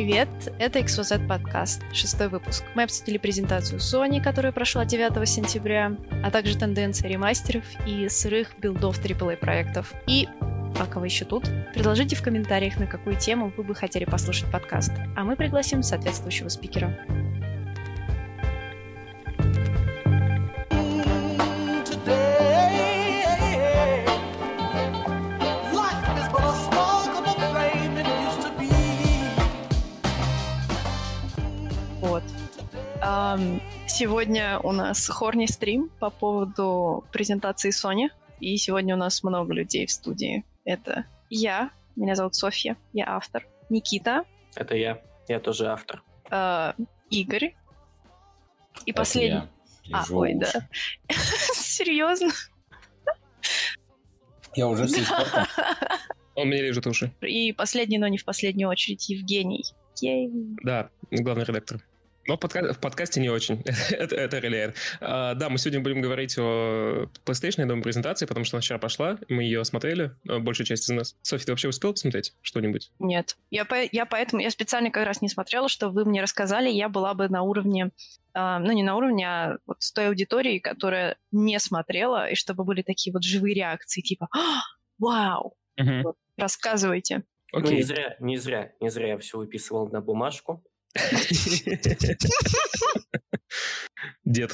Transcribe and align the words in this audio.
привет! 0.00 0.28
Это 0.58 0.78
XYZ 0.78 1.28
подкаст, 1.28 1.82
шестой 1.92 2.28
выпуск. 2.28 2.64
Мы 2.74 2.84
обсудили 2.84 3.18
презентацию 3.18 3.78
Sony, 3.78 4.18
которая 4.18 4.50
прошла 4.50 4.86
9 4.86 5.28
сентября, 5.28 5.94
а 6.24 6.30
также 6.30 6.56
тенденции 6.56 7.06
ремастеров 7.06 7.64
и 7.86 8.08
сырых 8.08 8.48
билдов 8.58 8.98
AAA 8.98 9.36
проектов. 9.36 9.92
И 10.06 10.26
пока 10.78 11.00
вы 11.00 11.08
еще 11.08 11.26
тут, 11.26 11.44
предложите 11.74 12.16
в 12.16 12.22
комментариях, 12.22 12.78
на 12.78 12.86
какую 12.86 13.16
тему 13.16 13.52
вы 13.54 13.62
бы 13.62 13.74
хотели 13.74 14.06
послушать 14.06 14.50
подкаст, 14.50 14.92
а 15.16 15.24
мы 15.24 15.36
пригласим 15.36 15.82
соответствующего 15.82 16.48
спикера. 16.48 16.98
Сегодня 33.86 34.58
у 34.60 34.72
нас 34.72 35.08
хорни 35.08 35.46
стрим 35.46 35.90
по 36.00 36.10
поводу 36.10 37.04
презентации 37.12 37.70
Sony. 37.70 38.08
И 38.40 38.56
сегодня 38.56 38.94
у 38.94 38.98
нас 38.98 39.22
много 39.22 39.52
людей 39.52 39.86
в 39.86 39.90
студии. 39.90 40.44
Это 40.64 41.04
я, 41.28 41.70
меня 41.96 42.14
зовут 42.14 42.34
Софья, 42.34 42.76
я 42.92 43.08
автор. 43.08 43.46
Никита, 43.68 44.24
Это 44.56 44.74
я. 44.76 45.00
Я 45.28 45.38
тоже 45.40 45.66
автор. 45.68 46.02
а, 46.30 46.74
Игорь. 47.10 47.54
И 48.86 48.90
Это 48.90 48.98
последний... 48.98 49.48
я. 49.84 49.98
А, 49.98 50.04
ой, 50.10 50.34
уши. 50.34 50.52
да. 50.52 50.68
Серьезно? 51.54 52.30
Я 54.54 54.68
уже 54.68 54.88
с. 54.88 54.94
Он 56.34 56.48
мне 56.48 56.62
режет 56.62 56.86
уши. 56.86 57.12
И 57.20 57.52
последний, 57.52 57.98
но 57.98 58.08
не 58.08 58.18
в 58.18 58.24
последнюю 58.24 58.68
очередь, 58.68 59.08
Евгений. 59.08 59.64
Ей. 60.00 60.30
Да, 60.62 60.90
главный 61.10 61.44
редактор. 61.44 61.80
Но 62.26 62.36
в, 62.36 62.40
подка- 62.40 62.72
в 62.72 62.78
подкасте 62.78 63.20
не 63.20 63.28
очень. 63.28 63.62
это, 63.90 64.14
это 64.14 64.38
реляет. 64.38 64.76
А, 65.00 65.34
да, 65.34 65.48
мы 65.48 65.58
сегодня 65.58 65.80
будем 65.80 66.00
говорить 66.00 66.36
о 66.38 67.06
PlayStation 67.24 67.64
новой 67.64 67.82
презентации, 67.82 68.26
потому 68.26 68.44
что 68.44 68.56
она 68.56 68.62
вчера 68.62 68.78
пошла, 68.78 69.18
мы 69.28 69.42
ее 69.42 69.64
смотрели, 69.64 70.12
э, 70.28 70.38
большая 70.38 70.66
часть 70.66 70.84
из 70.84 70.90
нас. 70.90 71.16
Софья, 71.22 71.46
ты 71.46 71.52
вообще 71.52 71.68
успел 71.68 71.92
посмотреть 71.92 72.34
что-нибудь? 72.42 72.92
Нет. 72.98 73.36
Я, 73.50 73.64
по- 73.64 73.88
я 73.90 74.06
поэтому, 74.06 74.42
я 74.42 74.50
специально 74.50 74.90
как 74.90 75.06
раз 75.06 75.22
не 75.22 75.28
смотрела, 75.28 75.68
что 75.68 75.88
вы 75.88 76.04
мне 76.04 76.22
рассказали, 76.22 76.68
я 76.68 76.88
была 76.88 77.14
бы 77.14 77.28
на 77.28 77.42
уровне, 77.42 77.90
а, 78.34 78.58
ну 78.58 78.72
не 78.72 78.82
на 78.82 78.96
уровне, 78.96 79.26
а 79.26 79.58
вот 79.66 79.76
с 79.80 79.92
той 79.92 80.08
аудиторией, 80.08 80.60
которая 80.60 81.16
не 81.32 81.58
смотрела, 81.58 82.28
и 82.28 82.34
чтобы 82.34 82.64
были 82.64 82.82
такие 82.82 83.12
вот 83.12 83.24
живые 83.24 83.54
реакции, 83.54 84.00
типа 84.02 84.28
«А, 84.32 84.60
«Вау!» 84.98 85.54
Вот, 85.76 86.16
Рассказывайте. 86.36 87.22
Ну, 87.52 87.60
не 87.60 87.66
Окей. 87.66 87.82
зря, 87.82 88.16
не 88.20 88.36
зря, 88.36 88.72
не 88.80 88.90
зря 88.90 89.08
я 89.08 89.18
все 89.18 89.38
выписывал 89.38 89.88
на 89.88 90.00
бумажку. 90.00 90.62
Дед, 94.24 94.52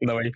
давай. 0.00 0.32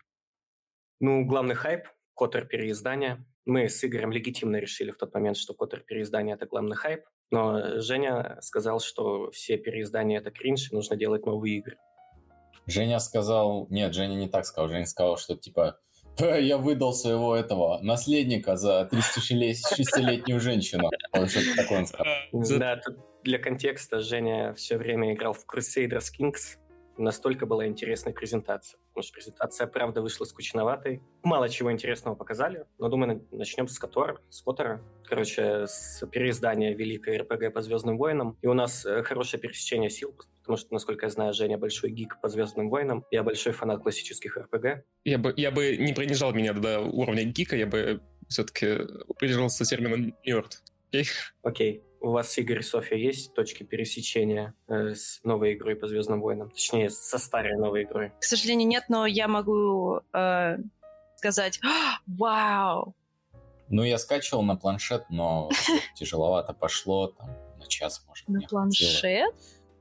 Ну, 1.00 1.25
главный 1.25 1.55
хайп– 1.55 1.88
Котор 2.16 2.44
переиздания. 2.44 3.25
Мы 3.47 3.69
с 3.69 3.84
Игорем 3.84 4.10
легитимно 4.10 4.56
решили 4.56 4.91
в 4.91 4.97
тот 4.97 5.14
момент, 5.14 5.36
что 5.36 5.55
Котор 5.55 5.80
переиздания– 5.80 6.34
это 6.36 6.47
главный 6.47 6.77
хайп. 6.77 7.05
Но 7.30 7.80
Женя 7.80 8.38
сказал, 8.41 8.80
что 8.80 9.30
все 9.30 9.56
переиздания– 9.58 10.19
это 10.20 10.30
кринж, 10.30 10.70
и 10.70 10.75
нужно 10.75 10.97
делать 10.97 11.27
новые 11.27 11.58
игры. 11.58 11.77
Женя 12.66 12.98
сказал... 12.98 13.66
Нет, 13.70 13.94
Женя 13.94 14.14
не 14.14 14.28
так 14.28 14.44
сказал. 14.44 14.69
Женя 14.69 14.86
сказал, 14.86 15.16
что 15.16 15.36
типа 15.36 15.64
«Ха, 15.64 15.78
я 16.41 16.58
выдал 16.58 16.92
своего 16.92 17.36
этого 17.36 17.80
наследника 17.83 18.56
за 18.56 18.88
36-летнюю 18.92 20.41
женщину. 20.41 20.91
Да, 22.32 22.76
тут 22.76 22.97
для 23.25 23.38
контекста 23.38 24.00
Женя 24.00 24.54
все 24.54 24.78
время 24.78 25.12
играл 25.12 25.32
в 25.32 25.44
Crusaders 25.47 26.06
Kings. 26.19 26.59
Настолько 26.98 27.47
была 27.47 27.66
интересная 27.66 28.12
презентация. 28.12 28.78
Потому 28.88 29.04
что 29.04 29.12
презентация, 29.14 29.66
правда, 29.69 30.03
вышла 30.03 30.25
скучноватой. 30.25 31.00
Мало 31.22 31.48
чего 31.48 31.70
интересного 31.70 32.16
показали. 32.16 32.64
Но, 32.78 32.88
думаю, 32.88 33.22
на- 33.31 33.38
начнем 33.38 33.69
с 33.69 33.78
Котора, 33.78 34.19
с 34.31 34.42
Котора. 34.42 34.82
Короче, 35.04 35.66
с 35.66 36.04
переиздания 36.10 36.75
великой 36.75 37.19
РПГ 37.19 37.53
по 37.54 37.60
Звездным 37.62 37.97
войнам. 37.98 38.36
И 38.42 38.48
у 38.48 38.54
нас 38.54 38.84
э, 38.84 39.03
хорошее 39.04 39.41
пересечение 39.41 39.91
сил, 39.91 40.12
потому 40.42 40.56
что, 40.56 40.75
насколько 40.75 41.06
я 41.06 41.10
знаю, 41.10 41.32
Женя 41.34 41.56
большой 41.56 41.91
гик 41.91 42.20
по 42.20 42.28
Звездным 42.28 42.69
войнам. 42.69 43.04
Я 43.12 43.22
большой 43.22 43.53
фанат 43.53 43.80
классических 43.82 44.36
РПГ. 44.36 44.84
Я 45.04 45.19
бы, 45.19 45.32
я 45.36 45.50
бы 45.53 45.76
не 45.76 45.92
принижал 45.94 46.32
меня 46.32 46.53
до 46.53 46.80
уровня 46.80 47.22
гика, 47.25 47.56
я 47.56 47.66
бы 47.66 48.00
все-таки 48.28 48.78
придержался 49.19 49.65
термина 49.65 50.12
нерд. 50.25 50.62
Окей? 50.91 51.06
Окей. 51.42 51.82
У 52.00 52.10
вас, 52.10 52.36
Игорь 52.38 52.60
и 52.60 52.62
Софья, 52.62 52.97
есть 52.97 53.34
точки 53.34 53.64
пересечения 53.64 54.54
э, 54.69 54.94
с 54.94 55.20
новой 55.25 55.54
игрой 55.54 55.75
по 55.75 55.86
Звездным 55.88 56.20
войнам? 56.20 56.50
Точнее, 56.50 56.91
со 56.91 57.19
старой 57.19 57.56
новой 57.56 57.82
игрой. 57.84 58.12
К 58.20 58.25
сожалению, 58.25 58.69
нет, 58.69 58.84
но 58.88 59.04
я 59.06 59.26
могу 59.26 60.00
э, 60.12 60.59
сказать 61.16 61.59
«А, 61.64 61.98
«Вау!» 62.06 62.94
Ну, 63.69 63.82
я 63.82 63.98
скачивал 63.98 64.42
на 64.42 64.56
планшет, 64.56 65.04
но 65.10 65.50
тяжеловато 65.94 66.54
пошло. 66.54 67.09
Там 67.09 67.31
на 67.59 67.66
час, 67.66 68.04
может, 68.06 68.28
На 68.28 68.41
планшет? 68.42 69.34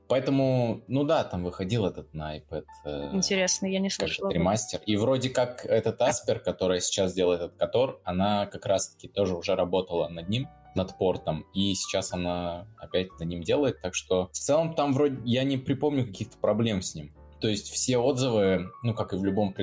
Поэтому, 0.08 0.82
ну 0.88 1.04
да, 1.04 1.22
там 1.22 1.44
выходил 1.44 1.84
этот 1.84 2.14
на 2.14 2.38
iPad. 2.38 2.64
э, 2.84 3.10
Интересно, 3.12 3.66
я 3.66 3.78
не 3.78 3.90
слышала. 3.90 4.30
ремастер. 4.30 4.80
И 4.86 4.96
вроде 4.96 5.28
как 5.28 5.66
этот 5.66 6.00
Аспер, 6.00 6.40
который 6.40 6.80
сейчас 6.80 7.12
делает 7.12 7.42
этот 7.42 7.58
Котор, 7.58 8.00
она 8.04 8.46
как 8.46 8.64
раз-таки 8.64 9.06
тоже 9.06 9.36
уже 9.36 9.54
работала 9.54 10.08
над 10.08 10.28
ним, 10.30 10.48
над 10.78 10.96
портом, 10.96 11.44
и 11.52 11.74
сейчас 11.74 12.12
она 12.12 12.66
опять 12.78 13.10
над 13.18 13.28
ним 13.28 13.42
делает, 13.42 13.82
так 13.82 13.94
что 13.94 14.28
в 14.32 14.38
целом 14.38 14.74
там 14.74 14.94
вроде 14.94 15.18
я 15.24 15.44
не 15.44 15.58
припомню 15.58 16.06
каких-то 16.06 16.38
проблем 16.38 16.80
с 16.80 16.94
ним. 16.94 17.12
То 17.40 17.48
есть 17.48 17.70
все 17.70 17.98
отзывы, 17.98 18.70
ну 18.82 18.94
как 18.94 19.12
и 19.12 19.16
в 19.16 19.24
любом 19.24 19.54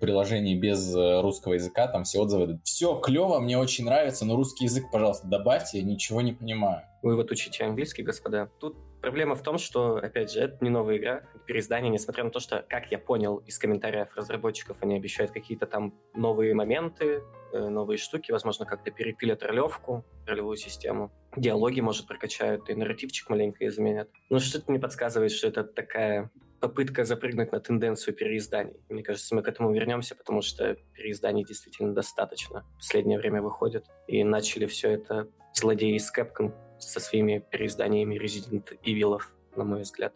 приложении 0.00 0.56
без 0.56 0.94
э, 0.94 1.20
русского 1.20 1.54
языка, 1.54 1.88
там 1.88 2.04
все 2.04 2.20
отзывы, 2.20 2.60
все 2.62 2.98
клево, 3.00 3.40
мне 3.40 3.58
очень 3.58 3.84
нравится, 3.84 4.24
но 4.24 4.36
русский 4.36 4.64
язык, 4.64 4.84
пожалуйста, 4.92 5.26
добавьте, 5.26 5.78
я 5.78 5.84
ничего 5.84 6.20
не 6.20 6.32
понимаю. 6.32 6.82
Вы 7.02 7.16
вот 7.16 7.30
учите 7.30 7.64
английский, 7.64 8.02
господа. 8.02 8.48
Тут 8.60 8.76
проблема 9.00 9.34
в 9.34 9.42
том, 9.42 9.58
что, 9.58 9.96
опять 9.96 10.32
же, 10.32 10.40
это 10.40 10.56
не 10.60 10.70
новая 10.70 10.96
игра, 10.96 11.22
переиздание, 11.46 11.90
несмотря 11.90 12.24
на 12.24 12.30
то, 12.30 12.40
что, 12.40 12.64
как 12.68 12.90
я 12.90 12.98
понял 12.98 13.36
из 13.38 13.58
комментариев 13.58 14.08
разработчиков, 14.16 14.76
они 14.80 14.96
обещают 14.96 15.32
какие-то 15.32 15.66
там 15.66 15.94
новые 16.14 16.54
моменты, 16.54 17.22
э, 17.52 17.68
новые 17.68 17.98
штуки, 17.98 18.32
возможно, 18.32 18.66
как-то 18.66 18.90
перепилят 18.90 19.42
ролевку, 19.42 20.04
ролевую 20.26 20.56
систему. 20.56 21.12
Диалоги, 21.36 21.80
может, 21.80 22.06
прокачают, 22.06 22.68
и 22.68 22.74
нарративчик 22.74 23.30
маленько 23.30 23.66
изменят. 23.66 24.08
Но 24.28 24.38
что-то 24.38 24.70
мне 24.70 24.80
подсказывает, 24.80 25.30
что 25.30 25.48
это 25.48 25.64
такая 25.64 26.30
попытка 26.66 27.04
запрыгнуть 27.04 27.52
на 27.52 27.60
тенденцию 27.60 28.14
переизданий. 28.14 28.74
Мне 28.88 29.04
кажется, 29.04 29.36
мы 29.36 29.42
к 29.42 29.48
этому 29.48 29.72
вернемся, 29.72 30.16
потому 30.16 30.42
что 30.42 30.76
переизданий 30.94 31.44
действительно 31.44 31.94
достаточно. 31.94 32.64
В 32.74 32.76
последнее 32.78 33.18
время 33.18 33.40
выходит. 33.40 33.86
И 34.08 34.24
начали 34.24 34.66
все 34.66 34.90
это 34.90 35.28
злодеи 35.54 35.94
из 35.94 36.12
Capcom 36.12 36.52
со 36.80 36.98
своими 36.98 37.38
переизданиями 37.38 38.20
Resident 38.20 38.76
Evil, 38.84 39.20
на 39.54 39.64
мой 39.64 39.82
взгляд. 39.82 40.12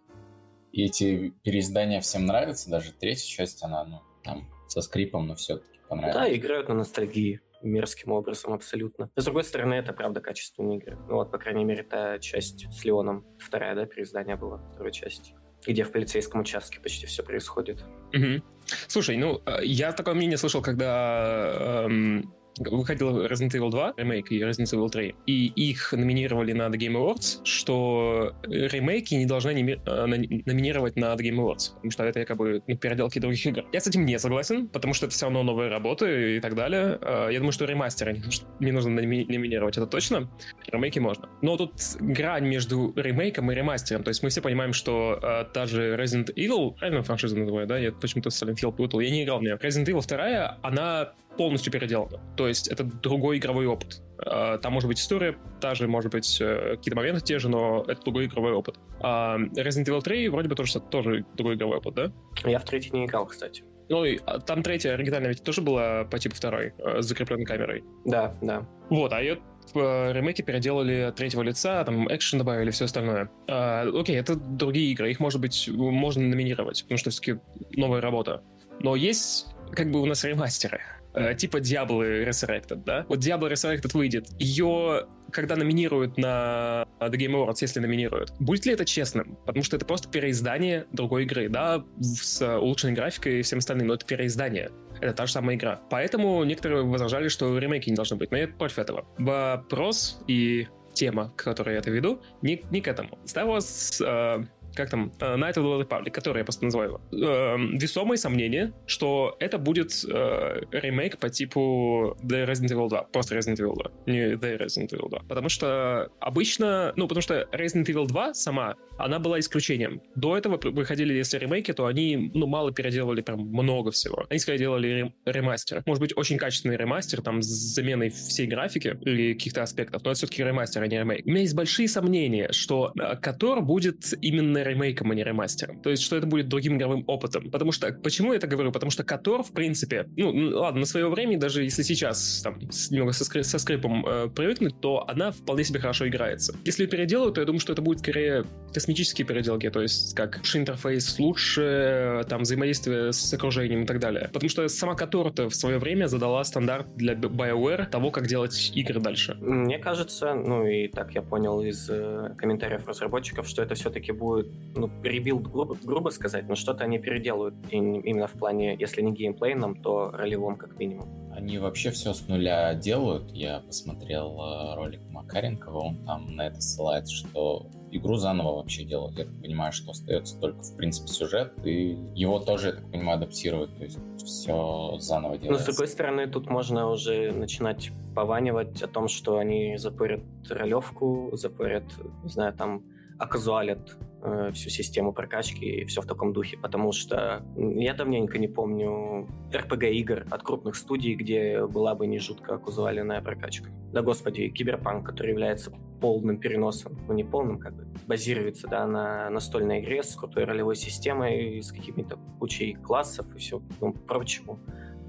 И 0.72 0.84
эти 0.84 1.32
переиздания 1.44 2.00
всем 2.00 2.26
нравятся, 2.26 2.68
даже 2.68 2.92
третья 2.92 3.28
часть, 3.28 3.62
она, 3.62 3.84
ну, 3.84 4.00
там, 4.24 4.48
со 4.66 4.80
скрипом, 4.80 5.28
но 5.28 5.36
все-таки 5.36 5.78
понравилась. 5.88 6.16
Да, 6.16 6.34
играют 6.34 6.68
на 6.68 6.74
ностальгии 6.74 7.40
мерзким 7.62 8.12
образом 8.12 8.54
абсолютно. 8.54 9.10
Но, 9.14 9.22
с 9.22 9.24
другой 9.24 9.44
стороны, 9.44 9.74
это 9.74 9.92
правда 9.92 10.20
качественные 10.20 10.78
игры. 10.78 10.98
Ну 11.08 11.16
вот, 11.16 11.30
по 11.30 11.38
крайней 11.38 11.64
мере, 11.64 11.82
та 11.82 12.18
часть 12.18 12.66
с 12.72 12.84
Леоном, 12.84 13.24
вторая, 13.38 13.74
да, 13.74 13.86
переиздание 13.86 14.36
было, 14.36 14.58
второй 14.74 14.92
части, 14.92 15.34
где 15.66 15.84
в 15.84 15.92
полицейском 15.92 16.40
участке 16.40 16.80
почти 16.80 17.06
все 17.06 17.22
происходит. 17.22 17.84
Мгм. 18.12 18.42
Слушай, 18.86 19.16
ну, 19.16 19.42
э, 19.46 19.60
я 19.64 19.92
такое 19.92 20.14
мнение 20.14 20.38
слышал, 20.38 20.62
когда 20.62 21.84
эм, 21.86 22.32
выходил 22.58 23.26
Resident 23.26 23.50
Evil 23.50 23.70
2 23.70 23.94
ремейк 23.96 24.30
и 24.32 24.40
Resident 24.40 24.72
Evil 24.72 24.88
3, 24.90 25.14
и 25.26 25.46
их 25.56 25.92
номинировали 25.92 26.52
на 26.52 26.66
The 26.68 26.78
Game 26.78 26.96
Awards, 26.96 27.40
что 27.44 28.34
ремейки 28.42 29.14
не 29.14 29.26
должны 29.26 29.50
э, 29.50 30.06
номинировать 30.06 30.96
на 30.96 31.14
The 31.14 31.18
Game 31.18 31.36
Awards, 31.36 31.74
потому 31.74 31.90
что 31.90 32.04
это 32.04 32.20
якобы 32.20 32.62
ну, 32.66 32.76
переделки 32.76 33.18
других 33.18 33.44
игр. 33.46 33.64
Я 33.72 33.80
с 33.80 33.86
этим 33.86 34.04
не 34.04 34.18
согласен, 34.18 34.68
потому 34.68 34.94
что 34.94 35.06
это 35.06 35.14
все 35.14 35.26
равно 35.26 35.42
новые 35.42 35.70
работы 35.70 36.36
и 36.36 36.40
так 36.40 36.54
далее. 36.54 36.98
Э, 37.00 37.28
Я 37.30 37.38
думаю, 37.38 37.52
что 37.52 37.64
ремастеры 37.64 38.20
не 38.60 38.72
нужно- 38.72 38.90
номинировать, 38.90 39.76
это 39.76 39.86
точно. 39.86 40.30
Ремейки 40.66 40.98
можно. 40.98 41.28
Но 41.42 41.56
тут 41.56 41.72
грань 42.00 42.46
между 42.46 42.92
ремейком 42.96 43.50
и 43.50 43.54
ремастером. 43.54 44.02
То 44.02 44.10
есть 44.10 44.22
мы 44.22 44.28
все 44.28 44.40
понимаем, 44.40 44.72
что 44.72 45.18
э, 45.22 45.44
та 45.52 45.66
же 45.66 45.96
Resident 45.96 46.34
Evil, 46.34 46.74
правильно 46.78 47.02
франшизу 47.02 47.38
называю, 47.38 47.66
да? 47.66 47.78
Я 47.78 47.92
почему-то 47.92 48.30
Silent 48.30 48.56
Hill 48.56 48.72
путал. 48.72 49.00
Я 49.00 49.10
не 49.10 49.24
играл 49.24 49.38
в 49.38 49.42
нее. 49.42 49.56
Resident 49.56 49.86
Evil 49.86 50.06
2, 50.06 50.58
она 50.62 51.12
полностью 51.36 51.72
переделана. 51.72 52.20
То 52.36 52.48
есть 52.48 52.68
это 52.68 52.84
другой 52.84 53.38
игровой 53.38 53.66
опыт. 53.66 54.02
Э, 54.24 54.58
Там 54.60 54.72
может 54.72 54.88
быть 54.88 54.98
история 54.98 55.36
та 55.60 55.74
же, 55.74 55.88
может 55.88 56.12
быть 56.12 56.38
э, 56.40 56.76
какие-то 56.76 56.96
моменты 56.96 57.20
те 57.22 57.38
же, 57.38 57.48
но 57.48 57.84
это 57.86 58.02
другой 58.02 58.26
игровой 58.26 58.52
опыт. 58.52 58.76
А 59.00 59.38
Resident 59.38 59.86
Evil 59.86 60.02
3 60.02 60.28
вроде 60.28 60.48
бы 60.48 60.54
тоже, 60.54 60.80
тоже 60.80 61.24
другой 61.36 61.54
игровой 61.54 61.78
опыт, 61.78 61.94
да? 61.94 62.12
Я 62.44 62.58
в 62.58 62.64
третий 62.64 62.90
не 62.90 63.06
играл, 63.06 63.26
кстати. 63.26 63.64
Ну 63.88 64.04
и 64.04 64.20
а, 64.24 64.38
там 64.38 64.62
третья 64.62 64.94
оригинальная 64.94 65.30
ведь 65.30 65.42
тоже 65.42 65.62
была 65.62 66.04
по 66.04 66.18
типу 66.18 66.36
второй, 66.36 66.72
э, 66.78 67.02
с 67.02 67.06
закрепленной 67.06 67.44
камерой. 67.44 67.84
Да, 68.04 68.36
да. 68.40 68.66
Вот, 68.88 69.12
а 69.12 69.20
ее 69.20 69.40
в 69.74 69.78
э, 69.78 70.12
ремейке 70.12 70.42
переделали 70.44 71.00
от 71.08 71.16
третьего 71.16 71.42
лица, 71.42 71.82
там 71.84 72.06
экшен 72.12 72.38
добавили, 72.38 72.70
все 72.70 72.84
остальное. 72.84 73.30
А, 73.48 73.82
окей, 73.92 74.16
это 74.16 74.36
другие 74.36 74.92
игры, 74.92 75.10
их, 75.10 75.18
может 75.18 75.40
быть, 75.40 75.68
можно 75.68 76.22
номинировать, 76.22 76.82
потому 76.82 76.98
что 76.98 77.10
все-таки 77.10 77.40
новая 77.72 78.00
работа. 78.00 78.42
Но 78.80 78.94
есть 78.94 79.48
как 79.72 79.90
бы 79.90 80.00
у 80.00 80.06
нас 80.06 80.24
ремастеры. 80.24 80.80
Э, 81.14 81.34
типа 81.34 81.58
Diablo 81.58 82.26
Resurrected, 82.26 82.84
да? 82.84 83.04
Вот 83.08 83.18
Diablo 83.18 83.50
Resurrected 83.50 83.90
выйдет. 83.94 84.28
Ее 84.38 85.06
когда 85.30 85.56
номинируют 85.56 86.18
на 86.18 86.86
The 86.98 87.12
Game 87.12 87.32
Awards, 87.32 87.58
если 87.60 87.78
номинируют, 87.78 88.32
будет 88.40 88.66
ли 88.66 88.72
это 88.72 88.84
честным? 88.84 89.38
Потому 89.46 89.62
что 89.62 89.76
это 89.76 89.86
просто 89.86 90.08
переиздание 90.08 90.86
другой 90.92 91.22
игры, 91.22 91.48
да, 91.48 91.84
с 92.00 92.42
улучшенной 92.42 92.94
графикой 92.94 93.38
и 93.38 93.42
всем 93.42 93.60
остальным, 93.60 93.88
но 93.88 93.94
это 93.94 94.04
переиздание. 94.04 94.70
Это 95.00 95.14
та 95.14 95.26
же 95.26 95.32
самая 95.32 95.56
игра. 95.56 95.80
Поэтому 95.88 96.42
некоторые 96.44 96.82
возражали, 96.82 97.28
что 97.28 97.56
ремейки 97.56 97.88
не 97.88 97.96
должны 97.96 98.16
быть, 98.16 98.30
но 98.30 98.38
я 98.38 98.48
против 98.48 98.80
этого. 98.80 99.06
Вопрос 99.18 100.20
и 100.26 100.66
тема, 100.92 101.32
к 101.36 101.44
которой 101.44 101.74
я 101.74 101.78
это 101.78 101.90
веду, 101.90 102.20
не, 102.42 102.62
не 102.70 102.80
к 102.80 102.88
этому. 102.88 103.18
Star 103.24 103.46
Wars 103.46 104.04
э, 104.04 104.44
как 104.74 104.90
там, 104.90 105.12
uh, 105.18 105.36
Night 105.36 105.54
of 105.54 105.64
the 105.64 105.86
Republic, 105.86 106.10
который 106.10 106.38
я 106.38 106.44
просто 106.44 106.64
называю, 106.64 107.00
uh, 107.12 107.56
весомые 107.78 108.18
сомнения, 108.18 108.72
что 108.86 109.36
это 109.40 109.58
будет 109.58 109.90
uh, 109.90 110.66
ремейк 110.70 111.18
по 111.18 111.28
типу 111.28 112.16
The 112.22 112.46
Resident 112.46 112.72
Evil 112.72 112.88
2, 112.88 113.02
просто 113.04 113.36
Resident 113.36 113.56
Evil 113.56 113.74
2, 113.74 113.90
не 114.06 114.18
The 114.34 114.58
Resident 114.58 114.88
Evil 114.90 115.08
2. 115.08 115.22
Потому 115.28 115.48
что 115.48 116.10
обычно, 116.20 116.92
ну, 116.96 117.08
потому 117.08 117.22
что 117.22 117.48
Resident 117.52 117.86
Evil 117.86 118.06
2 118.06 118.34
сама, 118.34 118.76
она 118.98 119.18
была 119.18 119.40
исключением. 119.40 120.02
До 120.14 120.36
этого 120.36 120.58
выходили, 120.62 121.14
если 121.14 121.38
ремейки, 121.38 121.72
то 121.72 121.86
они, 121.86 122.30
ну, 122.34 122.46
мало 122.46 122.72
переделывали 122.72 123.22
прям 123.22 123.40
много 123.40 123.90
всего. 123.90 124.26
Они, 124.28 124.38
скорее, 124.38 124.58
делали 124.58 125.14
ремастер. 125.24 125.82
Может 125.86 126.00
быть, 126.00 126.16
очень 126.16 126.36
качественный 126.36 126.76
ремастер, 126.76 127.22
там, 127.22 127.42
с 127.42 127.46
заменой 127.46 128.10
всей 128.10 128.46
графики 128.46 128.98
или 129.02 129.34
каких-то 129.34 129.62
аспектов, 129.62 130.02
но 130.04 130.10
это 130.10 130.18
все-таки 130.18 130.44
ремастер, 130.44 130.82
а 130.82 130.86
не 130.86 130.98
ремейк. 130.98 131.26
У 131.26 131.30
меня 131.30 131.40
есть 131.40 131.54
большие 131.54 131.88
сомнения, 131.88 132.52
что 132.52 132.92
Котор 133.22 133.62
будет 133.62 134.12
именно 134.20 134.59
ремейком, 134.62 135.10
а 135.10 135.14
не 135.14 135.24
ремастером. 135.24 135.80
То 135.80 135.90
есть, 135.90 136.02
что 136.02 136.16
это 136.16 136.26
будет 136.26 136.48
другим 136.48 136.76
игровым 136.76 137.04
опытом. 137.06 137.50
Потому 137.50 137.72
что, 137.72 137.92
почему 137.92 138.32
я 138.32 138.38
это 138.38 138.46
говорю? 138.46 138.72
Потому 138.72 138.90
что 138.90 139.04
Котор, 139.04 139.42
в 139.42 139.52
принципе, 139.52 140.06
ну, 140.16 140.58
ладно, 140.58 140.80
на 140.80 140.86
свое 140.86 141.08
время, 141.08 141.38
даже 141.38 141.64
если 141.64 141.82
сейчас 141.82 142.42
там 142.42 142.58
немного 142.90 143.12
со, 143.12 143.24
скрип, 143.24 143.44
со 143.44 143.58
скрипом 143.58 144.06
э, 144.06 144.28
привыкнуть, 144.28 144.80
то 144.80 145.04
она 145.08 145.30
вполне 145.30 145.64
себе 145.64 145.80
хорошо 145.80 146.08
играется. 146.08 146.54
Если 146.64 146.86
переделают, 146.86 147.34
то 147.34 147.40
я 147.40 147.46
думаю, 147.46 147.60
что 147.60 147.72
это 147.72 147.82
будет 147.82 148.00
скорее 148.00 148.44
косметические 148.72 149.26
переделки, 149.26 149.68
то 149.70 149.82
есть 149.82 150.14
как 150.14 150.40
интерфейс, 150.54 151.18
лучше 151.18 152.24
там 152.28 152.42
взаимодействие 152.42 153.12
с 153.12 153.32
окружением 153.32 153.82
и 153.82 153.86
так 153.86 153.98
далее. 153.98 154.30
Потому 154.32 154.50
что 154.50 154.68
сама 154.68 154.94
Котор-то 154.94 155.48
в 155.48 155.54
свое 155.54 155.78
время 155.78 156.06
задала 156.06 156.42
стандарт 156.44 156.94
для 156.96 157.14
BioWare 157.14 157.86
того, 157.86 158.10
как 158.10 158.26
делать 158.26 158.72
игры 158.74 159.00
дальше. 159.00 159.36
Мне 159.40 159.78
кажется, 159.78 160.34
ну 160.34 160.66
и 160.66 160.88
так 160.88 161.12
я 161.14 161.22
понял 161.22 161.60
из 161.62 161.88
э, 161.88 162.34
комментариев 162.36 162.86
разработчиков, 162.86 163.48
что 163.48 163.62
это 163.62 163.74
все-таки 163.74 164.12
будет 164.12 164.49
ну, 164.74 164.90
rebuild, 165.02 165.50
грубо, 165.50 165.76
грубо 165.82 166.10
сказать, 166.10 166.48
но 166.48 166.54
что-то 166.54 166.84
они 166.84 166.98
переделают 166.98 167.54
именно 167.70 168.26
в 168.26 168.32
плане, 168.32 168.76
если 168.78 169.02
не 169.02 169.12
геймплейном, 169.12 169.76
то 169.82 170.10
ролевом 170.10 170.56
как 170.56 170.78
минимум. 170.78 171.08
Они 171.32 171.58
вообще 171.58 171.90
все 171.90 172.12
с 172.12 172.28
нуля 172.28 172.74
делают. 172.74 173.30
Я 173.30 173.60
посмотрел 173.60 174.38
э, 174.40 174.74
ролик 174.76 175.00
Макаренкова, 175.10 175.78
он 175.78 176.04
там 176.04 176.26
на 176.34 176.48
это 176.48 176.60
ссылается, 176.60 177.14
что 177.14 177.70
игру 177.90 178.16
заново 178.16 178.56
вообще 178.56 178.84
делают. 178.84 179.18
Я 179.18 179.24
так 179.24 179.40
понимаю, 179.40 179.72
что 179.72 179.90
остается 179.90 180.38
только, 180.38 180.62
в 180.62 180.76
принципе, 180.76 181.08
сюжет, 181.08 181.52
и 181.64 181.96
его 182.14 182.38
тоже, 182.38 182.68
я 182.68 182.72
так 182.74 182.90
понимаю, 182.90 183.18
адаптировать, 183.18 183.76
то 183.76 183.84
есть 183.84 183.98
все 184.18 184.96
заново 184.98 185.38
делать. 185.38 185.58
Но, 185.58 185.58
с 185.58 185.66
другой 185.66 185.88
стороны, 185.88 186.26
тут 186.26 186.48
можно 186.48 186.88
уже 186.90 187.32
начинать 187.32 187.90
пованивать 188.14 188.82
о 188.82 188.88
том, 188.88 189.08
что 189.08 189.38
они 189.38 189.76
запорят 189.76 190.22
ролевку, 190.48 191.30
запорят, 191.34 191.84
не 192.22 192.28
знаю, 192.28 192.52
там, 192.54 192.84
оказуалят 193.18 193.96
э, 194.22 194.52
всю 194.52 194.70
систему 194.70 195.12
прокачки 195.12 195.64
и 195.64 195.84
все 195.84 196.00
в 196.02 196.06
таком 196.06 196.32
духе, 196.32 196.56
потому 196.56 196.92
что 196.92 197.44
я 197.56 197.94
давненько 197.94 198.38
не 198.38 198.48
помню 198.48 199.28
RPG-игр 199.52 200.26
от 200.30 200.42
крупных 200.42 200.76
студий, 200.76 201.14
где 201.14 201.66
была 201.66 201.94
бы 201.94 202.06
не 202.06 202.18
жутко 202.18 202.54
оказуаленная 202.54 203.20
прокачка. 203.22 203.70
Да 203.92 204.02
господи, 204.02 204.48
Киберпанк, 204.48 205.06
который 205.06 205.30
является 205.30 205.72
полным 206.00 206.38
переносом, 206.38 206.98
ну 207.06 207.14
не 207.14 207.24
полным, 207.24 207.58
как 207.58 207.74
бы, 207.74 207.86
базируется 208.06 208.68
да, 208.68 208.86
на 208.86 209.28
настольной 209.30 209.80
игре 209.80 210.02
с 210.02 210.14
крутой 210.14 210.44
ролевой 210.44 210.76
системой, 210.76 211.62
с 211.62 211.72
какими-то 211.72 212.18
кучей 212.38 212.74
классов 212.74 213.26
и 213.34 213.38
все 213.38 213.62
ну, 213.80 213.92
прочего 213.92 214.58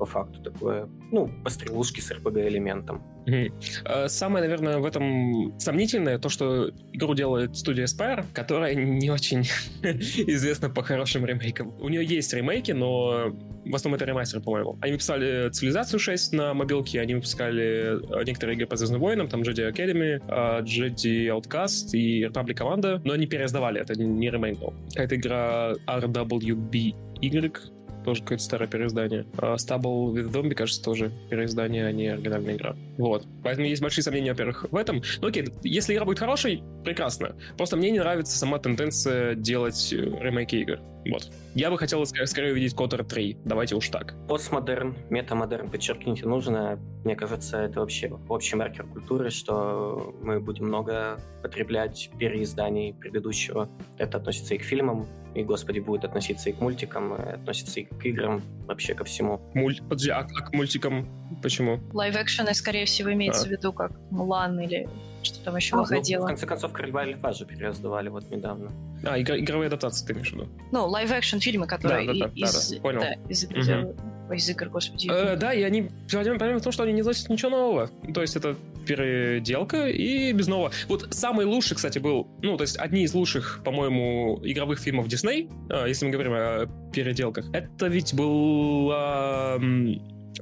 по 0.01 0.07
факту 0.07 0.41
такое, 0.41 0.89
ну, 1.11 1.29
пострелушки 1.43 2.01
с 2.01 2.11
RPG-элементом. 2.11 3.03
Э, 3.27 4.07
самое, 4.07 4.43
наверное, 4.43 4.79
в 4.79 4.85
этом 4.85 5.53
сомнительное 5.59 6.17
то, 6.17 6.27
что 6.27 6.71
игру 6.91 7.13
делает 7.13 7.55
студия 7.55 7.85
Spire, 7.85 8.25
которая 8.33 8.73
не 8.73 9.11
очень 9.11 9.41
известна 9.83 10.71
по 10.71 10.81
хорошим 10.81 11.23
ремейкам. 11.23 11.71
У 11.79 11.89
нее 11.89 12.03
есть 12.03 12.33
ремейки, 12.33 12.71
но 12.71 13.31
в 13.63 13.75
основном 13.75 13.97
это 13.97 14.05
ремастер, 14.05 14.41
по-моему. 14.41 14.79
Они 14.81 14.93
выпускали 14.93 15.51
Цивилизацию 15.51 15.99
6 15.99 16.33
на 16.33 16.55
мобилке, 16.55 16.99
они 16.99 17.13
выпускали 17.13 18.21
э, 18.21 18.23
некоторые 18.25 18.55
игры 18.55 18.65
по 18.65 18.75
Звездным 18.75 19.01
войнам, 19.01 19.27
там 19.27 19.43
Jedi 19.43 19.71
Academy, 19.71 20.19
Jedi 20.63 21.27
Outcast 21.27 21.91
и 21.93 22.23
Republic 22.25 22.55
Commando, 22.55 22.99
но 23.03 23.13
они 23.13 23.27
переиздавали, 23.27 23.79
это 23.79 23.93
не 23.93 24.31
ремейк 24.31 24.57
был. 24.57 24.73
Какая-то 24.95 25.15
игра 25.15 25.73
RWB 25.85 26.95
Y, 27.21 27.71
тоже 28.03 28.21
какое-то 28.21 28.43
старое 28.43 28.67
переиздание. 28.67 29.25
А 29.37 29.55
Stable 29.55 30.13
with 30.13 30.31
Zombie, 30.31 30.55
кажется, 30.55 30.83
тоже 30.83 31.11
переиздание, 31.29 31.85
а 31.87 31.91
не 31.91 32.07
оригинальная 32.07 32.55
игра. 32.55 32.75
Вот. 32.97 33.25
Поэтому 33.43 33.67
есть 33.67 33.81
большие 33.81 34.03
сомнения, 34.03 34.31
во-первых, 34.31 34.65
в 34.71 34.75
этом. 34.75 35.01
Ну 35.21 35.27
окей, 35.27 35.47
если 35.63 35.93
игра 35.93 36.05
будет 36.05 36.19
хорошей, 36.19 36.63
прекрасно. 36.83 37.35
Просто 37.57 37.77
мне 37.77 37.91
не 37.91 37.99
нравится 37.99 38.37
сама 38.37 38.59
тенденция 38.59 39.35
делать 39.35 39.93
э, 39.93 39.97
ремейки 39.97 40.55
игр. 40.55 40.79
Вот. 41.09 41.31
Я 41.55 41.71
бы 41.71 41.77
хотел 41.77 42.05
скорее, 42.05 42.27
скорее 42.27 42.51
увидеть 42.51 42.75
Котор 42.75 43.03
3. 43.03 43.39
Давайте 43.43 43.75
уж 43.75 43.89
так. 43.89 44.15
Постмодерн, 44.27 44.95
метамодерн, 45.09 45.69
подчеркните, 45.69 46.27
нужно. 46.27 46.79
Мне 47.03 47.15
кажется, 47.15 47.57
это 47.57 47.79
вообще 47.79 48.11
общий 48.29 48.55
маркер 48.55 48.85
культуры, 48.85 49.31
что 49.31 50.15
мы 50.21 50.39
будем 50.39 50.65
много 50.65 51.19
потреблять 51.41 52.11
переизданий 52.19 52.93
предыдущего. 52.93 53.69
Это 53.97 54.17
относится 54.17 54.53
и 54.53 54.57
к 54.59 54.63
фильмам, 54.63 55.07
и, 55.33 55.43
господи, 55.43 55.79
будет 55.79 56.05
относиться 56.05 56.49
и 56.49 56.53
к 56.53 56.59
мультикам, 56.59 57.15
и 57.15 57.29
относится 57.31 57.79
и 57.79 57.83
к 57.83 58.05
играм, 58.05 58.41
вообще 58.67 58.93
ко 58.93 59.03
всему. 59.03 59.41
Мульт... 59.53 59.81
Подожди, 59.87 60.09
а, 60.09 60.19
а 60.19 60.41
к 60.41 60.53
мультикам 60.53 61.07
почему? 61.41 61.79
Лайв-экшены, 61.93 62.53
скорее 62.53 62.85
всего, 62.85 63.13
имеется 63.13 63.45
а. 63.45 63.47
в 63.47 63.51
виду 63.51 63.73
как 63.73 63.91
Мулан 64.11 64.59
или 64.59 64.87
что 65.23 65.43
там 65.43 65.55
еще 65.55 65.75
а, 65.75 65.79
выходило. 65.79 66.21
Ну, 66.21 66.25
в 66.25 66.29
конце 66.29 66.47
концов, 66.47 66.73
Короля 66.73 67.03
Льва 67.03 67.31
же 67.31 67.45
переиздавали 67.45 68.09
вот 68.09 68.29
недавно. 68.29 68.71
А, 69.05 69.17
игр, 69.17 69.35
игровые 69.35 69.67
адаптации 69.67 70.05
ты 70.05 70.13
имеешь 70.13 70.31
в 70.31 70.33
виду? 70.33 70.49
Ну, 70.71 70.87
live-action 70.87 71.39
фильмы, 71.39 71.67
которые 71.67 72.07
да, 72.07 72.13
да, 72.13 72.19
да, 72.27 72.31
из, 72.33 72.69
да, 72.69 72.75
да. 72.75 72.81
Понял. 72.81 73.01
Да, 73.01 73.13
из 73.29 73.43
угу. 73.45 73.95
Из 74.35 74.49
игр, 74.49 74.69
господи. 74.69 75.09
Э, 75.11 75.35
да, 75.35 75.53
и 75.53 75.61
они... 75.61 75.89
Проблема 76.09 76.59
в 76.59 76.63
том, 76.63 76.71
что 76.71 76.83
они 76.83 76.93
не 76.93 77.01
носят 77.01 77.29
ничего 77.29 77.51
нового. 77.51 77.89
То 78.13 78.21
есть 78.21 78.35
это 78.35 78.55
переделка 78.85 79.87
и 79.87 80.31
без 80.33 80.47
нового. 80.47 80.71
Вот 80.87 81.07
самый 81.11 81.45
лучший, 81.45 81.75
кстати, 81.75 81.99
был... 81.99 82.27
Ну, 82.41 82.57
то 82.57 82.63
есть 82.63 82.77
одни 82.77 83.03
из 83.03 83.13
лучших, 83.13 83.61
по-моему, 83.63 84.39
игровых 84.43 84.79
фильмов 84.79 85.07
Дисней, 85.07 85.49
э, 85.69 85.85
если 85.87 86.05
мы 86.05 86.11
говорим 86.11 86.33
о 86.33 86.67
переделках, 86.93 87.45
это 87.53 87.87
ведь 87.87 88.13
был... 88.13 88.91
Э, 88.93 89.59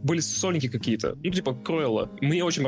были 0.03 0.19
сольники 0.19 0.69
какие-то. 0.69 1.15
Ну, 1.23 1.31
типа 1.31 1.53
Круэлла. 1.53 2.11
Мне 2.21 2.43
очень. 2.43 2.65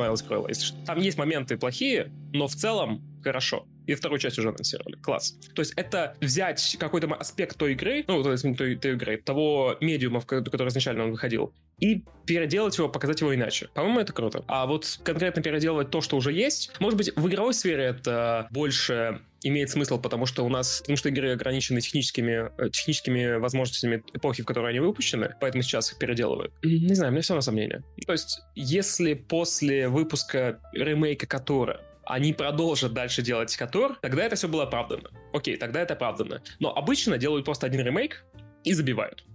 Если 0.48 0.66
что. 0.66 0.78
Там 0.86 1.00
есть 1.00 1.18
моменты 1.18 1.58
плохие, 1.58 2.12
но 2.34 2.48
в 2.48 2.56
целом 2.56 3.02
хорошо. 3.24 3.66
И 3.92 3.96
вторую 3.96 4.20
часть 4.20 4.40
уже 4.40 4.50
анонсировали. 4.50 4.96
Класс. 4.96 5.38
То 5.54 5.62
есть 5.62 5.74
это 5.76 6.16
взять 6.22 6.78
какой-то 6.80 7.14
аспект 7.14 7.58
той 7.58 7.74
игры, 7.74 8.06
ну, 8.08 8.24
то 8.24 8.32
есть 8.32 8.44
той, 8.58 8.76
той 8.78 8.94
игры, 8.94 9.18
того 9.18 9.76
медиума, 9.82 10.22
в 10.22 10.26
который 10.26 10.70
изначально 10.70 11.04
он 11.04 11.12
выходил, 11.12 11.54
и 11.80 12.06
переделать 12.26 12.78
его, 12.78 12.88
показать 12.88 13.20
его 13.20 13.36
иначе. 13.36 13.68
По-моему, 13.74 14.00
это 14.00 14.14
круто. 14.14 14.46
А 14.48 14.66
вот 14.66 15.00
конкретно 15.04 15.42
переделывать 15.42 15.90
то, 15.90 16.00
что 16.00 16.16
уже 16.16 16.32
есть, 16.32 16.72
может 16.80 16.98
быть, 16.98 17.12
в 17.16 17.28
игровой 17.28 17.54
сфере 17.54 17.84
это 17.84 18.48
больше 18.52 19.20
имеет 19.44 19.70
смысл, 19.72 20.00
потому 20.00 20.26
что 20.26 20.46
у 20.46 20.50
нас, 20.50 20.82
потому 20.82 20.98
что 20.98 21.10
игры 21.10 21.34
ограничены 21.34 21.82
техническими, 21.82 22.52
э, 22.58 22.70
техническими 22.70 23.38
возможностями 23.38 24.04
эпохи, 24.14 24.44
в 24.44 24.46
которой 24.46 24.70
они 24.70 24.80
выпущены, 24.80 25.36
поэтому 25.42 25.64
сейчас 25.64 25.92
их 25.92 25.98
переделывают. 25.98 26.54
Не 26.64 26.94
знаю, 26.94 27.12
у 27.12 27.14
меня 27.14 27.24
все 27.24 27.36
на 27.36 27.42
сомнение. 27.42 27.84
То 28.06 28.14
есть, 28.14 28.40
если 28.56 29.16
после 29.16 29.90
выпуска 29.90 30.60
ремейка 30.74 31.26
Котора 31.26 31.82
они 32.04 32.34
продолжат 32.34 32.94
дальше 32.94 33.22
делать 33.22 33.56
Котор, 33.56 33.98
тогда 34.02 34.24
это 34.24 34.36
все 34.36 34.48
было 34.48 34.64
оправдано. 34.64 35.10
Окей, 35.34 35.58
тогда 35.58 35.82
это 35.82 35.94
оправдано. 35.94 36.42
Но 36.60 36.76
обычно 36.76 37.18
делают 37.18 37.46
просто 37.46 37.68
один 37.68 37.82
ремейк 37.82 38.24
и 38.64 38.74
забивают. 38.74 39.26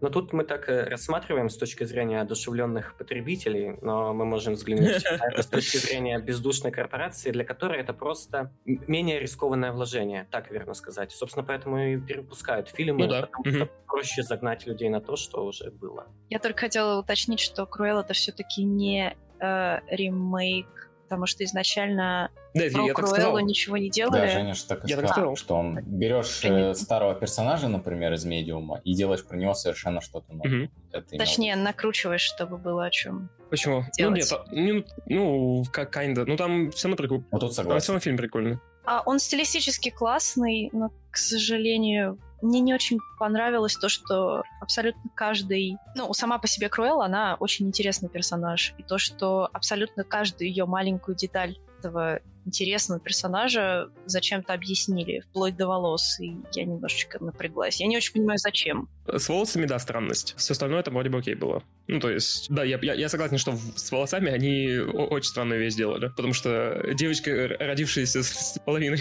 Но 0.00 0.08
тут 0.08 0.32
мы 0.32 0.44
так 0.44 0.68
э, 0.68 0.84
рассматриваем 0.84 1.50
с 1.50 1.56
точки 1.56 1.84
зрения 1.84 2.20
одушевленных 2.20 2.96
потребителей, 2.96 3.76
но 3.82 4.14
мы 4.14 4.24
можем 4.24 4.54
взглянуть 4.54 5.04
с 5.36 5.46
точки 5.46 5.76
зрения 5.76 6.18
бездушной 6.18 6.70
корпорации, 6.70 7.30
для 7.30 7.44
которой 7.44 7.80
это 7.80 7.92
просто 7.92 8.50
менее 8.64 9.20
рискованное 9.20 9.72
вложение, 9.72 10.26
так 10.30 10.50
верно 10.50 10.74
сказать. 10.74 11.12
Собственно, 11.12 11.44
поэтому 11.44 11.78
и 11.78 11.98
перепускают 11.98 12.68
фильмы, 12.68 13.06
ну, 13.06 13.10
да. 13.10 13.22
потому 13.26 13.54
что 13.54 13.68
проще 13.86 14.22
загнать 14.22 14.66
людей 14.66 14.88
на 14.88 15.00
то, 15.00 15.16
что 15.16 15.44
уже 15.44 15.70
было. 15.70 16.06
Я 16.30 16.38
только 16.38 16.60
хотела 16.60 16.98
уточнить, 16.98 17.40
что 17.40 17.66
Круэлл 17.66 18.00
это 18.00 18.14
все-таки 18.14 18.64
не 18.64 19.14
э, 19.38 19.80
ремейк 19.90 20.89
потому 21.10 21.26
что 21.26 21.42
изначально 21.42 22.30
Да, 22.54 22.60
про 22.72 22.82
я 22.84 22.94
так 22.94 23.06
сказал. 23.08 23.32
Круэллу 23.32 23.38
ничего 23.48 23.76
не 23.76 23.88
Да, 23.90 23.94
делали. 23.94 24.28
Женя 24.30 24.54
же 24.54 24.64
так 24.64 24.84
и 24.84 24.88
Я 24.88 24.94
так 24.96 25.06
сказал, 25.10 25.34
сказал. 25.34 25.36
что 25.36 25.54
он 25.56 25.80
берешь 25.82 26.38
э, 26.44 26.48
Конечно. 26.48 26.74
старого 26.74 27.14
персонажа, 27.16 27.66
например, 27.66 28.12
из 28.12 28.24
медиума, 28.24 28.80
и 28.84 28.94
делаешь 28.94 29.24
про 29.26 29.36
него 29.36 29.52
совершенно 29.54 30.00
что-то 30.00 30.32
новое. 30.32 30.48
Мгм. 30.50 30.70
Это 30.92 31.18
Точнее, 31.18 31.56
накручиваешь, 31.56 32.20
чтобы 32.20 32.58
было 32.58 32.84
о 32.86 32.90
чем. 32.90 33.28
Почему? 33.50 33.82
делать. 33.98 33.98
Ну, 33.98 34.16
нет, 34.16 34.32
а- 34.32 34.44
ну, 34.52 34.84
ну, 35.06 35.64
как 35.72 35.96
kinda. 35.96 36.24
Ну, 36.26 36.36
там 36.36 36.70
все 36.70 36.86
равно 36.86 36.96
прикольно. 36.96 37.24
Ну, 37.32 37.38
тут 37.40 37.48
Там 37.48 37.54
согласен. 37.56 37.80
все 37.82 37.92
равно 37.92 38.00
фильм 38.00 38.16
прикольный. 38.16 38.58
А 38.84 39.02
он 39.04 39.18
стилистически 39.18 39.90
классный, 39.90 40.70
но, 40.72 40.90
к 41.10 41.16
сожалению, 41.16 42.18
мне 42.42 42.60
не 42.60 42.74
очень 42.74 42.98
понравилось 43.18 43.76
то, 43.76 43.88
что 43.88 44.42
абсолютно 44.60 45.10
каждый... 45.14 45.76
Ну, 45.94 46.12
сама 46.14 46.38
по 46.38 46.46
себе 46.46 46.68
Круэлла, 46.68 47.06
она 47.06 47.36
очень 47.38 47.66
интересный 47.66 48.08
персонаж. 48.08 48.74
И 48.78 48.82
то, 48.82 48.98
что 48.98 49.48
абсолютно 49.52 50.04
каждую 50.04 50.48
ее 50.48 50.66
маленькую 50.66 51.16
деталь 51.16 51.56
этого 51.80 52.20
интересного 52.46 53.00
персонажа 53.00 53.90
зачем-то 54.06 54.52
объяснили, 54.54 55.20
вплоть 55.30 55.56
до 55.56 55.66
волос. 55.66 56.18
И 56.20 56.36
я 56.54 56.64
немножечко 56.64 57.22
напряглась. 57.22 57.80
Я 57.80 57.86
не 57.86 57.96
очень 57.96 58.12
понимаю, 58.12 58.38
зачем. 58.38 58.88
С 59.06 59.28
волосами, 59.28 59.66
да, 59.66 59.78
странность. 59.78 60.34
Все 60.36 60.52
остальное 60.52 60.82
там 60.82 60.94
вроде 60.94 61.10
бы 61.10 61.18
окей 61.18 61.34
было. 61.34 61.62
Ну, 61.86 62.00
то 62.00 62.10
есть, 62.10 62.46
да, 62.50 62.64
я, 62.64 62.78
я, 62.82 62.94
я 62.94 63.08
согласен, 63.08 63.38
что 63.38 63.52
в- 63.52 63.78
с 63.78 63.90
волосами 63.92 64.30
они 64.30 64.78
очень 64.78 65.28
странную 65.30 65.60
вещь 65.60 65.74
сделали. 65.74 66.08
Потому 66.08 66.32
что 66.32 66.82
девочка, 66.94 67.30
родившаяся 67.58 68.22
с, 68.22 68.54
с 68.54 68.58
половиной 68.60 69.00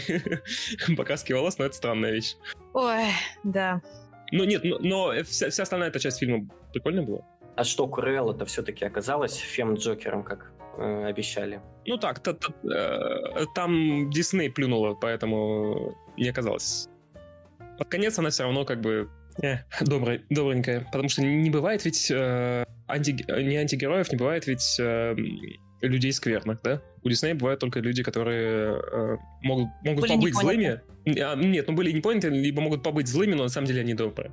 покраски 0.98 1.34
волос, 1.34 1.58
ну, 1.58 1.66
это 1.66 1.76
странная 1.76 2.12
вещь. 2.12 2.36
Ой, 2.74 3.06
да. 3.44 3.82
Ну, 4.32 4.44
нет, 4.44 4.64
но, 4.64 4.80
но 4.80 5.24
вся, 5.24 5.50
вся 5.50 5.64
остальная 5.64 5.90
эта 5.90 6.00
часть 6.00 6.20
фильма 6.20 6.48
прикольная 6.74 7.04
была. 7.04 7.22
А 7.56 7.64
что, 7.64 7.88
Курелла-то 7.88 8.46
все-таки 8.46 8.86
оказалась 8.86 9.36
фем-джокером, 9.38 10.24
как 10.24 10.52
э, 10.80 11.06
обещали? 11.10 11.60
Ну 11.86 11.98
так, 11.98 12.20
та- 12.20 12.34
та- 12.34 12.54
э, 12.64 13.46
там 13.56 14.10
Дисней 14.10 14.50
плюнула, 14.50 14.96
поэтому 14.96 15.96
не 16.18 16.30
оказалось. 16.30 16.88
Под 17.78 17.88
конец 17.90 18.20
она 18.20 18.30
все 18.30 18.44
равно 18.44 18.66
как 18.66 18.82
бы 18.82 19.10
э, 19.42 19.58
добрый, 19.82 20.22
добренькая. 20.30 20.82
Потому 20.92 21.10
что 21.10 21.22
не 21.24 21.50
бывает 21.50 21.86
ведь 21.86 22.12
э, 22.12 22.66
анти- 22.88 23.44
не 23.44 23.58
антигероев, 23.58 24.12
не 24.12 24.18
бывает 24.18 24.48
ведь 24.48 24.78
э, 24.80 25.16
людей 25.82 26.12
скверных, 26.12 26.62
да? 26.64 26.82
У 27.04 27.10
Диснея 27.10 27.36
бывают 27.36 27.60
только 27.60 27.80
люди, 27.80 28.04
которые 28.04 28.82
э, 28.92 29.18
могут, 29.42 29.68
могут 29.84 30.02
Были 30.02 30.12
побыть 30.14 30.36
злыми. 30.36 30.82
А, 31.22 31.36
нет, 31.36 31.68
ну 31.68 31.74
были 31.76 31.92
не 31.92 32.02
поняты, 32.02 32.30
либо 32.30 32.62
могут 32.62 32.84
побыть 32.84 33.08
злыми, 33.08 33.34
но 33.34 33.44
на 33.44 33.50
самом 33.50 33.68
деле 33.68 33.82
они 33.82 33.94
добрые. 33.94 34.32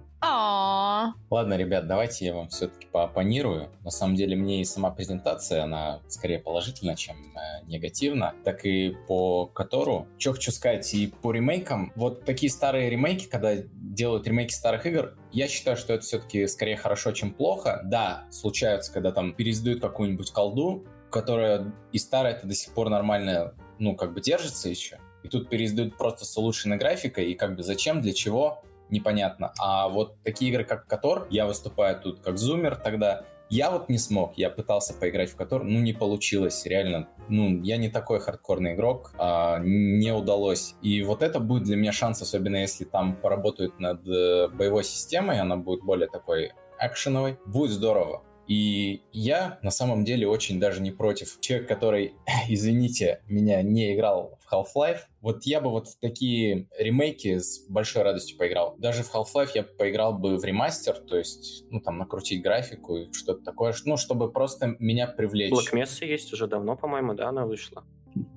Ладно, 1.31 1.55
ребят, 1.55 1.87
давайте 1.87 2.27
я 2.27 2.35
вам 2.35 2.49
все-таки 2.49 2.87
поопонирую. 2.87 3.71
На 3.85 3.91
самом 3.91 4.17
деле 4.17 4.37
мне 4.37 4.61
и 4.61 4.65
сама 4.65 4.91
презентация, 4.91 5.65
она 5.65 6.01
скорее 6.09 6.39
положительна, 6.39 6.97
чем 6.97 7.17
э, 7.17 7.65
негативна. 7.67 8.35
Так 8.45 8.65
и 8.65 8.97
по 9.07 9.47
Котору. 9.47 10.07
Что 10.19 10.33
хочу 10.33 10.53
сказать, 10.53 10.93
и 10.95 11.09
по 11.09 11.33
ремейкам. 11.33 11.93
Вот 11.97 12.25
такие 12.25 12.51
старые 12.51 12.91
ремейки, 12.91 13.27
когда 13.27 13.55
делают 13.57 14.27
ремейки 14.27 14.53
старых 14.53 14.87
игр, 14.87 15.15
я 15.33 15.49
считаю, 15.49 15.77
что 15.77 15.95
это 15.95 16.03
все-таки 16.05 16.47
скорее 16.47 16.77
хорошо, 16.77 17.13
чем 17.13 17.33
плохо. 17.33 17.81
Да, 17.85 18.27
случаются, 18.31 18.93
когда 18.93 19.13
там 19.13 19.35
переиздают 19.35 19.81
какую-нибудь 19.81 20.31
колду, 20.31 20.85
которая 21.11 21.73
и 21.93 21.99
старая 21.99 22.35
это 22.35 22.47
до 22.47 22.55
сих 22.55 22.75
пор 22.75 22.91
нормально, 22.91 23.55
ну, 23.79 23.97
как 23.97 24.13
бы 24.13 24.21
держится 24.21 24.69
еще. 24.69 24.99
И 25.23 25.29
тут 25.29 25.49
переиздают 25.49 25.97
просто 25.97 26.25
с 26.25 26.37
улучшенной 26.37 26.77
графикой, 26.77 27.33
и 27.33 27.35
как 27.35 27.57
бы 27.57 27.63
зачем, 27.63 28.01
для 28.01 28.13
чего, 28.13 28.63
непонятно. 28.91 29.53
А 29.59 29.89
вот 29.89 30.23
такие 30.23 30.51
игры, 30.51 30.65
как 30.65 30.87
Котор, 30.87 31.27
я 31.31 31.47
выступаю 31.47 32.01
тут 32.01 32.21
как 32.21 32.39
зумер 32.39 32.77
тогда, 32.77 33.25
я 33.49 33.71
вот 33.71 33.89
не 33.89 33.99
смог, 33.99 34.37
я 34.37 34.51
пытался 34.51 34.93
поиграть 34.93 35.31
в 35.31 35.37
Котор, 35.37 35.63
ну 35.63 35.79
не 35.79 35.93
получилось, 35.93 36.67
реально. 36.67 37.09
Ну, 37.29 37.63
я 37.63 37.77
не 37.77 37.89
такой 37.89 38.19
хардкорный 38.19 38.75
игрок, 38.75 39.13
а, 39.19 39.61
не 39.61 40.13
удалось. 40.13 40.75
И 40.83 41.03
вот 41.03 41.23
это 41.23 41.39
будет 41.39 41.63
для 41.63 41.77
меня 41.77 41.93
шанс, 41.93 42.21
особенно 42.23 42.57
если 42.57 42.85
там 42.85 43.15
поработают 43.15 43.79
над 43.79 44.07
э, 44.09 44.49
боевой 44.49 44.83
системой, 44.83 45.39
она 45.39 45.57
будет 45.57 45.85
более 45.85 46.09
такой 46.09 46.53
экшеновой, 46.81 47.39
будет 47.47 47.71
здорово. 47.71 48.23
И 48.47 49.03
я 49.13 49.59
на 49.63 49.71
самом 49.71 50.05
деле 50.05 50.29
очень 50.29 50.61
даже 50.61 50.81
не 50.81 50.93
против. 50.93 51.39
Человек, 51.41 51.69
который, 51.69 52.15
извините, 52.49 53.21
меня 53.27 53.63
не 53.63 53.95
играл 53.95 54.39
в 54.41 54.53
Half-Life, 54.53 55.01
вот 55.21 55.45
я 55.45 55.61
бы 55.61 55.71
вот 55.71 55.89
в 55.89 55.99
такие 55.99 56.69
ремейки 56.79 57.39
с 57.39 57.67
большой 57.69 58.03
радостью 58.03 58.39
поиграл. 58.39 58.77
Даже 58.79 59.03
в 59.03 59.13
Half-Life 59.13 59.51
я 59.55 59.63
поиграл 59.65 60.17
бы 60.17 60.37
в 60.37 60.45
ремастер, 60.45 60.95
то 60.99 61.17
есть, 61.17 61.65
ну, 61.71 61.81
там, 61.81 61.99
накрутить 61.99 62.43
графику 62.43 62.97
и 62.97 63.13
что-то 63.13 63.43
такое, 63.43 63.75
ну, 63.85 63.97
чтобы 63.97 64.31
просто 64.31 64.77
меня 64.79 65.09
привлечь. 65.09 65.53
Black 65.53 65.75
Mesa 65.75 66.05
есть 66.07 66.33
уже 66.33 66.47
давно, 66.47 66.77
по-моему, 66.77 67.15
да, 67.15 67.29
она 67.29 67.45
вышла. 67.45 67.85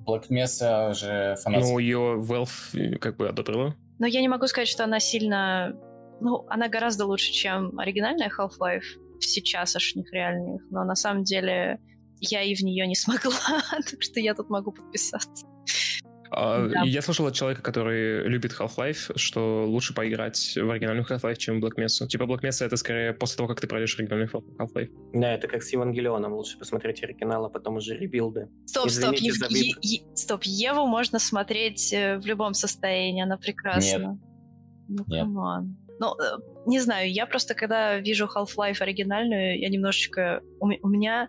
Black 0.06 0.28
Mesa 0.28 0.92
же 0.92 1.36
фанат... 1.42 1.62
Ну, 1.62 1.78
ее 1.78 2.18
Valve 2.18 2.48
э, 2.74 2.96
как 2.96 3.16
бы 3.16 3.28
одобрила. 3.28 3.74
но 3.98 4.06
я 4.06 4.20
не 4.20 4.28
могу 4.28 4.46
сказать, 4.46 4.68
что 4.68 4.84
она 4.84 4.98
сильно... 5.00 5.76
Ну, 6.20 6.44
она 6.48 6.68
гораздо 6.68 7.06
лучше, 7.06 7.32
чем 7.32 7.78
оригинальная 7.78 8.30
Half-Life 8.36 8.98
сейчасшних 9.24 10.12
реальных, 10.12 10.62
но 10.70 10.84
на 10.84 10.94
самом 10.94 11.24
деле 11.24 11.78
я 12.20 12.42
и 12.42 12.54
в 12.54 12.60
нее 12.60 12.86
не 12.86 12.94
смогла, 12.94 13.32
так 13.70 14.02
что 14.02 14.20
я 14.20 14.34
тут 14.34 14.50
могу 14.50 14.72
подписаться. 14.72 15.46
А, 16.32 16.68
Да. 16.68 16.82
Я 16.82 17.02
слышал 17.02 17.26
от 17.26 17.34
человека, 17.34 17.60
который 17.60 18.22
любит 18.28 18.52
Half-Life, 18.52 19.16
что 19.18 19.64
лучше 19.66 19.94
поиграть 19.94 20.56
в 20.56 20.70
оригинальную 20.70 21.04
Half-Life, 21.04 21.36
чем 21.38 21.60
в 21.60 21.64
Black 21.64 21.74
Mesa. 21.76 22.06
Типа 22.06 22.22
Black 22.22 22.42
Mesa 22.42 22.66
это 22.66 22.76
скорее 22.76 23.12
после 23.14 23.36
того, 23.38 23.48
как 23.48 23.60
ты 23.60 23.66
пройдешь 23.66 23.98
оригинальный 23.98 24.26
Half-Life. 24.28 24.90
Да, 25.12 25.34
это 25.34 25.48
как 25.48 25.62
с 25.64 25.72
Евангелионом. 25.72 26.32
Лучше 26.34 26.56
посмотреть 26.56 27.02
оригинал, 27.02 27.46
а 27.46 27.48
потом 27.48 27.76
уже 27.76 27.96
ребилды. 27.96 28.48
Стоп, 28.66 28.90
стоп, 28.90 29.14
Ев- 29.16 29.50
Е- 29.82 30.02
стоп, 30.14 30.44
Еву 30.44 30.86
можно 30.86 31.18
смотреть 31.18 31.92
э, 31.92 32.18
в 32.18 32.26
любом 32.26 32.54
состоянии, 32.54 33.24
она 33.24 33.36
прекрасна. 33.36 34.16
Ну, 34.88 35.04
Нет. 35.08 35.22
come 35.24 35.54
on. 35.54 35.76
Ну, 36.00 36.14
э, 36.14 36.38
не 36.66 36.80
знаю, 36.80 37.12
я 37.12 37.26
просто, 37.26 37.54
когда 37.54 37.98
вижу 37.98 38.26
Half-Life 38.26 38.80
оригинальную, 38.80 39.60
я 39.60 39.68
немножечко... 39.68 40.40
У, 40.58 40.66
у 40.66 40.88
меня 40.88 41.28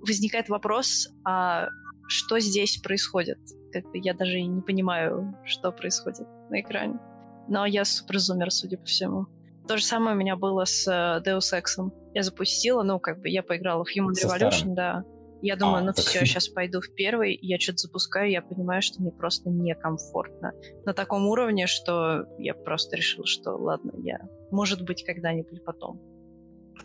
возникает 0.00 0.50
вопрос, 0.50 1.08
а 1.24 1.68
что 2.06 2.38
здесь 2.38 2.76
происходит? 2.76 3.38
Как 3.72 3.84
я 3.94 4.12
даже 4.12 4.40
не 4.40 4.60
понимаю, 4.60 5.34
что 5.44 5.72
происходит 5.72 6.28
на 6.50 6.60
экране. 6.60 7.00
Но 7.48 7.64
я 7.64 7.86
суперзумер, 7.86 8.50
судя 8.50 8.76
по 8.76 8.84
всему. 8.84 9.26
То 9.66 9.78
же 9.78 9.84
самое 9.84 10.14
у 10.14 10.18
меня 10.18 10.36
было 10.36 10.66
с 10.66 10.86
э, 10.86 11.22
Deus 11.26 11.58
Ex. 11.58 11.90
Я 12.12 12.22
запустила, 12.22 12.82
ну, 12.82 13.00
как 13.00 13.20
бы 13.20 13.30
я 13.30 13.42
поиграла 13.42 13.84
в 13.84 13.88
Human 13.88 14.12
Со 14.12 14.28
Revolution, 14.28 14.50
старым? 14.50 14.74
да. 14.74 15.04
Я 15.44 15.56
думаю, 15.56 15.76
А, 15.76 15.80
ну 15.82 15.92
так- 15.92 16.06
все, 16.06 16.24
сейчас 16.24 16.48
пойду 16.48 16.80
в 16.80 16.94
первый, 16.94 17.38
я 17.42 17.58
что-то 17.58 17.78
запускаю, 17.78 18.30
я 18.30 18.40
понимаю, 18.40 18.80
что 18.80 19.02
мне 19.02 19.12
просто 19.12 19.50
некомфортно. 19.50 20.52
На 20.86 20.94
таком 20.94 21.26
уровне, 21.26 21.66
что 21.66 22.24
я 22.38 22.54
просто 22.54 22.96
решила, 22.96 23.26
что 23.26 23.50
ладно, 23.50 23.92
я, 24.02 24.20
может 24.50 24.82
быть, 24.82 25.04
когда-нибудь 25.04 25.62
потом. 25.62 26.00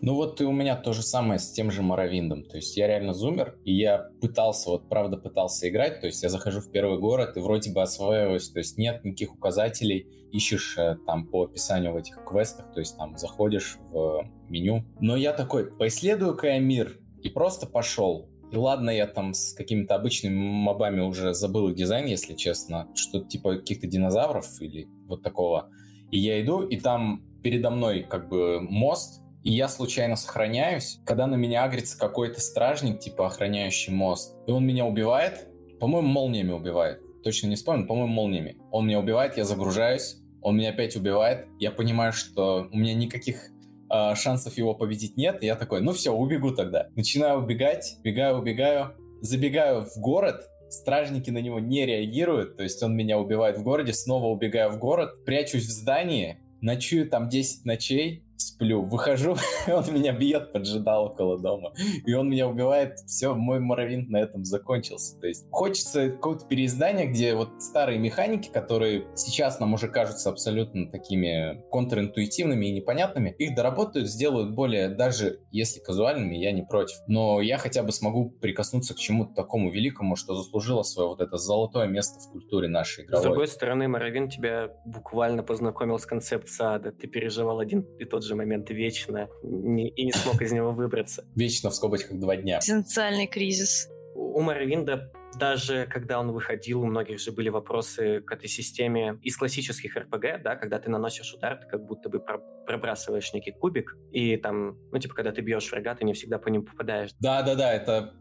Ну 0.02 0.14
вот 0.16 0.42
и 0.42 0.44
у 0.44 0.52
меня 0.52 0.76
то 0.76 0.92
же 0.92 1.02
самое 1.02 1.40
с 1.40 1.52
тем 1.52 1.72
же 1.72 1.82
Моровиндом. 1.82 2.44
То 2.44 2.58
есть 2.58 2.76
я 2.76 2.88
реально 2.88 3.14
зумер, 3.14 3.58
и 3.64 3.74
я 3.74 4.10
пытался, 4.22 4.72
вот 4.72 4.90
правда 4.90 5.16
пытался 5.16 5.70
играть. 5.70 6.02
То 6.02 6.08
есть 6.08 6.22
я 6.22 6.28
захожу 6.28 6.60
в 6.60 6.70
первый 6.70 7.00
город 7.00 7.38
и 7.38 7.40
вроде 7.40 7.72
бы 7.72 7.82
осваиваюсь. 7.82 8.50
То 8.50 8.60
есть 8.60 8.78
нет 8.78 9.06
никаких 9.06 9.34
указателей. 9.34 10.06
Ищешь 10.32 10.78
э, 10.78 10.98
там 11.06 11.28
по 11.28 11.46
описанию 11.46 11.94
в 11.94 11.96
этих 11.96 12.24
квестах. 12.24 12.72
То 12.74 12.80
есть 12.82 12.98
там 12.98 13.18
заходишь 13.18 13.78
в 13.92 14.30
меню. 14.48 14.84
Но 15.00 15.16
я 15.18 15.34
такой, 15.34 15.72
поисследую-ка 15.72 16.48
я 16.48 16.60
мир. 16.60 17.00
И 17.22 17.30
просто 17.30 17.66
пошел. 17.66 18.30
И 18.52 18.56
ладно, 18.56 18.90
я 18.90 19.06
там 19.06 19.34
с 19.34 19.54
какими-то 19.54 19.96
обычными 19.96 20.36
мобами 20.36 21.02
уже 21.02 21.34
забыл 21.34 21.70
их 21.70 21.76
дизайн, 21.76 22.06
если 22.08 22.34
честно. 22.34 22.88
Что-то 22.96 23.28
типа 23.28 23.58
каких-то 23.58 23.88
динозавров 23.88 24.60
или 24.62 24.88
вот 25.08 25.22
такого. 25.22 25.70
И 26.12 26.18
я 26.18 26.42
иду, 26.42 26.64
и 26.64 26.78
там 26.80 27.24
передо 27.44 27.70
мной 27.70 28.04
как 28.04 28.28
бы 28.30 28.60
мост, 28.62 29.22
и 29.44 29.52
я 29.52 29.68
случайно 29.68 30.16
сохраняюсь, 30.16 31.00
когда 31.06 31.28
на 31.28 31.36
меня 31.36 31.64
агрится 31.64 31.98
какой-то 31.98 32.42
стражник, 32.42 33.00
типа 33.00 33.28
охраняющий 33.28 33.94
мост, 33.94 34.36
и 34.48 34.52
он 34.52 34.66
меня 34.66 34.86
убивает, 34.86 35.48
по-моему, 35.80 36.08
молниями 36.08 36.52
убивает. 36.52 37.02
Точно 37.24 37.48
не 37.48 37.56
вспомню, 37.56 37.88
по-моему, 37.88 38.14
молниями. 38.14 38.58
Он 38.72 38.88
меня 38.88 39.00
убивает, 39.00 39.38
я 39.38 39.46
загружаюсь, 39.46 40.18
он 40.42 40.58
меня 40.58 40.70
опять 40.70 40.96
убивает, 40.96 41.48
я 41.60 41.72
понимаю, 41.72 42.14
что 42.14 42.68
у 42.72 42.78
меня 42.78 42.94
никаких 42.94 43.50
э, 43.92 44.16
шансов 44.16 44.58
его 44.58 44.76
победить 44.76 45.18
нет, 45.18 45.42
и 45.42 45.46
я 45.46 45.56
такой, 45.56 45.82
ну 45.82 45.94
все, 45.94 46.12
убегу 46.12 46.52
тогда. 46.52 46.88
Начинаю 46.96 47.40
убегать, 47.40 47.98
убегаю, 48.00 48.38
убегаю, 48.38 48.96
забегаю 49.22 49.86
в 49.86 49.98
город, 50.00 50.48
стражники 50.70 51.30
на 51.30 51.40
него 51.40 51.60
не 51.60 51.86
реагируют, 51.86 52.58
то 52.58 52.64
есть 52.64 52.82
он 52.84 52.96
меня 52.96 53.18
убивает 53.18 53.58
в 53.58 53.64
городе, 53.64 53.94
снова 53.94 54.28
убегаю 54.28 54.72
в 54.72 54.80
город, 54.80 55.26
прячусь 55.26 55.66
в 55.66 55.72
здании, 55.72 56.40
ночую 56.62 57.10
там 57.10 57.30
10 57.30 57.66
ночей, 57.66 58.24
сплю. 58.40 58.84
Выхожу, 58.84 59.36
он 59.68 59.94
меня 59.94 60.14
бьет, 60.14 60.52
поджидал 60.52 61.06
около 61.06 61.38
дома. 61.38 61.74
И 62.06 62.14
он 62.14 62.30
меня 62.30 62.48
убивает. 62.48 63.00
Все, 63.06 63.34
мой 63.34 63.60
Моровинт 63.60 64.10
на 64.10 64.18
этом 64.18 64.46
закончился. 64.46 65.20
То 65.20 65.28
есть 65.28 65.46
хочется 65.52 66.10
какого-то 66.10 66.46
переиздания, 66.48 67.06
где 67.06 67.36
вот 67.36 67.62
старые 67.62 68.00
механики, 68.00 68.50
которые 68.50 69.08
сейчас 69.16 69.60
нам 69.60 69.74
уже 69.74 69.88
кажутся 69.88 70.30
абсолютно 70.30 70.90
такими 70.90 71.62
контринтуитивными 71.70 72.68
и 72.68 72.72
непонятными, 72.72 73.36
их 73.38 73.56
доработают, 73.56 74.08
сделают 74.08 74.56
более, 74.56 74.90
даже 74.90 75.42
если 75.52 75.80
казуальными, 75.80 76.36
я 76.36 76.52
не 76.52 76.64
против. 76.64 76.98
Но 77.08 77.42
я 77.42 77.58
хотя 77.58 77.84
бы 77.84 77.92
смогу 77.92 78.30
прикоснуться 78.30 78.94
к 78.94 78.98
чему-то 78.98 79.34
такому 79.34 79.72
великому, 79.72 80.16
что 80.16 80.36
заслужило 80.36 80.84
свое 80.84 81.10
вот 81.10 81.22
это 81.22 81.38
золотое 81.38 81.88
место 81.88 82.20
в 82.20 82.32
культуре 82.32 82.68
нашей 82.68 83.06
игровой. 83.06 83.22
С 83.22 83.24
другой 83.24 83.48
стороны, 83.48 83.88
Моровин 83.88 84.30
тебя 84.30 84.70
буквально 84.86 85.44
познакомил 85.44 86.00
с 86.00 86.06
концепцией 86.06 86.70
ада. 86.70 86.92
Ты 86.92 87.08
переживал 87.08 87.60
один 87.60 87.82
и 88.00 88.06
тот 88.06 88.24
же 88.24 88.29
момент 88.36 88.70
вечно 88.70 89.30
не, 89.44 89.90
и 89.90 90.06
не 90.06 90.12
смог 90.12 90.42
из 90.42 90.52
него 90.52 90.72
выбраться. 90.72 91.26
Вечно 91.36 91.70
в 91.70 91.76
скобочках 91.76 92.20
два 92.20 92.36
дня. 92.36 92.58
Экзистенциальный 92.58 93.28
кризис. 93.28 93.90
У 94.16 94.42
Моровинда 94.42 95.12
даже 95.38 95.88
когда 95.90 96.20
он 96.20 96.32
выходил, 96.32 96.82
у 96.82 96.86
многих 96.86 97.20
же 97.20 97.32
были 97.32 97.50
вопросы 97.50 98.22
к 98.22 98.32
этой 98.32 98.50
системе 98.50 99.20
из 99.22 99.38
классических 99.38 99.96
РПГ, 99.96 100.42
да, 100.44 100.56
когда 100.56 100.80
ты 100.80 100.90
наносишь 100.90 101.34
удар, 101.34 101.58
ты 101.58 101.68
как 101.68 101.86
будто 101.86 102.10
бы 102.10 102.20
пробрасываешь 102.66 103.34
некий 103.34 103.52
кубик, 103.52 103.96
и 104.12 104.38
там, 104.38 104.78
ну, 104.92 105.00
типа, 105.00 105.16
когда 105.16 105.32
ты 105.32 105.42
бьешь 105.42 105.70
врага, 105.72 105.96
ты 105.96 106.06
не 106.06 106.14
всегда 106.14 106.40
по 106.40 106.50
ним 106.50 106.66
попадаешь. 106.66 107.12
Да-да-да, 107.20 107.74
это... 107.74 108.14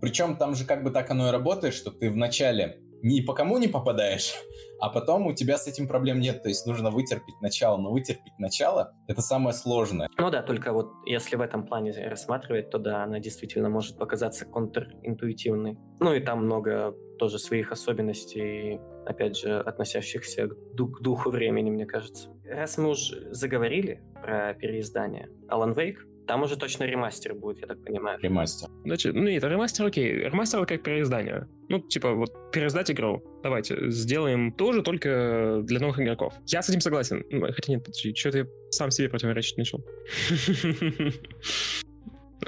Причем 0.00 0.36
там 0.36 0.54
же 0.54 0.66
как 0.66 0.84
бы 0.84 0.90
так 0.90 1.10
оно 1.10 1.28
и 1.28 1.32
работает, 1.32 1.72
что 1.72 1.90
ты 1.90 2.10
вначале 2.10 2.80
ни 3.06 3.20
по 3.20 3.34
кому 3.34 3.58
не 3.58 3.68
попадаешь, 3.68 4.34
а 4.80 4.90
потом 4.90 5.26
у 5.26 5.32
тебя 5.32 5.56
с 5.56 5.66
этим 5.66 5.86
проблем 5.88 6.20
нет. 6.20 6.42
То 6.42 6.48
есть 6.48 6.66
нужно 6.66 6.90
вытерпеть 6.90 7.40
начало. 7.40 7.76
Но 7.78 7.92
вытерпеть 7.92 8.38
начало— 8.38 8.92
это 9.08 9.22
самое 9.22 9.54
сложное. 9.54 10.08
Ну 10.18 10.30
да, 10.30 10.42
только 10.42 10.72
вот 10.72 10.90
если 11.06 11.36
в 11.36 11.40
этом 11.40 11.66
плане 11.66 11.92
рассматривать, 12.08 12.70
то 12.70 12.78
да, 12.78 13.04
она 13.04 13.20
действительно 13.20 13.68
может 13.68 13.96
показаться 13.96 14.44
контринтуитивной. 14.44 15.78
Ну 16.00 16.14
и 16.14 16.20
там 16.20 16.44
много 16.44 16.94
тоже 17.18 17.38
своих 17.38 17.72
особенностей, 17.72 18.80
опять 19.06 19.38
же, 19.38 19.58
относящихся 19.58 20.48
к, 20.48 20.54
духу 20.74 21.30
времени, 21.30 21.70
мне 21.70 21.86
кажется. 21.86 22.28
Раз 22.44 22.76
мы 22.76 22.90
уже 22.90 23.32
заговорили 23.32 24.02
про 24.20 24.54
переиздание, 24.54 25.30
Alan 25.48 25.74
Wake 25.74 25.98
там 26.26 26.42
уже 26.42 26.56
точно 26.56 26.84
ремастер 26.84 27.34
будет, 27.34 27.60
я 27.60 27.66
так 27.66 27.82
понимаю. 27.84 28.18
Ремастер. 28.20 28.68
Значит, 28.84 29.14
ну 29.14 29.22
нет, 29.22 29.42
ремастер 29.44 29.86
окей. 29.86 30.12
Ремастер 30.12 30.66
как 30.66 30.82
переиздание. 30.82 31.48
Ну, 31.68 31.80
типа, 31.80 32.12
вот, 32.12 32.52
переиздать 32.52 32.90
игру. 32.90 33.22
Давайте, 33.42 33.90
сделаем 33.90 34.52
тоже, 34.52 34.82
только 34.82 35.60
для 35.62 35.80
новых 35.80 36.00
игроков. 36.00 36.34
Я 36.46 36.62
с 36.62 36.68
этим 36.68 36.80
согласен. 36.80 37.24
Ну, 37.30 37.46
хотя 37.52 37.72
нет, 37.72 37.84
подожди, 37.84 38.14
что-то 38.14 38.38
я 38.38 38.46
сам 38.70 38.90
себе 38.90 39.08
противоречить 39.08 39.56
начал. 39.56 39.84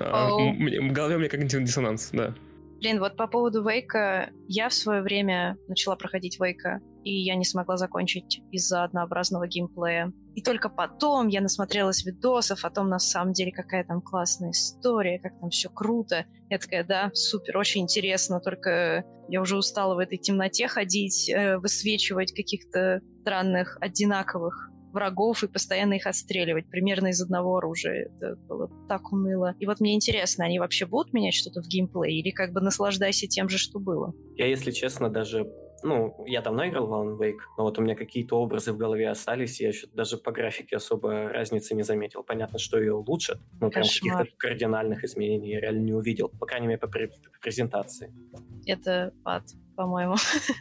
А, 0.01 0.29
в 0.29 0.93
голове 0.93 1.17
у 1.17 1.19
меня 1.19 1.31
когнитивный 1.31 1.67
диссонанс, 1.67 2.11
да. 2.13 2.35
Блин, 2.81 3.01
вот 3.01 3.17
по 3.17 3.27
поводу 3.27 3.69
Вейка, 3.69 4.31
я 4.47 4.69
в 4.69 4.75
свое 4.75 5.03
время 5.03 5.57
начала 5.67 5.97
проходить 5.97 6.39
Вейка, 6.39 6.81
и 7.03 7.13
я 7.13 7.35
не 7.35 7.45
смогла 7.45 7.77
закончить 7.77 8.41
из-за 8.53 8.85
однообразного 8.85 9.49
геймплея. 9.49 10.13
И 10.37 10.43
только 10.43 10.69
потом 10.69 11.27
я 11.27 11.41
насмотрелась 11.41 12.05
видосов 12.07 12.65
о 12.65 12.71
том, 12.71 12.89
на 12.89 13.01
самом 13.01 13.33
деле, 13.33 13.51
какая 13.51 13.83
там 13.83 14.01
классная 14.01 14.53
история, 14.53 15.19
как 15.19 15.41
там 15.41 15.51
все 15.51 15.69
круто. 15.69 16.27
Я 16.51 16.59
такая, 16.59 16.85
да, 16.85 17.11
супер, 17.15 17.57
очень 17.57 17.83
интересно, 17.83 18.41
только 18.41 19.05
я 19.29 19.41
уже 19.41 19.57
устала 19.57 19.97
в 19.97 19.99
этой 19.99 20.17
темноте 20.17 20.69
ходить, 20.69 21.29
э, 21.29 21.59
высвечивать 21.59 22.33
каких-то 22.33 23.01
странных, 23.23 23.77
одинаковых 23.81 24.68
врагов 24.93 25.45
и 25.45 25.49
постоянно 25.49 25.95
их 25.95 26.07
отстреливать, 26.07 26.69
примерно 26.69 27.09
из 27.09 27.21
одного 27.21 27.57
оружия. 27.57 28.07
Это 28.07 28.37
было 28.49 28.71
так 28.89 29.13
уныло. 29.13 29.55
И 29.59 29.67
вот 29.67 29.81
мне 29.81 29.95
интересно, 29.95 30.45
они 30.45 30.59
вообще 30.59 30.87
будут 30.87 31.13
менять 31.13 31.35
что-то 31.35 31.63
в 31.63 31.67
геймплее 31.67 32.21
или 32.21 32.31
как 32.31 32.53
бы 32.53 32.61
наслаждайся 32.61 33.27
тем 33.27 33.49
же, 33.49 33.59
что 33.59 33.79
было? 33.79 34.13
Я, 34.37 34.47
если 34.47 34.71
честно, 34.71 35.11
даже 35.11 35.47
ну, 35.83 36.25
я 36.27 36.41
давно 36.43 36.67
играл 36.67 36.87
в 36.87 36.93
Alan 36.93 37.19
Wake, 37.19 37.39
но 37.57 37.65
вот 37.65 37.79
у 37.79 37.83
меня 37.83 37.95
какие-то 37.95 38.37
образы 38.41 38.73
в 38.73 38.77
голове 38.77 39.09
остались, 39.09 39.61
и 39.61 39.65
я 39.65 39.69
еще 39.71 39.87
даже 39.93 40.17
по 40.17 40.33
графике 40.33 40.77
особо 40.77 41.29
разницы 41.29 41.75
не 41.75 41.83
заметил. 41.83 42.23
Понятно, 42.23 42.59
что 42.59 42.79
ее 42.79 42.95
улучшат, 42.95 43.39
но 43.61 43.71
прям 43.71 43.85
каких-то 43.85 44.27
кардинальных 44.37 45.05
изменений 45.05 45.51
я 45.51 45.61
реально 45.61 45.83
не 45.85 45.93
увидел, 45.93 46.29
по 46.29 46.47
крайней 46.47 46.67
мере, 46.67 46.79
по, 46.79 46.89
пр- 46.89 47.11
по 47.11 47.41
презентации. 47.41 48.13
Это 48.67 49.13
ад, 49.25 49.45
по-моему. 49.77 50.17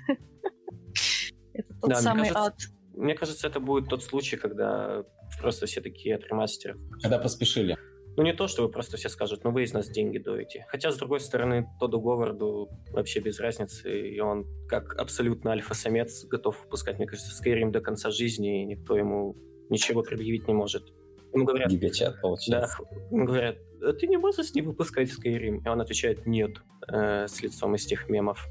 Это 1.53 1.73
тот 1.81 1.97
самый 1.97 2.29
ад. 2.33 2.55
Мне 2.97 3.13
кажется, 3.15 3.47
это 3.47 3.59
будет 3.59 3.89
тот 3.89 4.03
случай, 4.03 4.37
когда 4.37 5.03
просто 5.39 5.65
все 5.67 5.81
такие 5.81 6.15
от 6.15 6.25
ремастеров. 6.25 6.77
Когда 7.01 7.19
поспешили. 7.19 7.77
Ну, 8.17 8.23
не 8.23 8.33
то, 8.33 8.47
чтобы 8.47 8.71
просто 8.71 8.97
все 8.97 9.09
скажут, 9.09 9.43
ну, 9.43 9.51
вы 9.51 9.61
из 9.61 9.73
нас 9.73 9.87
деньги 9.87 10.17
доите. 10.17 10.65
Хотя, 10.69 10.91
с 10.91 10.97
другой 10.97 11.19
стороны, 11.19 11.67
Тоду 11.79 12.01
Говарду 12.01 12.67
вообще 12.91 13.19
без 13.19 13.39
разницы, 13.39 14.09
и 14.09 14.19
он 14.19 14.47
как 14.67 14.95
абсолютно 14.95 15.51
альфа-самец 15.51 16.25
готов 16.25 16.59
выпускать, 16.63 16.97
мне 16.97 17.05
кажется, 17.05 17.31
Skyrim 17.31 17.69
до 17.69 17.79
конца 17.79 18.09
жизни, 18.09 18.63
и 18.63 18.65
никто 18.65 18.97
ему 18.97 19.35
ничего 19.69 20.01
предъявить 20.01 20.47
не 20.47 20.55
может. 20.55 20.83
Ему 21.31 21.45
говорят... 21.45 21.69
Гигачат, 21.69 22.19
получается. 22.19 22.77
Да, 22.79 22.97
ему 23.11 23.25
говорят, 23.25 23.57
а 23.83 23.93
ты 23.93 24.07
не 24.07 24.17
можешь 24.17 24.51
не 24.55 24.63
выпускать 24.63 25.09
Skyrim? 25.09 25.61
И 25.63 25.69
он 25.69 25.79
отвечает, 25.79 26.25
нет, 26.25 26.57
э, 26.91 27.27
с 27.27 27.39
лицом 27.43 27.75
из 27.75 27.85
тех 27.85 28.09
мемов. 28.09 28.47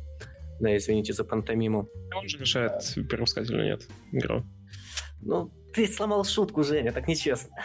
Да, 0.61 0.77
извините 0.77 1.13
за 1.13 1.25
пантомиму. 1.25 1.89
Он 2.15 2.29
же 2.29 2.39
решает, 2.39 2.73
перепускать 3.09 3.51
или 3.51 3.63
нет 3.63 3.87
игру. 4.13 4.45
Ну, 5.23 5.51
ты 5.75 5.87
сломал 5.87 6.25
шутку, 6.25 6.63
Женя, 6.63 6.93
так 6.93 7.09
нечестно. 7.09 7.57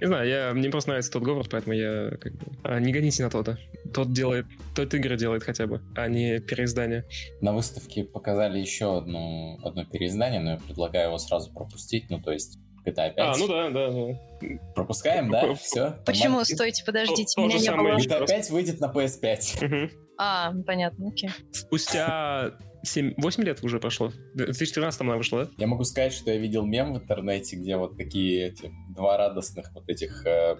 Не 0.00 0.08
знаю, 0.08 0.28
я, 0.28 0.52
мне 0.52 0.68
просто 0.68 0.90
нравится 0.90 1.10
тот 1.10 1.22
Говард, 1.22 1.48
поэтому 1.50 1.74
я 1.74 2.10
как 2.20 2.34
бы... 2.34 2.44
А, 2.64 2.78
не 2.78 2.92
гоните 2.92 3.22
на 3.22 3.30
Тода. 3.30 3.58
Тот 3.94 4.12
делает... 4.12 4.46
Тот 4.74 4.92
игры 4.92 5.16
делает 5.16 5.42
хотя 5.42 5.66
бы, 5.66 5.80
а 5.94 6.06
не 6.06 6.38
переиздание. 6.38 7.06
На 7.40 7.54
выставке 7.54 8.04
показали 8.04 8.58
еще 8.58 8.98
одну, 8.98 9.58
одно 9.64 9.86
переиздание, 9.86 10.40
но 10.40 10.50
я 10.52 10.56
предлагаю 10.58 11.08
его 11.08 11.18
сразу 11.18 11.50
пропустить, 11.50 12.10
ну 12.10 12.20
то 12.20 12.30
есть 12.30 12.58
GTA 12.84 13.14
5. 13.14 13.18
А, 13.18 13.34
ну 13.38 13.48
да, 13.48 13.70
да, 13.70 13.90
да. 13.90 14.72
Пропускаем, 14.74 15.30
да? 15.30 15.54
Все? 15.62 15.96
Почему? 16.04 16.44
Стойте, 16.44 16.84
подождите, 16.84 17.40
меня 17.40 17.58
не 17.58 17.70
было. 17.70 17.96
GTA 17.96 18.26
5 18.26 18.50
выйдет 18.50 18.80
на 18.80 18.92
PS5. 18.92 19.90
А, 20.18 20.52
понятно, 20.66 21.08
окей. 21.08 21.30
Спустя 21.52 22.58
7, 22.82 23.14
8 23.16 23.44
лет 23.44 23.62
уже 23.62 23.78
прошло. 23.78 24.08
В 24.34 24.36
2013 24.36 25.00
она 25.02 25.16
вышла, 25.16 25.44
да? 25.44 25.50
Я 25.58 25.66
могу 25.66 25.84
сказать, 25.84 26.12
что 26.12 26.30
я 26.30 26.38
видел 26.38 26.64
мем 26.64 26.94
в 26.94 26.98
интернете, 26.98 27.56
где 27.56 27.76
вот 27.76 27.96
такие 27.96 28.48
эти, 28.48 28.72
два 28.94 29.16
радостных 29.16 29.72
вот 29.74 29.88
этих 29.88 30.24
э, 30.26 30.56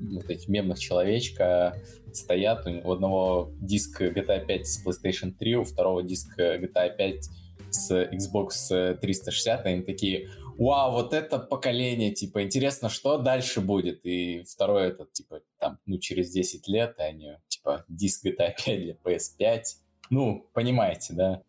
вот 0.00 0.28
этих 0.28 0.48
мемных 0.48 0.78
человечка 0.78 1.76
стоят. 2.12 2.66
У 2.66 2.92
одного 2.92 3.52
диск 3.60 4.00
GTA 4.00 4.44
5 4.44 4.66
с 4.66 4.84
PlayStation 4.84 5.32
3, 5.32 5.56
у 5.56 5.64
второго 5.64 6.02
диск 6.02 6.38
GTA 6.38 6.96
5 6.96 7.28
с 7.70 7.90
Xbox 7.90 8.96
360, 9.00 9.64
и 9.64 9.68
они 9.68 9.82
такие, 9.82 10.28
вау, 10.58 10.92
вот 10.92 11.14
это 11.14 11.38
поколение, 11.38 12.12
типа, 12.12 12.42
интересно, 12.42 12.88
что 12.88 13.18
дальше 13.18 13.60
будет? 13.60 14.04
И 14.04 14.44
второй 14.44 14.88
этот, 14.88 15.12
типа, 15.12 15.40
там, 15.58 15.78
ну, 15.86 15.98
через 15.98 16.30
10 16.30 16.68
лет, 16.68 16.96
и 16.98 17.02
они, 17.02 17.32
типа, 17.62 17.84
диск 17.88 18.26
GTA 18.26 18.54
5 18.64 18.64
для 18.64 18.94
PS5, 18.94 19.62
ну, 20.10 20.48
понимаете, 20.52 21.14
да? 21.14 21.42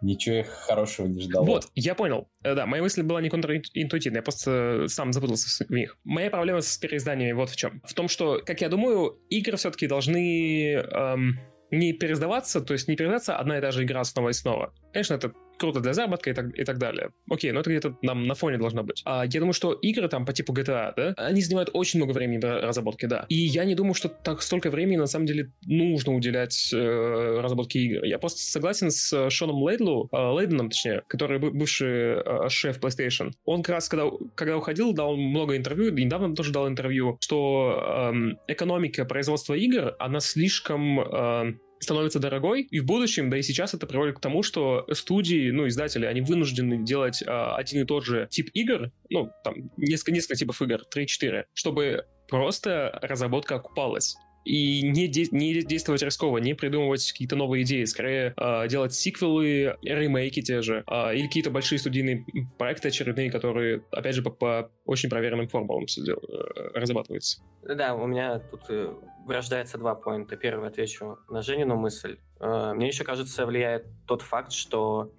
Ничего 0.00 0.36
их 0.36 0.46
хорошего 0.46 1.08
не 1.08 1.20
ждал. 1.20 1.44
Вот, 1.44 1.66
я 1.74 1.96
понял. 1.96 2.28
Э, 2.44 2.54
да, 2.54 2.66
моя 2.66 2.82
мысль 2.82 3.02
была 3.02 3.20
не 3.20 3.30
контринтуитивная, 3.30 4.20
я 4.20 4.22
просто 4.22 4.84
сам 4.86 5.12
запутался 5.12 5.64
в 5.64 5.70
них. 5.70 5.98
Моя 6.04 6.30
проблема 6.30 6.60
с 6.60 6.78
переизданиями 6.78 7.32
вот 7.32 7.50
в 7.50 7.56
чем. 7.56 7.82
В 7.84 7.94
том, 7.94 8.06
что, 8.06 8.40
как 8.46 8.60
я 8.60 8.68
думаю, 8.68 9.18
игры 9.28 9.56
все-таки 9.56 9.88
должны 9.88 10.74
эм, 10.74 11.40
не 11.72 11.92
переиздаваться, 11.94 12.60
то 12.60 12.74
есть 12.74 12.86
не 12.86 12.94
переиздаться 12.94 13.38
одна 13.38 13.58
и 13.58 13.60
та 13.60 13.72
же 13.72 13.82
игра 13.82 14.04
снова 14.04 14.28
и 14.28 14.34
снова. 14.34 14.72
Конечно, 14.92 15.14
это 15.14 15.32
круто 15.58 15.80
для 15.80 15.92
заработка 15.92 16.30
и 16.30 16.32
так, 16.32 16.58
и 16.58 16.64
так 16.64 16.78
далее. 16.78 17.10
Окей, 17.30 17.52
но 17.52 17.60
это 17.60 17.70
где-то 17.70 17.96
нам 18.02 18.26
на 18.26 18.34
фоне 18.34 18.58
должно 18.58 18.82
быть. 18.82 19.02
А 19.04 19.24
я 19.24 19.40
думаю, 19.40 19.52
что 19.52 19.72
игры 19.72 20.08
там 20.08 20.24
по 20.24 20.32
типу 20.32 20.52
GTA, 20.52 20.92
да, 20.96 21.14
они 21.16 21.40
занимают 21.42 21.70
очень 21.72 21.98
много 21.98 22.12
времени 22.12 22.38
для 22.38 22.60
разработки, 22.60 23.06
да. 23.06 23.26
И 23.28 23.34
я 23.34 23.64
не 23.64 23.74
думаю, 23.74 23.94
что 23.94 24.08
так 24.08 24.42
столько 24.42 24.70
времени 24.70 24.96
на 24.96 25.06
самом 25.06 25.26
деле 25.26 25.52
нужно 25.66 26.14
уделять 26.14 26.70
э, 26.72 27.40
разработке 27.40 27.80
игр. 27.80 28.04
Я 28.04 28.18
просто 28.18 28.40
согласен 28.40 28.90
с 28.90 29.30
Шоном 29.30 29.62
Лейдлу, 29.62 30.08
э, 30.12 30.16
Лейденом, 30.16 30.70
точнее, 30.70 31.02
который 31.08 31.38
бывший 31.38 32.20
э, 32.20 32.48
шеф 32.48 32.78
PlayStation. 32.78 33.32
Он 33.44 33.62
как 33.62 33.76
раз, 33.76 33.88
когда, 33.88 34.06
когда 34.34 34.56
уходил, 34.56 34.92
дал 34.92 35.16
много 35.16 35.56
интервью, 35.56 35.92
недавно 35.92 36.34
тоже 36.34 36.52
дал 36.52 36.68
интервью, 36.68 37.18
что 37.20 38.12
э, 38.12 38.52
экономика 38.52 39.04
производства 39.04 39.54
игр, 39.54 39.94
она 39.98 40.20
слишком 40.20 41.00
э, 41.00 41.54
становится 41.80 42.18
дорогой, 42.18 42.62
и 42.62 42.80
в 42.80 42.84
будущем, 42.84 43.30
да 43.30 43.38
и 43.38 43.42
сейчас 43.42 43.74
это 43.74 43.86
приводит 43.86 44.16
к 44.16 44.20
тому, 44.20 44.42
что 44.42 44.86
студии, 44.92 45.50
ну, 45.50 45.68
издатели, 45.68 46.06
они 46.06 46.20
вынуждены 46.20 46.84
делать 46.84 47.22
а, 47.26 47.56
один 47.56 47.82
и 47.82 47.84
тот 47.86 48.04
же 48.04 48.28
тип 48.30 48.50
игр, 48.54 48.90
ну, 49.10 49.30
там, 49.44 49.70
несколько, 49.76 50.12
несколько 50.12 50.36
типов 50.36 50.60
игр, 50.62 50.82
3-4, 50.94 51.44
чтобы 51.54 52.04
просто 52.28 52.98
разработка 53.02 53.56
окупалась. 53.56 54.16
И 54.48 54.82
не, 54.82 55.08
де- 55.08 55.28
не 55.30 55.62
действовать 55.62 56.02
рисково, 56.02 56.38
не 56.38 56.54
придумывать 56.54 57.12
какие-то 57.12 57.36
новые 57.36 57.64
идеи, 57.64 57.84
скорее 57.84 58.32
э, 58.36 58.68
делать 58.68 58.94
сиквелы, 58.94 59.76
ремейки 59.82 60.40
те 60.40 60.62
же, 60.62 60.84
э, 60.86 61.14
или 61.16 61.26
какие-то 61.26 61.50
большие 61.50 61.78
студийные 61.78 62.24
проекты 62.56 62.88
очередные, 62.88 63.30
которые, 63.30 63.82
опять 63.90 64.14
же, 64.14 64.22
по, 64.22 64.30
по 64.30 64.70
очень 64.86 65.10
проверенным 65.10 65.48
формулам 65.48 65.84
дел- 65.84 66.22
э, 66.28 66.70
разрабатываются. 66.78 67.42
Да, 67.62 67.94
у 67.94 68.06
меня 68.06 68.38
тут 68.38 68.62
э, 68.70 68.94
рождается 69.28 69.76
два 69.76 69.94
поинта. 69.94 70.36
Первый 70.36 70.68
отвечу 70.68 71.18
на 71.28 71.42
Женину 71.42 71.76
мысль. 71.76 72.16
Э, 72.40 72.72
мне 72.74 72.88
еще 72.88 73.04
кажется, 73.04 73.44
влияет 73.44 73.84
тот 74.06 74.22
факт, 74.22 74.52
что, 74.52 75.12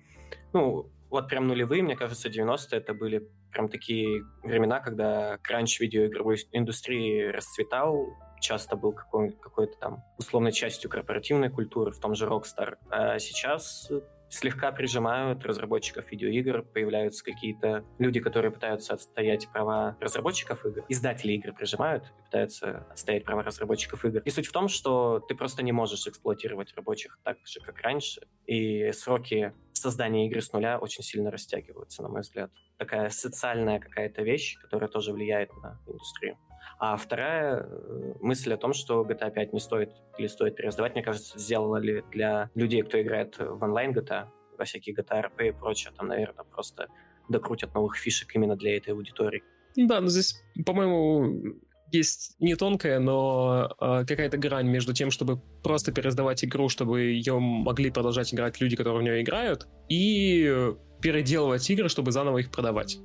ну, 0.54 0.92
вот 1.12 1.28
прям 1.28 1.48
нулевые, 1.48 1.84
мне 1.84 1.96
кажется, 1.96 2.30
90-е 2.30 2.80
это 2.80 2.96
были 2.96 3.28
прям 3.52 3.70
такие 3.70 4.24
времена, 4.44 4.80
когда 4.80 5.38
кранч 5.44 5.80
видеоигровой 5.80 6.38
индустрии 6.52 7.26
расцветал, 7.28 8.08
часто 8.40 8.76
был 8.76 8.94
какой- 8.94 9.32
какой-то 9.32 9.78
там 9.78 10.04
условной 10.18 10.52
частью 10.52 10.90
корпоративной 10.90 11.50
культуры, 11.50 11.92
в 11.92 12.00
том 12.00 12.16
же 12.16 12.26
Rockstar. 12.26 12.78
А 12.90 13.20
сейчас 13.20 13.90
слегка 14.30 14.72
прижимают 14.72 15.44
разработчиков 15.46 16.12
видеоигр, 16.12 16.64
появляются 16.64 17.24
какие-то 17.24 17.84
люди, 17.98 18.20
которые 18.20 18.52
пытаются 18.52 18.94
отстоять 18.94 19.48
права 19.52 19.98
разработчиков 20.00 20.66
игр. 20.66 20.86
Издатели 20.88 21.34
игр 21.34 21.54
прижимают 21.54 22.06
и 22.20 22.24
пытаются 22.26 22.86
отстоять 22.92 23.26
права 23.26 23.44
разработчиков 23.44 24.06
игр. 24.06 24.20
И 24.20 24.30
суть 24.30 24.48
в 24.48 24.52
том, 24.52 24.68
что 24.68 25.20
ты 25.20 25.36
просто 25.36 25.64
не 25.64 25.72
можешь 25.72 26.08
эксплуатировать 26.08 26.74
рабочих 26.76 27.20
так 27.24 27.38
же, 27.46 27.60
как 27.60 27.82
раньше, 27.82 28.22
и 28.46 28.92
сроки 28.92 29.54
создания 29.74 30.28
игры 30.28 30.42
с 30.42 30.52
нуля 30.54 30.78
очень 30.78 31.04
сильно 31.04 31.32
растягиваются, 31.32 32.04
на 32.04 32.10
мой 32.10 32.22
взгляд. 32.22 32.52
Такая 32.78 33.10
социальная 33.10 33.80
какая-то 33.80 34.22
вещь, 34.22 34.58
которая 34.62 34.90
тоже 34.90 35.12
влияет 35.14 35.52
на 35.58 35.80
индустрию. 35.88 36.38
А 36.78 36.98
вторая 36.98 37.64
э, 37.64 38.14
мысль 38.22 38.54
о 38.54 38.58
том, 38.58 38.74
что 38.74 39.04
GTA 39.04 39.32
5 39.32 39.54
не 39.54 39.60
стоит 39.60 39.92
или 40.18 40.28
стоит 40.28 40.56
переиздавать, 40.56 40.94
мне 40.94 41.04
кажется, 41.04 41.38
сделали 41.38 42.04
для 42.12 42.50
людей, 42.56 42.82
кто 42.84 43.02
играет 43.02 43.38
в 43.38 43.64
онлайн 43.64 43.92
GTA, 43.92 44.28
во 44.58 44.66
всякие 44.66 44.96
GTA 44.96 45.26
RP 45.26 45.50
и 45.50 45.52
прочее, 45.52 45.94
там, 45.98 46.08
наверное, 46.08 46.46
просто 46.46 46.88
докрутят 47.30 47.74
новых 47.74 47.98
фишек 47.98 48.36
именно 48.36 48.56
для 48.56 48.78
этой 48.78 48.94
аудитории. 48.94 49.44
Да, 49.76 50.02
но 50.02 50.08
здесь, 50.08 50.42
по-моему, 50.66 51.60
есть 51.92 52.36
не 52.40 52.56
тонкая, 52.56 53.00
но 53.00 53.76
э, 53.80 54.06
какая-то 54.06 54.38
грань 54.38 54.68
между 54.68 54.94
тем, 54.94 55.12
чтобы 55.12 55.42
просто 55.64 55.92
переиздавать 55.92 56.44
игру, 56.44 56.70
чтобы 56.70 57.02
ее 57.02 57.40
могли 57.40 57.90
продолжать 57.92 58.34
играть 58.34 58.60
люди, 58.62 58.76
которые 58.76 59.00
в 59.00 59.04
нее 59.04 59.22
играют, 59.22 59.68
и 59.90 60.74
переделывать 61.02 61.70
игры, 61.70 61.90
чтобы 61.90 62.12
заново 62.12 62.40
их 62.40 62.52
продавать. 62.52 63.00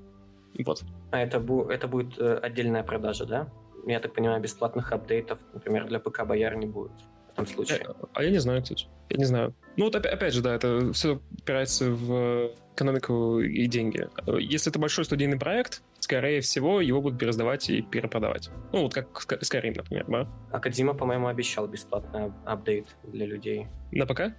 Вот. 0.65 0.83
А 1.11 1.19
это, 1.21 1.39
бу- 1.39 1.69
это 1.71 1.89
будет 1.89 2.19
э, 2.19 2.37
отдельная 2.43 2.83
продажа, 2.85 3.27
да? 3.27 3.49
Я 3.87 4.01
так 4.01 4.15
понимаю, 4.15 4.41
бесплатных 4.41 4.93
апдейтов, 4.93 5.39
например, 5.53 5.87
для 5.87 5.99
ПК 6.01 6.25
Бояр 6.25 6.57
не 6.57 6.67
будет 6.67 6.93
в 7.29 7.33
этом 7.33 7.47
случае. 7.47 7.81
Э, 7.89 7.93
А 8.15 8.23
я 8.23 8.31
не 8.31 8.39
знаю, 8.39 8.63
кстати. 8.63 8.87
Я 9.11 9.17
не 9.19 9.25
знаю. 9.25 9.55
Ну 9.77 9.85
вот 9.87 9.95
опять, 9.97 10.33
же, 10.33 10.41
да, 10.43 10.55
это 10.55 10.93
все 10.93 11.21
упирается 11.41 11.91
в 11.91 12.53
экономику 12.75 13.41
и 13.41 13.67
деньги. 13.67 14.09
Если 14.41 14.71
это 14.73 14.79
большой 14.79 15.05
студийный 15.05 15.39
проект, 15.39 15.83
скорее 16.01 16.41
всего, 16.41 16.81
его 16.81 17.01
будут 17.03 17.19
переиздавать 17.19 17.69
и 17.71 17.83
перепродавать. 17.83 18.51
Ну, 18.73 18.83
вот 18.83 18.95
как 18.95 19.09
Skyrim, 19.43 19.75
например, 19.77 20.05
да? 20.09 20.29
А 20.51 20.61
Кодзима, 20.61 20.95
по-моему, 20.95 21.27
обещал 21.29 21.67
бесплатный 21.69 22.27
ап- 22.27 22.33
апдейт 22.45 22.87
для 23.05 23.27
людей. 23.27 23.67
На 23.93 24.07
ПК? 24.07 24.33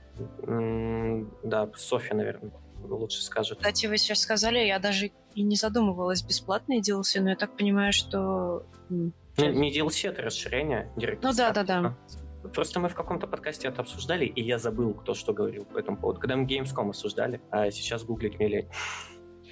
М, 0.47 1.31
Да, 1.43 1.69
Софья, 1.75 2.15
наверное, 2.15 2.51
лучше 2.83 3.21
скажет. 3.21 3.57
Кстати, 3.57 3.85
вы 3.87 3.97
сейчас 3.97 4.19
сказали, 4.19 4.59
я 4.59 4.79
даже 4.79 5.11
и 5.33 5.43
не 5.43 5.55
задумывалась, 5.55 6.23
бесплатный 6.23 6.79
DLC, 6.79 7.21
но 7.21 7.31
я 7.31 7.35
так 7.35 7.55
понимаю, 7.57 7.93
что... 7.93 8.65
Ну, 8.89 9.11
не 9.37 9.71
DLC, 9.73 10.09
это 10.09 10.21
расширение. 10.21 10.91
Ну 11.21 11.33
да, 11.33 11.51
да, 11.51 11.63
да. 11.63 11.97
Просто 12.53 12.79
мы 12.79 12.89
в 12.89 12.95
каком-то 12.95 13.27
подкасте 13.27 13.67
это 13.67 13.81
обсуждали, 13.81 14.25
и 14.25 14.41
я 14.41 14.59
забыл, 14.59 14.93
кто 14.93 15.13
что 15.13 15.33
говорил 15.33 15.65
по 15.65 15.79
этому 15.79 15.97
поводу. 15.97 16.19
Когда 16.19 16.35
мы 16.35 16.45
Gamescom 16.45 16.89
обсуждали, 16.89 17.41
а 17.49 17.71
сейчас 17.71 18.03
гуглить 18.03 18.37
мне 18.37 18.47
лень. 18.47 18.69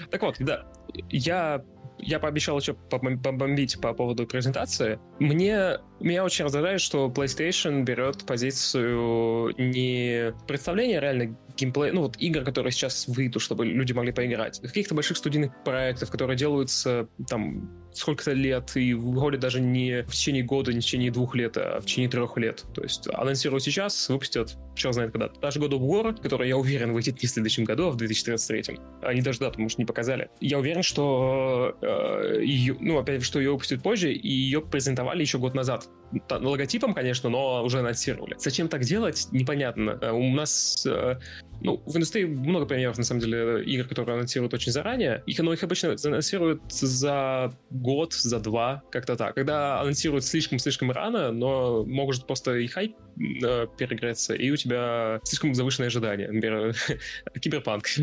Так 0.10 0.22
вот, 0.22 0.36
да, 0.40 0.66
я, 1.10 1.64
я 2.00 2.20
пообещал 2.20 2.60
еще 2.60 2.76
побом- 2.90 3.22
побомбить 3.22 3.80
по 3.82 3.94
поводу 3.94 4.26
презентации. 4.28 5.00
Мне, 5.20 5.80
меня 6.00 6.24
очень 6.24 6.46
раздражает, 6.46 6.82
что 6.82 7.08
PlayStation 7.08 7.84
берет 7.84 8.26
позицию 8.26 9.54
не 9.58 10.34
представления 10.48 11.00
реально 11.00 11.38
геймплея, 11.56 11.94
ну 11.94 12.02
вот 12.02 12.18
игр, 12.18 12.44
которые 12.44 12.72
сейчас 12.72 13.08
выйдут, 13.08 13.42
чтобы 13.42 13.66
люди 13.66 13.94
могли 13.94 14.12
поиграть, 14.12 14.60
каких-то 14.60 14.96
больших 14.96 15.18
студийных 15.18 15.52
проектов, 15.64 16.10
которые 16.10 16.38
делаются 16.38 17.08
там 17.30 17.83
сколько-то 17.98 18.34
лет 18.34 18.76
и 18.76 18.94
выходят 18.94 19.40
даже 19.40 19.62
не 19.62 20.04
в 20.04 20.12
течение 20.12 20.44
года, 20.44 20.74
не 20.74 20.80
в 20.80 20.84
течение 20.84 21.12
двух 21.12 21.36
лет, 21.36 21.58
а 21.58 21.80
в 21.80 21.86
течение 21.86 22.10
трех 22.10 22.38
лет. 22.38 22.64
То 22.74 22.84
есть 22.84 23.08
анонсируют 23.14 23.64
сейчас, 23.64 24.10
выпустят, 24.10 24.58
черт 24.76 24.94
знает 24.94 25.12
когда. 25.12 25.30
Даже 25.42 25.60
God 25.60 25.72
of 25.72 25.80
War, 25.80 26.22
который, 26.22 26.48
я 26.48 26.58
уверен, 26.58 26.94
выйдет 26.94 27.22
не 27.22 27.28
в 27.28 27.32
следующем 27.32 27.64
году, 27.64 27.88
а 27.88 27.92
в 27.92 27.98
2033. 27.98 28.80
Они 29.02 29.22
даже 29.22 29.40
дату, 29.40 29.62
может, 29.62 29.78
не 29.78 29.86
показали. 29.86 30.30
Я 30.40 30.60
уверен, 30.60 30.84
что 30.84 31.78
э, 31.82 32.42
ее, 32.44 32.76
ну, 32.80 32.98
опять, 32.98 33.24
что 33.24 33.40
ее 33.40 33.52
выпустят 33.52 33.82
позже, 33.82 34.14
и 34.14 34.30
ее 34.30 34.62
презентовали 34.62 35.22
еще 35.22 35.38
год 35.38 35.54
назад. 35.54 35.88
Логотипом, 36.30 36.94
конечно, 36.94 37.30
но 37.30 37.64
уже 37.64 37.80
анонсировали. 37.80 38.36
Зачем 38.38 38.68
так 38.68 38.82
делать, 38.82 39.28
непонятно. 39.32 39.98
Э, 40.02 40.12
У 40.12 40.34
нас 40.34 40.86
э, 40.86 41.16
ну, 41.62 41.82
в 41.86 41.96
индустрии 41.96 42.26
много 42.26 42.66
примеров, 42.66 42.98
на 42.98 43.04
самом 43.04 43.22
деле, 43.22 43.64
игр, 43.64 43.88
которые 43.88 44.16
анонсируют 44.16 44.54
очень 44.54 44.72
заранее. 44.72 45.24
Их, 45.26 45.40
но 45.40 45.54
их 45.54 45.64
обычно 45.64 45.96
анонсируют 46.04 46.62
за 46.70 47.54
год, 47.70 48.14
за 48.14 48.40
два, 48.40 48.84
как-то 48.92 49.16
так. 49.16 49.36
Когда 49.36 49.80
анонсируют 49.80 50.26
слишком-слишком 50.26 50.92
рано, 50.92 51.32
но 51.32 51.86
может 51.86 52.28
просто 52.28 52.56
и 52.58 52.68
хайп 52.68 52.96
э, 53.18 53.68
перегреться, 53.78 54.34
и 54.34 54.52
у 54.52 54.58
тебя 54.58 55.20
слишком 55.24 55.54
завышенные 55.54 55.88
ожидания. 55.88 56.30
Например, 56.30 56.76
Киберпанк. 57.40 57.86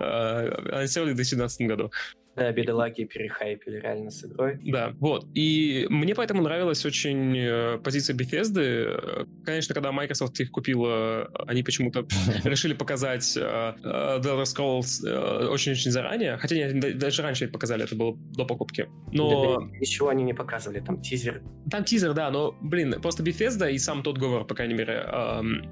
Э, 0.00 0.48
Анонсировали 0.72 1.12
в 1.12 1.16
2017 1.16 1.62
году. 1.62 1.90
Да, 2.38 2.52
бедолаги 2.52 3.04
перехайпили 3.04 3.80
реально 3.80 4.10
с 4.10 4.24
игрой. 4.24 4.58
Да, 4.64 4.92
вот. 5.00 5.26
И 5.34 5.86
мне 5.90 6.14
поэтому 6.14 6.42
нравилась 6.42 6.84
очень 6.86 7.36
э, 7.36 7.78
позиция 7.78 8.14
Bethesda. 8.16 8.60
Э, 8.62 9.24
Конечно, 9.44 9.74
когда 9.74 9.90
Microsoft 9.92 10.38
их 10.40 10.50
купила, 10.50 11.26
они 11.46 11.62
почему-то 11.62 12.06
решили 12.44 12.74
показать 12.74 13.36
э, 13.36 13.40
The 13.80 14.20
Elder 14.22 14.44
Scrolls 14.44 15.48
очень-очень 15.48 15.90
заранее. 15.90 16.36
Хотя 16.38 16.54
да- 16.74 16.92
даже 16.92 17.22
раньше 17.22 17.44
это 17.44 17.52
показали, 17.52 17.84
это 17.84 17.96
было 17.96 18.16
до 18.36 18.44
покупки. 18.44 18.88
Но 19.12 19.62
ничего 19.80 20.08
они 20.08 20.22
не 20.24 20.34
показывали, 20.34 20.80
там 20.80 21.00
тизер. 21.00 21.42
там 21.70 21.84
тизер, 21.84 22.12
да, 22.14 22.30
но, 22.30 22.54
блин, 22.60 23.00
просто 23.00 23.22
Bethesda 23.22 23.70
и 23.72 23.78
сам 23.78 24.02
тот 24.02 24.18
говор, 24.18 24.44
по 24.46 24.54
крайней 24.54 24.74
мере, 24.74 25.04
эм, 25.10 25.62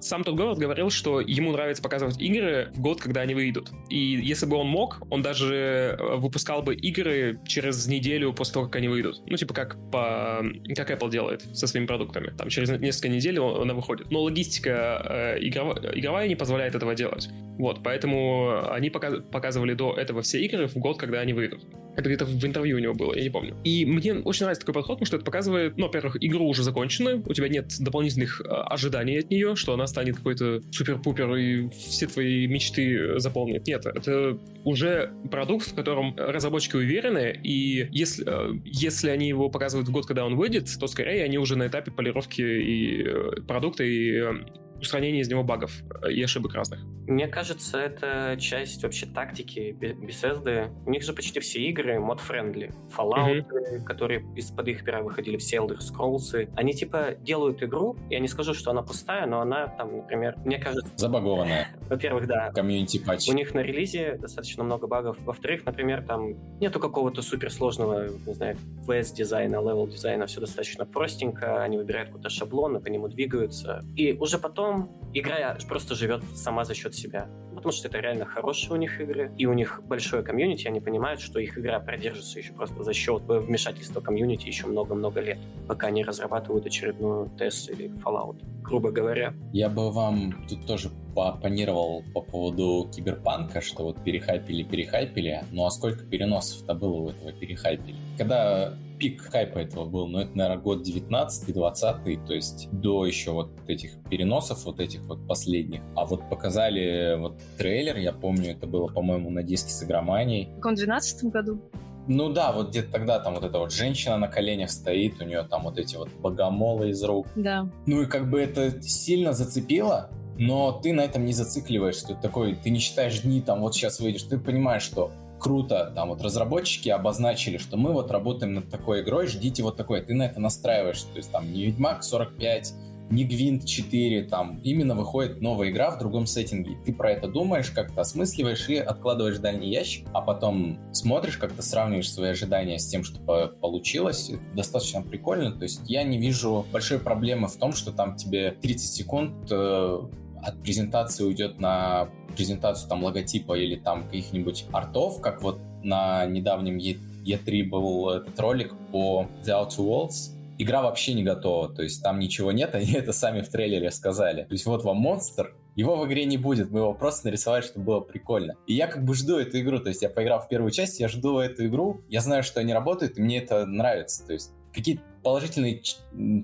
сам 0.00 0.24
тот 0.24 0.36
город 0.36 0.58
говорил, 0.58 0.90
что 0.90 1.20
ему 1.20 1.52
нравится 1.52 1.82
показывать 1.82 2.20
игры 2.20 2.70
в 2.74 2.80
год, 2.80 3.00
когда 3.00 3.20
они 3.22 3.34
выйдут. 3.34 3.70
И 3.88 3.96
если 3.98 4.46
бы 4.46 4.56
он 4.56 4.66
мог, 4.66 5.02
он 5.10 5.22
даже 5.22 5.96
э, 5.98 6.16
выпускал 6.16 6.62
бы 6.62 6.74
игры 6.74 7.40
через 7.46 7.86
неделю 7.86 8.32
после 8.32 8.54
того, 8.54 8.66
как 8.66 8.76
они 8.76 8.88
выйдут. 8.88 9.22
Ну, 9.26 9.36
типа 9.36 9.54
как 9.54 9.76
по 9.90 10.42
как 10.76 10.90
Apple 10.90 11.10
делает 11.10 11.42
со 11.56 11.66
своими 11.66 11.86
продуктами. 11.86 12.32
Там 12.36 12.48
через 12.48 12.70
несколько 12.70 13.08
недель 13.08 13.38
он- 13.38 13.62
она 13.62 13.74
выходит. 13.74 14.10
Но 14.10 14.22
логистика 14.22 15.36
э, 15.38 15.38
игрово- 15.40 15.98
игровая 15.98 16.28
не 16.28 16.36
позволяет 16.36 16.74
этого 16.74 16.94
делать. 16.94 17.28
Вот, 17.58 17.82
поэтому 17.82 18.70
они 18.72 18.90
пока- 18.90 19.20
показывали 19.20 19.74
до 19.74 19.94
этого 19.94 20.22
все 20.22 20.40
игры 20.44 20.66
в 20.66 20.76
год, 20.76 20.98
когда 20.98 21.20
они 21.20 21.32
выйдут. 21.32 21.62
Это 21.96 22.08
где-то 22.08 22.24
в 22.24 22.44
интервью 22.46 22.76
у 22.76 22.80
него 22.80 22.94
было, 22.94 23.14
я 23.14 23.22
не 23.22 23.30
помню. 23.30 23.56
И 23.64 23.84
мне 23.84 24.14
очень 24.14 24.44
нравится 24.44 24.64
такой 24.64 24.74
подход, 24.74 24.96
потому 24.96 25.06
что 25.06 25.16
это 25.16 25.24
показывает, 25.26 25.76
ну, 25.76 25.86
во-первых, 25.86 26.16
игру 26.20 26.46
уже 26.46 26.62
закончена, 26.62 27.22
у 27.26 27.34
тебя 27.34 27.48
нет 27.48 27.66
дополнительных 27.80 28.40
э, 28.40 28.44
ожиданий 28.48 29.18
от 29.18 29.30
нее, 29.30 29.56
что 29.60 29.74
она 29.74 29.86
станет 29.86 30.16
какой-то 30.16 30.60
супер-пупер 30.72 31.34
и 31.36 31.68
все 31.68 32.06
твои 32.06 32.46
мечты 32.46 33.18
заполнит. 33.20 33.66
Нет, 33.66 33.86
это 33.86 34.38
уже 34.64 35.12
продукт, 35.30 35.70
в 35.70 35.74
котором 35.74 36.16
разработчики 36.16 36.76
уверены, 36.76 37.38
и 37.42 37.88
если, 37.92 38.24
э, 38.26 38.60
если 38.64 39.10
они 39.10 39.28
его 39.28 39.50
показывают 39.50 39.88
в 39.88 39.92
год, 39.92 40.06
когда 40.06 40.24
он 40.24 40.36
выйдет, 40.36 40.68
то 40.78 40.86
скорее 40.86 41.24
они 41.24 41.38
уже 41.38 41.56
на 41.56 41.66
этапе 41.66 41.90
полировки 41.90 42.40
и 42.40 43.04
э, 43.04 43.42
продукта, 43.46 43.84
и 43.84 44.12
э, 44.12 44.32
устранения 44.80 45.20
из 45.20 45.28
него 45.28 45.42
багов 45.42 45.72
э, 46.02 46.12
и 46.12 46.22
ошибок 46.22 46.54
разных. 46.54 46.80
Мне 47.10 47.26
кажется, 47.26 47.76
это 47.76 48.36
часть 48.38 48.84
вообще 48.84 49.04
тактики 49.04 49.76
Bethesda. 49.80 50.70
У 50.86 50.90
них 50.90 51.02
же 51.02 51.12
почти 51.12 51.40
все 51.40 51.60
игры 51.62 51.98
mod-friendly. 51.98 52.70
Fallout, 52.96 53.82
которые 53.84 54.24
из-под 54.36 54.68
их 54.68 54.84
пера 54.84 55.02
выходили, 55.02 55.36
все 55.36 55.56
Elder 55.56 55.78
Scrolls. 55.78 56.48
Они 56.54 56.72
типа 56.72 57.16
делают 57.18 57.64
игру, 57.64 57.96
я 58.10 58.20
не 58.20 58.28
скажу, 58.28 58.54
что 58.54 58.70
она 58.70 58.82
пустая, 58.82 59.26
но 59.26 59.40
она 59.40 59.66
там, 59.66 59.96
например, 59.96 60.36
мне 60.44 60.58
кажется, 60.58 60.88
Забагованная. 60.94 61.66
во-первых, 61.88 62.28
да, 62.28 62.52
Community 62.52 62.98
patch. 62.98 63.28
у 63.28 63.32
них 63.32 63.54
на 63.54 63.60
релизе 63.60 64.16
достаточно 64.16 64.62
много 64.62 64.86
багов. 64.86 65.18
Во-вторых, 65.24 65.66
например, 65.66 66.04
там 66.06 66.36
нету 66.60 66.78
какого-то 66.78 67.22
суперсложного, 67.22 68.06
не 68.24 68.34
знаю, 68.34 68.56
квест-дизайна, 68.86 69.56
левел-дизайна, 69.56 70.26
все 70.26 70.38
достаточно 70.38 70.86
простенько, 70.86 71.60
они 71.60 71.76
выбирают 71.76 72.10
какой-то 72.10 72.30
шаблон, 72.30 72.76
и 72.76 72.80
по 72.80 72.86
нему 72.86 73.08
двигаются. 73.08 73.84
И 73.96 74.12
уже 74.12 74.38
потом 74.38 74.92
игра 75.12 75.58
просто 75.68 75.96
живет 75.96 76.22
сама 76.36 76.64
за 76.64 76.74
счет 76.74 76.94
себя. 77.00 77.28
Потому 77.54 77.72
что 77.72 77.88
это 77.88 77.98
реально 77.98 78.24
хорошие 78.24 78.72
у 78.72 78.76
них 78.76 79.00
игры, 79.00 79.32
и 79.36 79.46
у 79.46 79.52
них 79.52 79.82
большое 79.86 80.22
комьюнити, 80.22 80.66
они 80.66 80.80
понимают, 80.80 81.20
что 81.20 81.40
их 81.40 81.58
игра 81.58 81.80
продержится 81.80 82.38
еще 82.38 82.52
просто 82.52 82.82
за 82.82 82.92
счет 82.92 83.22
вмешательства 83.26 84.00
комьюнити 84.00 84.46
еще 84.46 84.66
много-много 84.66 85.20
лет, 85.20 85.38
пока 85.66 85.88
они 85.88 86.04
разрабатывают 86.04 86.66
очередную 86.66 87.30
TES 87.38 87.72
или 87.72 87.90
Fallout, 88.02 88.36
грубо 88.62 88.90
говоря. 88.92 89.34
Я 89.52 89.68
бы 89.68 89.90
вам 89.90 90.46
тут 90.48 90.66
тоже 90.66 90.90
пооппонировал 91.14 92.02
по 92.14 92.20
поводу 92.20 92.90
киберпанка, 92.94 93.60
что 93.60 93.84
вот 93.84 94.02
перехайпили, 94.02 94.62
перехайпили, 94.62 95.44
ну 95.52 95.66
а 95.66 95.70
сколько 95.70 96.04
переносов-то 96.04 96.74
было 96.74 96.96
у 96.96 97.08
этого 97.10 97.32
перехайпили? 97.32 97.96
Когда 98.18 98.74
пик 99.00 99.22
хайпа 99.22 99.58
этого 99.58 99.86
был, 99.86 100.06
но 100.06 100.22
это, 100.22 100.36
наверное, 100.36 100.62
год 100.62 100.86
19-20, 100.86 102.26
то 102.26 102.34
есть 102.34 102.68
до 102.70 103.06
еще 103.06 103.30
вот 103.32 103.50
этих 103.66 103.92
переносов, 104.10 104.64
вот 104.66 104.78
этих 104.78 105.00
вот 105.02 105.26
последних. 105.26 105.80
А 105.96 106.04
вот 106.04 106.28
показали 106.28 107.16
вот 107.18 107.40
трейлер, 107.56 107.96
я 107.96 108.12
помню, 108.12 108.52
это 108.52 108.66
было, 108.66 108.86
по-моему, 108.88 109.30
на 109.30 109.42
диске 109.42 109.70
с 109.70 109.82
игроманией. 109.82 110.50
В 110.52 110.56
каком 110.56 110.74
12 110.74 111.24
году? 111.30 111.60
Ну 112.08 112.32
да, 112.32 112.52
вот 112.52 112.70
где-то 112.70 112.90
тогда 112.90 113.20
там 113.20 113.34
вот 113.34 113.44
эта 113.44 113.58
вот 113.58 113.72
женщина 113.72 114.18
на 114.18 114.28
коленях 114.28 114.70
стоит, 114.70 115.20
у 115.20 115.24
нее 115.24 115.44
там 115.44 115.62
вот 115.62 115.78
эти 115.78 115.96
вот 115.96 116.08
богомолы 116.20 116.90
из 116.90 117.02
рук. 117.02 117.26
Да. 117.36 117.68
Ну 117.86 118.02
и 118.02 118.06
как 118.06 118.28
бы 118.28 118.40
это 118.40 118.82
сильно 118.82 119.32
зацепило, 119.32 120.10
но 120.40 120.72
ты 120.72 120.94
на 120.94 121.02
этом 121.02 121.26
не 121.26 121.34
зацикливаешься, 121.34 122.06
ты 122.08 122.14
такой, 122.14 122.54
ты 122.54 122.70
не 122.70 122.78
считаешь 122.78 123.20
дни, 123.20 123.42
там 123.42 123.60
вот 123.60 123.74
сейчас 123.74 124.00
выйдешь, 124.00 124.22
ты 124.22 124.38
понимаешь, 124.38 124.82
что 124.82 125.10
круто, 125.38 125.92
там 125.94 126.08
вот 126.08 126.22
разработчики 126.22 126.88
обозначили, 126.88 127.58
что 127.58 127.76
мы 127.76 127.92
вот 127.92 128.10
работаем 128.10 128.54
над 128.54 128.70
такой 128.70 129.02
игрой, 129.02 129.26
ждите 129.26 129.62
вот 129.62 129.76
такой, 129.76 130.00
ты 130.00 130.14
на 130.14 130.22
это 130.22 130.40
настраиваешься, 130.40 131.08
то 131.08 131.18
есть 131.18 131.30
там 131.30 131.52
не 131.52 131.66
Ведьмак 131.66 132.02
45, 132.02 132.72
не 133.10 133.24
Гвинт 133.24 133.66
4, 133.66 134.22
там 134.28 134.60
именно 134.64 134.94
выходит 134.94 135.42
новая 135.42 135.68
игра 135.68 135.90
в 135.90 135.98
другом 135.98 136.24
сеттинге. 136.24 136.78
Ты 136.86 136.94
про 136.94 137.10
это 137.10 137.28
думаешь, 137.28 137.70
как-то 137.70 138.00
осмысливаешь 138.00 138.66
и 138.70 138.76
откладываешь 138.76 139.36
в 139.36 139.40
дальний 139.40 139.68
ящик, 139.68 140.06
а 140.14 140.22
потом 140.22 140.78
смотришь, 140.92 141.36
как-то 141.36 141.60
сравниваешь 141.60 142.10
свои 142.10 142.30
ожидания 142.30 142.78
с 142.78 142.86
тем, 142.86 143.04
что 143.04 143.52
получилось. 143.60 144.30
Это 144.30 144.40
достаточно 144.54 145.02
прикольно. 145.02 145.52
То 145.52 145.64
есть 145.64 145.82
я 145.86 146.04
не 146.04 146.18
вижу 146.18 146.64
большой 146.72 146.98
проблемы 146.98 147.48
в 147.48 147.56
том, 147.56 147.72
что 147.72 147.92
там 147.92 148.14
тебе 148.14 148.52
30 148.52 148.90
секунд 148.90 149.34
э, 149.50 150.00
от 150.42 150.62
презентации 150.62 151.24
уйдет 151.24 151.60
на 151.60 152.08
презентацию 152.36 152.88
там 152.88 153.04
логотипа 153.04 153.58
или 153.58 153.76
там 153.76 154.04
каких-нибудь 154.04 154.66
артов, 154.72 155.20
как 155.20 155.42
вот 155.42 155.58
на 155.82 156.26
недавнем 156.26 156.78
E3 156.78 157.64
был 157.64 158.10
этот 158.10 158.38
ролик 158.38 158.74
по 158.92 159.26
The 159.44 159.66
Outer 159.66 159.78
Worlds, 159.78 160.36
игра 160.58 160.82
вообще 160.82 161.14
не 161.14 161.22
готова, 161.22 161.68
то 161.68 161.82
есть 161.82 162.02
там 162.02 162.18
ничего 162.18 162.52
нет, 162.52 162.74
они 162.74 162.92
это 162.92 163.12
сами 163.12 163.40
в 163.40 163.48
трейлере 163.48 163.90
сказали. 163.90 164.42
То 164.44 164.52
есть 164.52 164.66
вот 164.66 164.84
вам 164.84 164.98
монстр, 164.98 165.54
его 165.76 165.96
в 165.96 166.06
игре 166.06 166.24
не 166.24 166.36
будет, 166.36 166.70
мы 166.70 166.80
его 166.80 166.94
просто 166.94 167.28
нарисовали, 167.28 167.62
чтобы 167.62 167.84
было 167.84 168.00
прикольно. 168.00 168.56
И 168.66 168.74
я 168.74 168.86
как 168.86 169.04
бы 169.04 169.14
жду 169.14 169.38
эту 169.38 169.60
игру, 169.60 169.78
то 169.78 169.88
есть 169.88 170.02
я 170.02 170.10
поиграл 170.10 170.40
в 170.40 170.48
первую 170.48 170.70
часть, 170.70 171.00
я 171.00 171.08
жду 171.08 171.38
эту 171.38 171.66
игру, 171.66 172.02
я 172.08 172.20
знаю, 172.20 172.42
что 172.42 172.60
они 172.60 172.72
работают, 172.72 173.18
и 173.18 173.22
мне 173.22 173.38
это 173.38 173.66
нравится, 173.66 174.26
то 174.26 174.32
есть 174.32 174.52
какие-то 174.72 175.02
положительные 175.22 175.82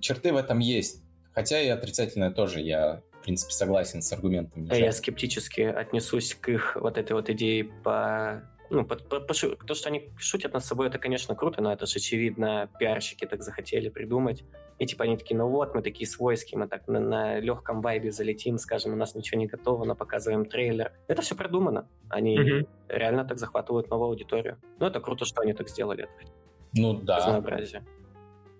черты 0.00 0.32
в 0.32 0.36
этом 0.36 0.58
есть. 0.58 1.02
Хотя 1.32 1.60
и 1.60 1.68
отрицательное 1.68 2.30
тоже, 2.30 2.62
я 2.62 3.02
принципе, 3.26 3.52
согласен 3.52 4.02
с 4.02 4.12
аргументами. 4.12 4.68
А 4.70 4.76
я 4.76 4.92
скептически 4.92 5.60
отнесусь 5.60 6.34
к 6.34 6.48
их 6.48 6.76
вот 6.80 6.96
этой 6.96 7.12
вот 7.12 7.28
идее 7.28 7.64
по 7.64 8.42
ну, 8.70 8.84
по, 8.84 8.96
по, 8.96 9.20
по, 9.20 9.34
то, 9.34 9.74
что 9.74 9.88
они 9.88 10.10
шутят 10.18 10.52
над 10.52 10.64
собой, 10.64 10.88
это, 10.88 10.98
конечно, 10.98 11.36
круто, 11.36 11.62
но 11.62 11.72
это 11.72 11.86
же, 11.86 11.96
очевидно, 11.96 12.68
пиарщики 12.80 13.24
так 13.24 13.42
захотели 13.42 13.88
придумать. 13.88 14.44
И 14.78 14.86
типа 14.86 15.04
они 15.04 15.16
такие, 15.16 15.36
ну 15.36 15.48
вот, 15.48 15.74
мы 15.74 15.82
такие 15.82 16.08
свойские, 16.08 16.58
мы 16.58 16.66
так 16.66 16.88
на, 16.88 16.98
на 16.98 17.38
легком 17.38 17.80
вайбе 17.80 18.10
залетим, 18.10 18.58
скажем, 18.58 18.92
у 18.92 18.96
нас 18.96 19.14
ничего 19.14 19.38
не 19.38 19.46
готово, 19.46 19.84
но 19.84 19.94
показываем 19.94 20.46
трейлер. 20.46 20.92
Это 21.06 21.22
все 21.22 21.34
продумано. 21.34 21.88
Они 22.08 22.36
mm-hmm. 22.36 22.68
реально 22.88 23.24
так 23.24 23.38
захватывают 23.38 23.88
новую 23.88 24.08
аудиторию. 24.08 24.58
Ну, 24.80 24.86
это 24.86 25.00
круто, 25.00 25.24
что 25.24 25.42
они 25.42 25.52
так 25.52 25.68
сделали. 25.68 26.08
Ну 26.74 26.94
да. 26.94 27.18
Разнообразие. 27.18 27.84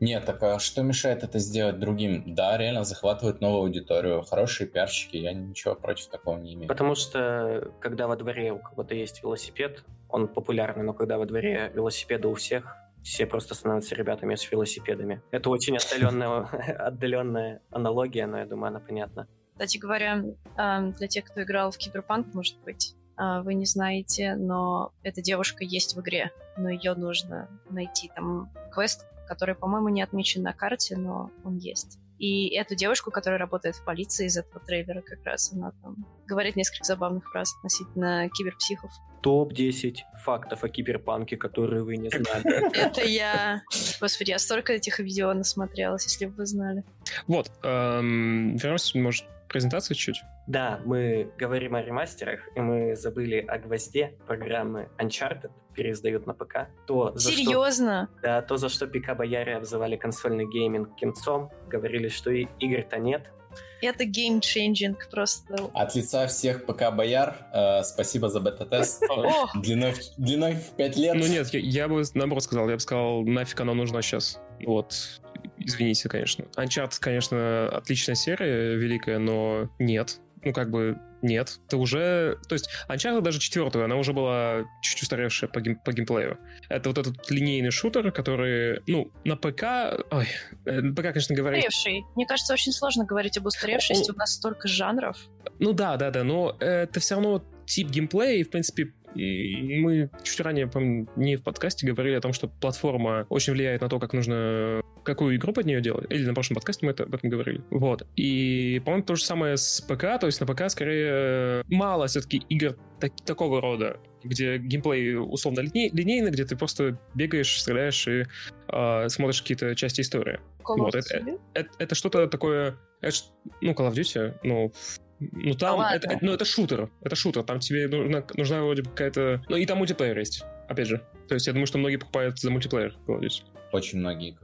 Нет, 0.00 0.24
так 0.26 0.42
а 0.42 0.58
что 0.58 0.82
мешает 0.82 1.22
это 1.22 1.38
сделать 1.38 1.78
другим? 1.78 2.34
Да, 2.34 2.56
реально 2.58 2.84
захватывает 2.84 3.40
новую 3.40 3.62
аудиторию. 3.62 4.22
Хорошие 4.22 4.66
пиарщики, 4.66 5.16
я 5.16 5.32
ничего 5.32 5.74
против 5.74 6.08
такого 6.08 6.38
не 6.38 6.54
имею. 6.54 6.68
Потому 6.68 6.94
что, 6.94 7.72
когда 7.80 8.06
во 8.06 8.16
дворе 8.16 8.52
у 8.52 8.58
кого-то 8.58 8.94
есть 8.94 9.22
велосипед, 9.22 9.84
он 10.08 10.28
популярный, 10.28 10.84
но 10.84 10.92
когда 10.92 11.18
во 11.18 11.26
дворе 11.26 11.72
велосипеды 11.74 12.28
у 12.28 12.34
всех, 12.34 12.76
все 13.02 13.24
просто 13.24 13.54
становятся 13.54 13.94
ребятами 13.94 14.34
с 14.34 14.50
велосипедами. 14.50 15.22
Это 15.30 15.48
очень 15.48 15.76
отдаленная, 15.78 16.42
отдаленная 16.78 17.62
аналогия, 17.70 18.26
но 18.26 18.38
я 18.38 18.46
думаю, 18.46 18.68
она 18.68 18.80
понятна. 18.80 19.28
Кстати 19.52 19.78
говоря, 19.78 20.22
для 20.56 21.08
тех, 21.08 21.24
кто 21.24 21.42
играл 21.42 21.70
в 21.70 21.78
Киберпанк, 21.78 22.34
может 22.34 22.58
быть, 22.64 22.94
а, 23.16 23.42
вы 23.42 23.54
не 23.54 23.64
знаете, 23.64 24.34
но 24.34 24.92
эта 25.02 25.22
девушка 25.22 25.64
есть 25.64 25.96
в 25.96 26.00
игре, 26.00 26.30
но 26.58 26.68
ее 26.68 26.94
нужно 26.94 27.48
найти. 27.70 28.10
Там 28.14 28.50
квест 28.70 29.06
который, 29.26 29.54
по-моему, 29.54 29.88
не 29.88 30.02
отмечен 30.02 30.42
на 30.42 30.52
карте, 30.52 30.96
но 30.96 31.30
он 31.44 31.56
есть. 31.56 31.98
И 32.18 32.48
эту 32.54 32.74
девушку, 32.74 33.10
которая 33.10 33.38
работает 33.38 33.76
в 33.76 33.84
полиции 33.84 34.26
из 34.26 34.38
этого 34.38 34.64
трейлера, 34.64 35.02
как 35.02 35.22
раз 35.24 35.52
она 35.52 35.72
там 35.82 35.96
говорит 36.26 36.56
несколько 36.56 36.84
забавных 36.84 37.30
фраз 37.30 37.54
относительно 37.58 38.30
киберпсихов. 38.30 38.90
Топ-10 39.22 39.96
фактов 40.24 40.64
о 40.64 40.68
киберпанке, 40.68 41.36
которые 41.36 41.82
вы 41.82 41.98
не 41.98 42.08
знали. 42.08 42.74
Это 42.74 43.02
я... 43.02 43.62
Господи, 44.00 44.30
я 44.30 44.38
столько 44.38 44.72
этих 44.72 44.98
видео 44.98 45.34
насмотрелась, 45.34 46.04
если 46.04 46.26
бы 46.26 46.36
вы 46.36 46.46
знали. 46.46 46.84
Вот. 47.26 47.50
Эм, 47.62 48.56
вернемся, 48.56 48.98
может, 48.98 49.26
презентацию 49.56 49.96
чуть? 49.96 50.22
Да, 50.46 50.80
мы 50.84 51.30
говорим 51.38 51.74
о 51.74 51.82
ремастерах, 51.82 52.40
и 52.54 52.60
мы 52.60 52.94
забыли 52.94 53.38
о 53.38 53.58
гвозде 53.58 54.14
программы 54.26 54.88
Uncharted, 54.98 55.50
переиздают 55.74 56.26
на 56.26 56.34
ПК. 56.34 56.68
То, 56.86 57.12
за 57.14 57.32
Серьезно? 57.32 58.08
Что, 58.12 58.22
да, 58.22 58.42
то, 58.42 58.56
за 58.56 58.68
что 58.68 58.86
ПК-бояре 58.86 59.56
обзывали 59.56 59.96
консольный 59.96 60.46
гейминг 60.46 60.94
кинцом, 60.96 61.50
говорили, 61.68 62.08
что 62.08 62.30
и 62.30 62.46
игр-то 62.58 62.98
нет, 62.98 63.32
это 63.80 64.04
game-changing 64.04 65.08
просто. 65.10 65.54
От 65.74 65.94
лица 65.94 66.26
всех 66.26 66.66
ПК-бояр, 66.66 67.36
э, 67.52 67.82
спасибо 67.82 68.28
за 68.28 68.40
бета-тест. 68.40 69.02
длиной, 69.54 69.94
длиной 70.16 70.54
в 70.54 70.70
5 70.76 70.96
лет. 70.96 71.14
Ну 71.14 71.26
нет, 71.26 71.48
я, 71.48 71.60
я 71.60 71.88
бы 71.88 72.02
наоборот 72.14 72.42
сказал, 72.42 72.68
я 72.68 72.74
бы 72.74 72.80
сказал, 72.80 73.22
нафиг 73.22 73.60
оно 73.60 73.74
нужно 73.74 74.02
сейчас. 74.02 74.40
Вот, 74.64 75.20
извините, 75.66 76.08
конечно. 76.08 76.44
Uncharted, 76.56 76.98
конечно, 77.00 77.68
отличная 77.68 78.14
серия, 78.14 78.76
великая, 78.76 79.18
но 79.18 79.68
нет. 79.78 80.20
Ну, 80.44 80.52
как 80.52 80.70
бы, 80.70 80.96
нет. 81.22 81.58
Ты 81.68 81.76
уже... 81.76 82.38
То 82.48 82.54
есть, 82.54 82.70
Uncharted 82.88 83.20
даже 83.22 83.40
четвертую, 83.40 83.84
она 83.84 83.96
уже 83.96 84.12
была 84.12 84.64
чуть 84.80 85.02
устаревшая 85.02 85.50
по, 85.50 85.60
гейм... 85.60 85.76
по 85.76 85.92
геймплею. 85.92 86.38
Это 86.68 86.88
вот 86.88 86.98
этот 86.98 87.28
линейный 87.30 87.72
шутер, 87.72 88.12
который, 88.12 88.80
ну, 88.86 89.10
на 89.24 89.36
ПК... 89.36 90.04
Ой, 90.12 90.28
э, 90.66 90.80
на 90.80 90.94
ПК, 90.94 91.08
конечно, 91.08 91.34
говорить... 91.34 91.66
Устаревший. 91.66 92.04
Мне 92.14 92.26
кажется, 92.26 92.52
очень 92.52 92.72
сложно 92.72 93.04
говорить 93.04 93.36
об 93.38 93.46
устаревшести. 93.46 94.12
У 94.12 94.14
нас 94.14 94.34
столько 94.34 94.68
жанров. 94.68 95.18
Ну 95.58 95.72
да, 95.72 95.96
да, 95.96 96.10
да, 96.10 96.22
но 96.22 96.56
это 96.60 97.00
все 97.00 97.16
равно 97.16 97.44
тип 97.66 97.88
геймплея, 97.88 98.36
и, 98.36 98.44
в 98.44 98.50
принципе, 98.50 98.92
и 99.16 99.78
мы 99.78 100.10
чуть 100.22 100.40
ранее, 100.40 100.66
помню, 100.66 101.08
не 101.16 101.36
в 101.36 101.42
подкасте 101.42 101.86
говорили 101.86 102.14
о 102.14 102.20
том, 102.20 102.32
что 102.32 102.48
платформа 102.48 103.26
очень 103.28 103.52
влияет 103.52 103.80
на 103.80 103.88
то, 103.88 103.98
как 103.98 104.12
нужно 104.12 104.82
какую 105.06 105.36
игру 105.36 105.52
под 105.52 105.66
нее 105.66 105.80
делать. 105.80 106.06
Или 106.10 106.26
на 106.26 106.34
прошлом 106.34 106.56
подкасте 106.56 106.84
мы 106.84 106.92
это, 106.92 107.04
об 107.04 107.14
этом 107.14 107.30
говорили. 107.30 107.62
Вот. 107.70 108.06
И, 108.16 108.82
по-моему, 108.84 109.04
то 109.04 109.14
же 109.14 109.24
самое 109.24 109.56
с 109.56 109.80
ПК. 109.80 110.18
То 110.20 110.26
есть 110.26 110.40
на 110.40 110.46
ПК 110.46 110.68
скорее 110.68 111.62
мало 111.68 112.08
все-таки 112.08 112.38
игр 112.48 112.76
так, 113.00 113.12
такого 113.24 113.60
рода, 113.60 114.00
где 114.24 114.58
геймплей 114.58 115.16
условно 115.16 115.60
линей, 115.60 115.90
линейный, 115.92 116.30
где 116.30 116.44
ты 116.44 116.56
просто 116.56 116.98
бегаешь, 117.14 117.60
стреляешь 117.60 118.06
и 118.08 118.24
э, 118.68 119.08
смотришь 119.08 119.42
какие-то 119.42 119.74
части 119.76 120.00
истории. 120.00 120.40
Call 120.64 120.78
вот, 120.78 120.94
это, 120.94 121.16
это, 121.16 121.38
это, 121.54 121.70
это 121.78 121.94
что-то 121.94 122.26
такое... 122.26 122.76
Это, 123.00 123.16
ну, 123.60 123.72
Call 123.72 123.90
of 123.90 123.94
Duty, 123.94 124.34
ну, 124.42 124.72
ну 125.18 125.54
там, 125.54 125.80
а 125.80 125.94
это, 125.94 126.18
ну 126.20 126.32
это 126.32 126.44
шутер, 126.44 126.90
это 127.02 127.16
шутер, 127.16 127.42
там 127.42 127.60
тебе 127.60 127.88
нужна, 127.88 128.24
нужна 128.34 128.62
вроде 128.62 128.82
какая-то... 128.82 129.42
Ну 129.48 129.56
и 129.56 129.66
там 129.66 129.78
мультиплеер 129.78 130.18
есть, 130.18 130.44
опять 130.68 130.88
же. 130.88 131.02
То 131.28 131.34
есть 131.34 131.46
я 131.46 131.52
думаю, 131.52 131.66
что 131.66 131.78
многие 131.78 131.96
покупают 131.96 132.38
за 132.38 132.50
мультиплеер 132.50 132.94
Call 133.06 133.18
of 133.18 133.20
Duty. 133.20 133.42
Очень 133.72 133.98
многие. 134.00 134.36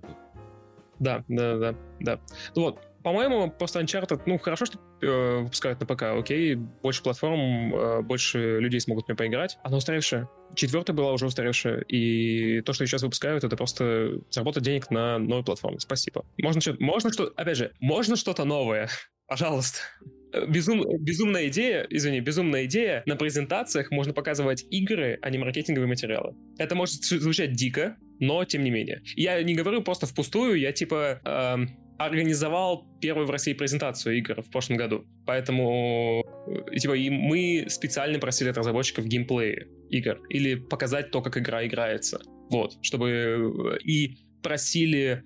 Да, 0.99 1.25
да, 1.29 1.57
да, 1.57 1.75
да. 2.01 2.21
Ну 2.55 2.63
вот, 2.63 2.81
по-моему, 3.03 3.51
просто 3.51 3.81
Uncharted, 3.81 4.23
ну, 4.27 4.39
хорошо, 4.39 4.65
что 4.67 4.79
э, 5.01 5.41
выпускают 5.41 5.81
на 5.81 5.87
ПК, 5.87 6.03
окей, 6.03 6.55
больше 6.55 7.03
платформ, 7.03 7.75
э, 7.75 8.03
больше 8.03 8.61
людей 8.61 8.81
смогут 8.81 9.09
мне 9.09 9.17
поиграть. 9.17 9.59
Она 9.65 9.79
устаревшая. 9.79 10.29
Четвертая 10.55 10.95
была 10.95 11.13
уже 11.13 11.27
устаревшая, 11.27 11.81
и 11.81 12.61
то, 12.61 12.73
что 12.73 12.87
сейчас 12.87 13.03
выпускают, 13.03 13.43
это 13.43 13.57
просто 13.57 14.21
заработать 14.31 14.63
денег 14.63 14.91
на 14.91 15.19
новой 15.19 15.45
платформе. 15.45 15.81
Спасибо. 15.81 16.25
Можно 16.39 16.61
что 16.61 16.77
можно 16.79 17.13
что 17.13 17.33
опять 17.37 17.57
же, 17.57 17.73
можно 17.81 18.17
что-то 18.17 18.45
новое. 18.45 18.89
Пожалуйста. 19.27 19.81
Безум, 20.49 20.83
безумная 20.99 21.49
идея, 21.49 21.87
извини, 21.91 22.21
безумная 22.21 22.65
идея, 22.65 23.03
на 23.07 23.17
презентациях 23.17 23.91
можно 23.91 24.13
показывать 24.13 24.65
игры, 24.71 25.19
а 25.23 25.31
не 25.31 25.39
маркетинговые 25.39 25.89
материалы. 25.89 26.35
Это 26.59 26.75
может 26.75 27.03
звучать 27.03 27.53
дико, 27.53 27.97
но 28.19 28.45
тем 28.45 28.65
не 28.65 28.71
менее. 28.71 29.03
Я 29.17 29.43
не 29.43 29.55
говорю 29.55 29.83
просто 29.83 30.07
впустую, 30.07 30.59
я 30.59 30.73
типа... 30.73 31.21
Эм, 31.25 31.71
организовал 31.99 32.87
первую 33.01 33.27
в 33.27 33.31
России 33.31 33.53
презентацию 33.53 34.17
игр 34.19 34.43
в 34.43 34.51
прошлом 34.51 34.77
году. 34.77 35.05
Поэтому 35.27 36.25
э, 36.47 36.77
типа, 36.79 36.95
и 36.95 37.11
мы 37.11 37.67
специально 37.69 38.19
просили 38.19 38.49
от 38.49 38.57
разработчиков 38.57 39.07
геймплея 39.07 39.67
игр 39.91 40.21
или 40.29 40.55
показать 40.57 41.11
то, 41.11 41.23
как 41.23 41.39
игра 41.39 41.67
играется. 41.67 42.21
Вот, 42.51 42.77
чтобы... 42.83 43.09
Э, 43.11 43.79
и 43.85 44.19
просили 44.43 45.25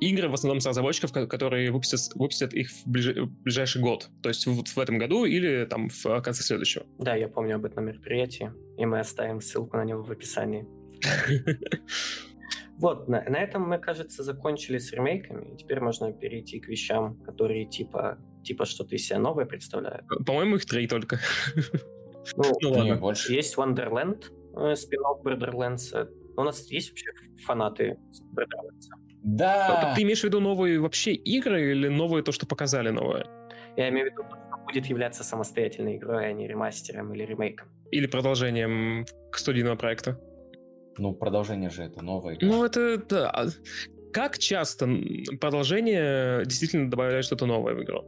игры 0.00 0.28
в 0.28 0.34
основном 0.34 0.60
с 0.60 0.66
разработчиков, 0.66 1.12
которые 1.12 1.70
выпустят, 1.70 2.00
выпустят 2.14 2.54
их 2.54 2.70
в, 2.70 2.86
ближ... 2.86 3.16
в 3.16 3.42
ближайший 3.42 3.80
год. 3.80 4.08
То 4.22 4.28
есть 4.28 4.46
вот 4.46 4.68
в 4.68 4.78
этом 4.78 4.98
году 4.98 5.24
или 5.24 5.66
там 5.66 5.88
в 5.88 6.20
конце 6.22 6.42
следующего. 6.42 6.86
Да, 6.98 7.14
я 7.14 7.28
помню 7.28 7.56
об 7.56 7.64
этом 7.64 7.84
мероприятии, 7.84 8.52
и 8.76 8.86
мы 8.86 9.00
оставим 9.00 9.40
ссылку 9.40 9.76
на 9.76 9.84
него 9.84 10.02
в 10.02 10.10
описании. 10.10 10.66
Вот, 12.78 13.08
на, 13.08 13.24
на 13.24 13.38
этом 13.38 13.68
мы, 13.68 13.78
кажется, 13.78 14.22
закончили 14.22 14.78
с 14.78 14.92
ремейками. 14.92 15.52
И 15.52 15.56
теперь 15.56 15.80
можно 15.80 16.12
перейти 16.12 16.60
к 16.60 16.68
вещам, 16.68 17.16
которые 17.24 17.66
типа, 17.66 18.18
типа 18.44 18.66
что-то 18.66 18.94
из 18.94 19.04
себя 19.04 19.18
новое 19.18 19.46
представляют. 19.46 20.06
По-моему, 20.24 20.56
их 20.56 20.64
три 20.64 20.86
только. 20.86 21.18
Ну, 22.36 22.44
ну 22.62 22.70
ладно. 22.70 22.96
больше. 22.96 23.32
Есть 23.32 23.56
Wonderland, 23.56 24.26
э, 24.54 24.76
спин-офф 24.76 25.22
У 26.38 26.44
нас 26.44 26.70
есть 26.70 26.90
вообще 26.90 27.06
фанаты 27.44 27.98
Borderlands? 28.32 28.86
Да. 29.24 29.92
Ты 29.96 30.02
имеешь 30.02 30.20
в 30.20 30.24
виду 30.24 30.38
новые 30.38 30.78
вообще 30.78 31.12
игры 31.12 31.72
или 31.72 31.88
новые 31.88 32.22
то, 32.22 32.30
что 32.30 32.46
показали 32.46 32.90
новое? 32.90 33.26
Я 33.76 33.88
имею 33.88 34.08
в 34.08 34.12
виду, 34.12 34.22
что 34.22 34.56
будет 34.64 34.86
являться 34.86 35.24
самостоятельной 35.24 35.96
игрой, 35.96 36.28
а 36.28 36.32
не 36.32 36.46
ремастером 36.46 37.12
или 37.12 37.24
ремейком. 37.24 37.68
Или 37.90 38.06
продолжением 38.06 39.04
к 39.32 39.38
студийного 39.38 39.74
проекта. 39.74 40.20
Ну, 40.96 41.12
продолжение 41.12 41.70
же 41.70 41.82
это 41.82 42.04
новое. 42.04 42.38
Ну, 42.40 42.64
это, 42.64 42.98
да. 42.98 43.30
А 43.30 43.46
как 44.12 44.38
часто 44.38 44.88
продолжение 45.40 46.44
действительно 46.44 46.88
добавляет 46.88 47.24
что-то 47.24 47.46
новое 47.46 47.74
в 47.74 47.82
игру? 47.82 48.04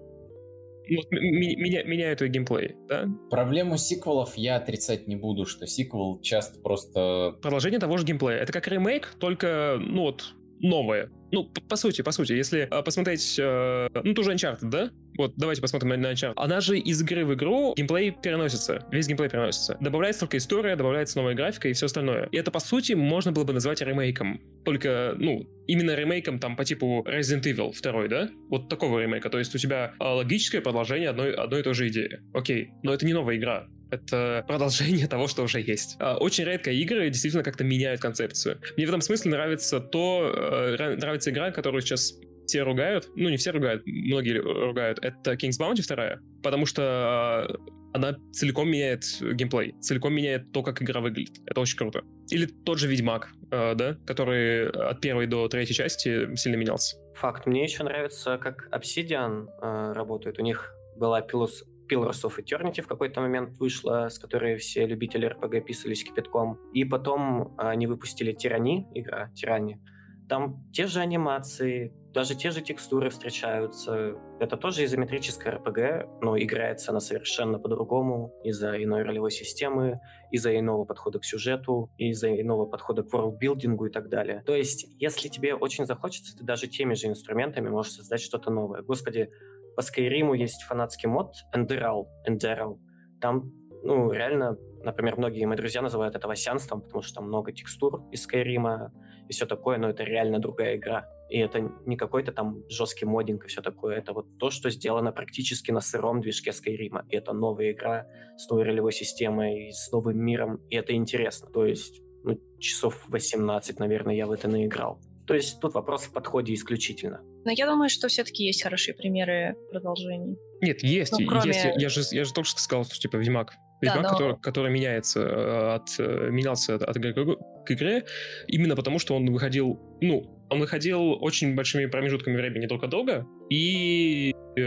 Меня, 0.90 1.84
меняют 1.84 2.20
геймплей, 2.20 2.74
да? 2.88 3.06
Проблему 3.30 3.76
сиквелов 3.76 4.36
я 4.36 4.56
отрицать 4.56 5.06
не 5.06 5.16
буду, 5.16 5.46
что 5.46 5.66
сиквел 5.66 6.20
часто 6.20 6.60
просто... 6.60 7.36
Продолжение 7.42 7.78
того 7.78 7.96
же 7.96 8.04
геймплея. 8.04 8.38
Это 8.38 8.52
как 8.52 8.66
ремейк, 8.68 9.14
только, 9.18 9.76
ну 9.80 10.02
вот, 10.02 10.34
новое. 10.60 11.10
Ну, 11.32 11.44
по, 11.44 11.60
по 11.60 11.76
сути, 11.76 12.02
по 12.02 12.10
сути, 12.10 12.32
если 12.32 12.68
э, 12.70 12.82
посмотреть, 12.82 13.38
э, 13.38 13.88
ну, 14.02 14.14
ту 14.14 14.22
же 14.22 14.32
Uncharted, 14.32 14.68
да? 14.68 14.90
Вот, 15.20 15.34
давайте 15.36 15.60
посмотрим 15.60 15.90
на, 15.90 15.96
на 15.98 16.12
Uncharted. 16.12 16.32
Она 16.36 16.62
же 16.62 16.78
из 16.78 17.02
игры 17.02 17.26
в 17.26 17.34
игру, 17.34 17.74
геймплей 17.76 18.10
переносится, 18.10 18.86
весь 18.90 19.06
геймплей 19.06 19.28
переносится. 19.28 19.76
Добавляется 19.78 20.20
только 20.20 20.38
история, 20.38 20.76
добавляется 20.76 21.18
новая 21.18 21.34
графика 21.34 21.68
и 21.68 21.74
все 21.74 21.84
остальное. 21.84 22.30
И 22.32 22.38
это, 22.38 22.50
по 22.50 22.58
сути, 22.58 22.94
можно 22.94 23.30
было 23.30 23.44
бы 23.44 23.52
назвать 23.52 23.82
ремейком. 23.82 24.40
Только, 24.64 25.14
ну, 25.18 25.46
именно 25.66 25.94
ремейком 25.94 26.38
там 26.38 26.56
по 26.56 26.64
типу 26.64 27.04
Resident 27.06 27.42
Evil 27.42 27.74
2, 27.78 28.08
да? 28.08 28.30
Вот 28.48 28.70
такого 28.70 28.98
ремейка. 28.98 29.28
То 29.28 29.38
есть 29.38 29.54
у 29.54 29.58
тебя 29.58 29.92
э, 30.00 30.02
логическое 30.02 30.62
продолжение 30.62 31.10
одной, 31.10 31.34
одной 31.34 31.60
и 31.60 31.62
той 31.64 31.74
же 31.74 31.88
идеи. 31.88 32.20
Окей, 32.32 32.70
но 32.82 32.94
это 32.94 33.04
не 33.04 33.12
новая 33.12 33.36
игра 33.36 33.66
это 33.90 34.44
продолжение 34.48 35.06
того, 35.08 35.26
что 35.26 35.42
уже 35.42 35.60
есть. 35.60 35.96
А, 35.98 36.16
очень 36.16 36.44
редко 36.44 36.70
игры 36.70 37.10
действительно 37.10 37.42
как-то 37.42 37.64
меняют 37.64 38.00
концепцию. 38.00 38.60
Мне 38.76 38.86
в 38.86 38.88
этом 38.88 39.00
смысле 39.00 39.32
нравится 39.32 39.80
то, 39.80 40.32
э, 40.78 40.96
нравится 40.96 41.30
игра, 41.30 41.50
которую 41.50 41.82
сейчас 41.82 42.14
все 42.50 42.62
ругают, 42.64 43.08
ну 43.14 43.28
не 43.28 43.36
все 43.36 43.52
ругают, 43.52 43.86
многие 43.86 44.38
ругают, 44.38 44.98
это 45.02 45.34
King's 45.34 45.60
Bounty 45.60 45.86
2, 45.86 46.18
потому 46.42 46.66
что 46.66 47.46
э, 47.48 47.54
она 47.92 48.16
целиком 48.32 48.68
меняет 48.68 49.04
геймплей, 49.20 49.76
целиком 49.80 50.12
меняет 50.12 50.50
то, 50.50 50.64
как 50.64 50.82
игра 50.82 51.00
выглядит. 51.00 51.36
Это 51.46 51.60
очень 51.60 51.78
круто. 51.78 52.02
Или 52.30 52.46
тот 52.46 52.78
же 52.80 52.88
Ведьмак, 52.88 53.28
э, 53.52 53.74
да, 53.76 53.96
который 54.04 54.68
от 54.68 55.00
первой 55.00 55.28
до 55.28 55.46
третьей 55.46 55.76
части 55.76 56.34
сильно 56.34 56.56
менялся. 56.56 56.96
Факт. 57.14 57.46
Мне 57.46 57.62
еще 57.62 57.84
нравится, 57.84 58.36
как 58.38 58.68
Obsidian 58.72 59.46
э, 59.62 59.92
работает. 59.92 60.40
У 60.40 60.42
них 60.42 60.74
была 60.96 61.20
Pillars, 61.20 61.62
Pillars 61.88 62.24
of 62.24 62.32
Eternity 62.38 62.82
в 62.82 62.88
какой-то 62.88 63.20
момент 63.20 63.58
вышла, 63.58 64.08
с 64.08 64.18
которой 64.18 64.56
все 64.56 64.86
любители 64.86 65.28
RPG 65.28 65.60
писались 65.60 66.02
кипятком. 66.02 66.58
И 66.74 66.84
потом 66.84 67.54
они 67.58 67.86
выпустили 67.86 68.32
Тирани, 68.32 68.88
игра 68.92 69.30
Тирани. 69.36 69.80
Там 70.28 70.64
те 70.72 70.86
же 70.86 71.00
анимации, 71.00 71.92
даже 72.12 72.34
те 72.34 72.50
же 72.50 72.60
текстуры 72.60 73.08
встречаются. 73.10 74.16
Это 74.40 74.56
тоже 74.56 74.84
изометрическая 74.84 75.58
RPG, 75.58 76.18
но 76.20 76.36
играется 76.38 76.90
она 76.90 77.00
совершенно 77.00 77.58
по-другому 77.58 78.34
из-за 78.42 78.82
иной 78.82 79.02
ролевой 79.02 79.30
системы, 79.30 80.00
из-за 80.30 80.58
иного 80.58 80.84
подхода 80.84 81.20
к 81.20 81.24
сюжету, 81.24 81.90
из-за 81.98 82.40
иного 82.40 82.66
подхода 82.66 83.02
к 83.04 83.12
ворлдбилдингу 83.12 83.86
и 83.86 83.90
так 83.90 84.08
далее. 84.08 84.42
То 84.44 84.54
есть, 84.54 84.86
если 84.98 85.28
тебе 85.28 85.54
очень 85.54 85.86
захочется, 85.86 86.36
ты 86.36 86.44
даже 86.44 86.66
теми 86.66 86.94
же 86.94 87.06
инструментами 87.06 87.68
можешь 87.68 87.92
создать 87.92 88.20
что-то 88.20 88.50
новое. 88.50 88.82
Господи, 88.82 89.30
по 89.76 89.80
Skyrim 89.80 90.36
есть 90.36 90.62
фанатский 90.64 91.08
мод 91.08 91.34
Enderal, 91.54 92.06
Enderal. 92.28 92.78
Там, 93.20 93.52
ну, 93.84 94.10
реально, 94.10 94.56
например, 94.82 95.16
многие 95.16 95.46
мои 95.46 95.56
друзья 95.56 95.80
называют 95.80 96.16
это 96.16 96.26
васянством, 96.26 96.82
потому 96.82 97.02
что 97.02 97.16
там 97.16 97.28
много 97.28 97.52
текстур 97.52 98.02
из 98.10 98.26
Skyrim 98.28 98.90
и 99.28 99.32
все 99.32 99.46
такое, 99.46 99.78
но 99.78 99.88
это 99.88 100.02
реально 100.02 100.40
другая 100.40 100.76
игра. 100.76 101.06
И 101.30 101.38
это 101.38 101.60
не 101.86 101.96
какой-то 101.96 102.32
там 102.32 102.64
жесткий 102.68 103.06
моддинг 103.06 103.44
и 103.44 103.48
все 103.48 103.62
такое. 103.62 103.96
Это 103.96 104.12
вот 104.12 104.26
то, 104.38 104.50
что 104.50 104.68
сделано 104.70 105.12
практически 105.12 105.70
на 105.70 105.80
сыром 105.80 106.20
движке 106.20 106.50
Skyrim. 106.50 107.04
И 107.08 107.16
это 107.16 107.32
новая 107.32 107.72
игра 107.72 108.06
с 108.36 108.48
новой 108.50 108.64
ролевой 108.64 108.92
системой, 108.92 109.70
с 109.72 109.92
новым 109.92 110.18
миром. 110.18 110.60
И 110.68 110.76
это 110.76 110.92
интересно. 110.92 111.48
То 111.52 111.64
есть 111.64 112.02
ну, 112.24 112.38
часов 112.58 113.04
18, 113.08 113.78
наверное, 113.78 114.14
я 114.14 114.26
в 114.26 114.32
это 114.32 114.48
наиграл. 114.48 115.00
То 115.26 115.34
есть 115.34 115.60
тут 115.60 115.74
вопрос 115.74 116.02
в 116.04 116.12
подходе 116.12 116.52
исключительно. 116.52 117.20
Но 117.44 117.52
я 117.52 117.66
думаю, 117.66 117.88
что 117.88 118.08
все-таки 118.08 118.44
есть 118.44 118.62
хорошие 118.62 118.94
примеры 118.94 119.54
продолжений. 119.70 120.36
Нет, 120.60 120.82
есть. 120.82 121.12
Ну, 121.12 121.26
кроме... 121.26 121.46
есть. 121.46 121.64
Я 121.76 121.88
же, 121.88 122.02
я 122.10 122.24
же 122.24 122.32
только 122.32 122.48
что 122.48 122.60
сказал, 122.60 122.84
что 122.84 122.98
типа 122.98 123.16
Ведьмак. 123.16 123.54
Ведьмак, 123.80 124.02
да, 124.02 124.08
но... 124.08 124.12
который, 124.12 124.40
который 124.40 124.72
меняется 124.72 125.20
э, 125.20 125.74
от, 125.76 125.88
э, 125.98 126.30
менялся 126.30 126.74
от, 126.74 126.82
от 126.82 126.96
игры 126.96 127.36
к 127.64 127.70
игре, 127.70 128.04
именно 128.48 128.74
потому, 128.74 128.98
что 128.98 129.14
он 129.14 129.32
выходил, 129.32 129.80
ну, 130.00 130.39
он 130.50 130.60
выходил 130.60 131.22
очень 131.22 131.54
большими 131.54 131.86
промежутками 131.86 132.36
времени 132.36 132.66
только 132.66 132.88
долго, 132.88 133.26
и 133.48 134.34
э, 134.56 134.60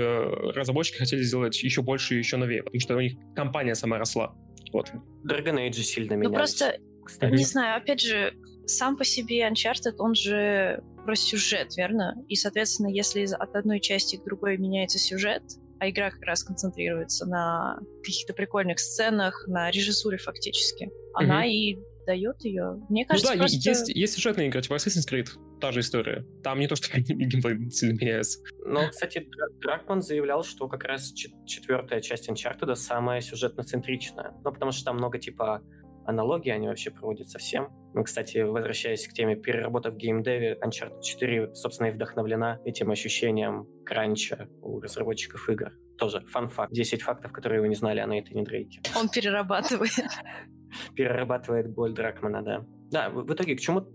разработчики 0.56 0.98
хотели 0.98 1.22
сделать 1.22 1.62
еще 1.62 1.82
больше 1.82 2.16
и 2.16 2.18
еще 2.18 2.38
новее, 2.38 2.64
потому 2.64 2.80
что 2.80 2.96
у 2.96 3.02
них 3.02 3.14
компания 3.36 3.76
сама 3.76 3.98
росла. 3.98 4.34
Вот. 4.72 4.92
Dragon 5.30 5.56
Age 5.56 5.74
сильно 5.74 6.14
менялись. 6.14 6.30
Ну 6.30 6.34
просто, 6.34 6.78
кстати. 7.06 7.34
не 7.34 7.44
знаю, 7.44 7.78
опять 7.78 8.02
же, 8.02 8.34
сам 8.66 8.98
по 8.98 9.04
себе 9.04 9.48
Uncharted, 9.48 9.96
он 10.00 10.16
же 10.16 10.82
про 11.06 11.16
сюжет, 11.16 11.76
верно? 11.76 12.16
И, 12.30 12.36
соответственно, 12.36 12.88
если 12.88 13.26
от 13.26 13.56
одной 13.56 13.80
части 13.80 14.16
к 14.16 14.24
другой 14.24 14.58
меняется 14.58 14.98
сюжет, 14.98 15.44
а 15.80 15.90
игра 15.90 16.12
как 16.12 16.22
раз 16.24 16.44
концентрируется 16.44 17.26
на 17.26 17.78
каких-то 18.04 18.34
прикольных 18.34 18.80
сценах, 18.80 19.46
на 19.48 19.70
режиссуре 19.70 20.18
фактически, 20.18 20.90
она 21.14 21.46
mm-hmm. 21.46 21.52
и 21.52 21.80
дает 22.06 22.44
ее. 22.44 22.82
Мне 22.90 23.06
кажется, 23.06 23.32
ну 23.32 23.38
да, 23.38 23.44
просто... 23.44 23.70
есть, 23.70 23.90
есть 23.90 24.14
сюжетная 24.14 24.48
игра, 24.48 24.62
типа 24.62 24.76
Assassin's 24.76 25.10
Creed, 25.10 25.30
та 25.64 25.72
же 25.72 25.80
история. 25.80 26.26
Там 26.44 26.60
не 26.60 26.68
то, 26.68 26.76
что 26.76 26.90
геймплей 27.00 27.72
сильно 27.72 27.98
меняется. 27.98 28.40
Но, 28.66 28.90
кстати, 28.90 29.26
Дракман 29.62 30.02
заявлял, 30.02 30.44
что 30.44 30.68
как 30.68 30.84
раз 30.84 31.14
четвертая 31.14 32.02
часть 32.02 32.30
Uncharted 32.30 32.76
самая 32.76 33.22
сюжетно-центричная. 33.22 34.34
Ну, 34.44 34.52
потому 34.52 34.74
что 34.74 34.84
там 34.84 34.98
много, 34.98 35.20
типа, 35.20 35.62
аналогии, 36.06 36.50
они 36.50 36.68
вообще 36.68 36.92
проводят 36.92 37.30
совсем. 37.30 37.70
Ну, 37.94 38.04
кстати, 38.04 38.40
возвращаясь 38.40 39.08
к 39.08 39.14
теме 39.14 39.38
переработок 39.38 39.94
в 39.94 39.98
геймдеве, 39.98 40.60
Uncharted 40.62 41.02
4, 41.02 41.56
собственно, 41.56 41.88
и 41.88 41.92
вдохновлена 41.92 42.60
этим 42.66 42.92
ощущением 42.92 43.66
кранча 43.86 44.50
у 44.62 44.82
разработчиков 44.82 45.48
игр. 45.48 45.72
Тоже 45.98 46.26
фан-факт. 46.28 46.74
10 46.74 47.04
фактов, 47.04 47.32
которые 47.32 47.62
вы 47.62 47.70
не 47.70 47.76
знали 47.76 48.02
о 48.02 48.06
Нейтане 48.06 48.44
Дрейке. 48.44 48.82
Он 48.98 49.08
перерабатывает. 49.08 49.94
Перерабатывает 50.96 51.74
боль 51.74 51.94
Дракмана, 51.94 52.44
да. 52.44 52.66
Да, 52.92 53.10
в 53.10 53.32
итоге 53.34 53.56
к 53.56 53.62
чему 53.62 53.88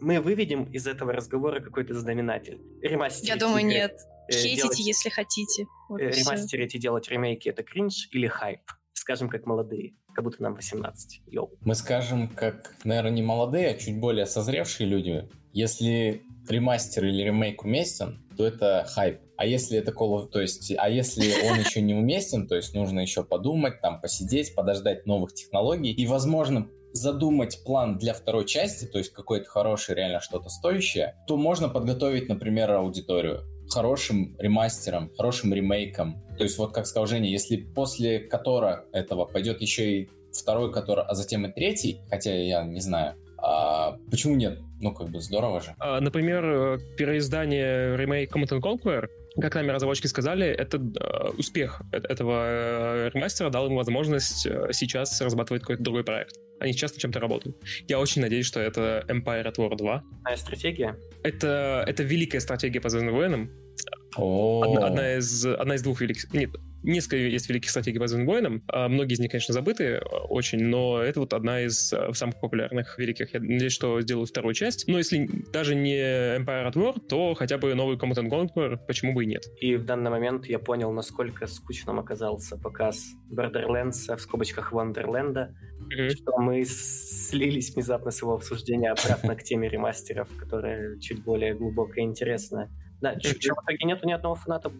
мы 0.00 0.20
выведем 0.20 0.64
из 0.64 0.86
этого 0.86 1.12
разговора 1.12 1.60
какой-то 1.60 1.94
знаменатель. 1.94 2.60
Ремастерить. 2.82 3.28
Я 3.28 3.36
думаю, 3.36 3.64
нет. 3.64 3.96
Э, 4.28 4.32
Хейтите, 4.32 4.62
делать, 4.62 4.78
если 4.78 5.08
хотите. 5.08 5.66
Вот 5.88 6.00
э, 6.00 6.10
ремастерить 6.10 6.74
и 6.74 6.78
делать 6.78 7.08
ремейки— 7.08 7.48
это 7.50 7.62
кринж 7.62 8.08
или 8.12 8.26
хайп? 8.26 8.60
Скажем, 8.92 9.28
как 9.28 9.46
молодые 9.46 9.94
как 10.16 10.24
будто 10.24 10.42
нам 10.42 10.54
18. 10.54 11.20
Йоу. 11.26 11.52
Мы 11.60 11.74
скажем, 11.74 12.28
как, 12.28 12.74
наверное, 12.84 13.10
не 13.10 13.22
молодые, 13.22 13.68
а 13.68 13.74
чуть 13.74 14.00
более 14.00 14.24
созревшие 14.24 14.88
люди. 14.88 15.28
Если 15.52 16.22
ремастер 16.48 17.04
или 17.04 17.22
ремейк 17.22 17.64
уместен, 17.64 18.26
то 18.36 18.46
это 18.46 18.86
хайп. 18.88 19.20
А 19.36 19.44
если 19.44 19.76
это 19.76 19.92
Call 19.92 20.28
то 20.28 20.40
есть, 20.40 20.72
а 20.78 20.88
если 20.88 21.30
он 21.50 21.58
еще 21.58 21.82
не 21.82 21.94
уместен, 21.94 22.48
то 22.48 22.56
есть 22.56 22.72
нужно 22.72 23.00
еще 23.00 23.24
подумать, 23.24 23.82
там, 23.82 24.00
посидеть, 24.00 24.54
подождать 24.54 25.04
новых 25.04 25.34
технологий 25.34 25.92
и, 25.92 26.06
возможно, 26.06 26.66
задумать 26.96 27.62
план 27.64 27.98
для 27.98 28.14
второй 28.14 28.46
части, 28.46 28.86
то 28.86 28.98
есть 28.98 29.12
какой-то 29.12 29.48
хороший, 29.48 29.94
реально 29.94 30.20
что-то 30.20 30.48
стоящее, 30.48 31.14
то 31.26 31.36
можно 31.36 31.68
подготовить, 31.68 32.28
например, 32.28 32.72
аудиторию 32.72 33.42
хорошим 33.68 34.36
ремастером, 34.38 35.10
хорошим 35.16 35.52
ремейком. 35.52 36.22
То 36.36 36.44
есть 36.44 36.58
вот 36.58 36.72
как 36.72 36.86
сказал 36.86 37.06
Женя, 37.06 37.28
если 37.28 37.56
после 37.56 38.20
которого 38.20 38.84
этого 38.92 39.24
пойдет 39.24 39.60
еще 39.60 40.02
и 40.02 40.08
второй, 40.32 40.72
который, 40.72 41.04
а 41.04 41.14
затем 41.14 41.46
и 41.46 41.52
третий, 41.52 42.00
хотя 42.08 42.32
я 42.34 42.64
не 42.64 42.80
знаю, 42.80 43.16
А, 43.38 43.96
почему 44.10 44.34
нет? 44.34 44.58
Ну, 44.80 44.92
как 44.92 45.08
бы 45.10 45.20
здорово 45.20 45.60
же. 45.60 45.74
А, 45.78 46.00
например, 46.00 46.44
э, 46.44 46.78
переиздание 46.96 47.96
ремейк 47.96 48.34
Command 48.34 48.60
Conquer 48.60 49.08
как 49.40 49.54
нами 49.54 49.70
разработчики 49.70 50.06
сказали, 50.06 50.46
это 50.46 50.78
э, 50.78 51.28
успех 51.36 51.82
этого 51.92 52.44
э, 52.46 53.10
ремастера 53.12 53.50
дал 53.50 53.66
им 53.66 53.76
возможность 53.76 54.48
сейчас 54.72 55.20
разрабатывать 55.20 55.60
какой-то 55.62 55.82
другой 55.82 56.04
проект. 56.04 56.36
Они 56.58 56.72
сейчас 56.72 56.92
над 56.92 57.00
чем-то 57.00 57.20
работают. 57.20 57.56
Я 57.86 57.98
очень 58.00 58.22
надеюсь, 58.22 58.46
что 58.46 58.60
это 58.60 59.04
Empire 59.08 59.44
at 59.44 59.56
War 59.56 59.76
2. 59.76 60.02
А 60.24 60.36
стратегия? 60.36 60.96
Это, 61.22 61.84
это 61.86 62.02
великая 62.02 62.40
стратегия 62.40 62.80
по 62.80 62.88
Звездным 62.88 63.14
войнам. 63.14 63.50
Одна, 64.16 64.86
одна, 64.86 65.16
из, 65.16 65.44
одна 65.44 65.74
из 65.74 65.82
двух 65.82 66.00
великих... 66.00 66.32
Нет, 66.32 66.50
несколько 66.86 67.16
есть 67.16 67.48
великих 67.48 67.70
стратегий 67.70 67.98
по 67.98 68.06
Звездным 68.06 68.26
войнам. 68.26 68.62
А 68.68 68.88
многие 68.88 69.14
из 69.14 69.20
них, 69.20 69.30
конечно, 69.30 69.52
забыты 69.52 69.84
э, 69.84 70.00
очень, 70.28 70.64
но 70.64 71.02
это 71.02 71.20
вот 71.20 71.32
одна 71.32 71.62
из 71.62 71.92
э, 71.92 72.12
самых 72.14 72.40
популярных 72.40 72.98
великих. 72.98 73.34
Я 73.34 73.40
надеюсь, 73.40 73.72
что 73.72 74.00
сделают 74.00 74.30
вторую 74.30 74.54
часть. 74.54 74.86
Но 74.88 74.98
если 74.98 75.28
даже 75.52 75.74
не 75.74 75.96
Empire 75.96 76.70
at 76.70 76.74
War, 76.74 77.00
то 77.00 77.34
хотя 77.34 77.58
бы 77.58 77.74
новый 77.74 77.96
Command 77.96 78.28
Conquer, 78.28 78.78
почему 78.86 79.14
бы 79.14 79.24
и 79.24 79.26
нет. 79.26 79.44
И 79.60 79.76
в 79.76 79.84
данный 79.84 80.10
момент 80.10 80.46
я 80.46 80.58
понял, 80.58 80.92
насколько 80.92 81.46
скучным 81.46 81.98
оказался 81.98 82.56
показ 82.56 83.04
Borderlands, 83.30 84.16
в 84.16 84.20
скобочках 84.20 84.72
Wonderland, 84.72 85.34
mm-hmm. 85.34 86.10
что 86.10 86.38
мы 86.38 86.64
слились 86.64 87.74
внезапно 87.74 88.10
с 88.10 88.22
его 88.22 88.34
обсуждения 88.34 88.90
обратно 88.90 89.34
к 89.34 89.42
теме 89.42 89.68
ремастеров, 89.68 90.28
которая 90.38 90.98
чуть 90.98 91.22
более 91.22 91.54
глубокая 91.54 92.04
и 92.04 92.08
интересная. 92.08 92.70
Да, 93.00 93.18
что 93.20 93.54
в 93.54 93.64
итоге 93.64 93.84
нету 93.84 94.06
ни 94.06 94.12
одного 94.12 94.34
фаната 94.34 94.70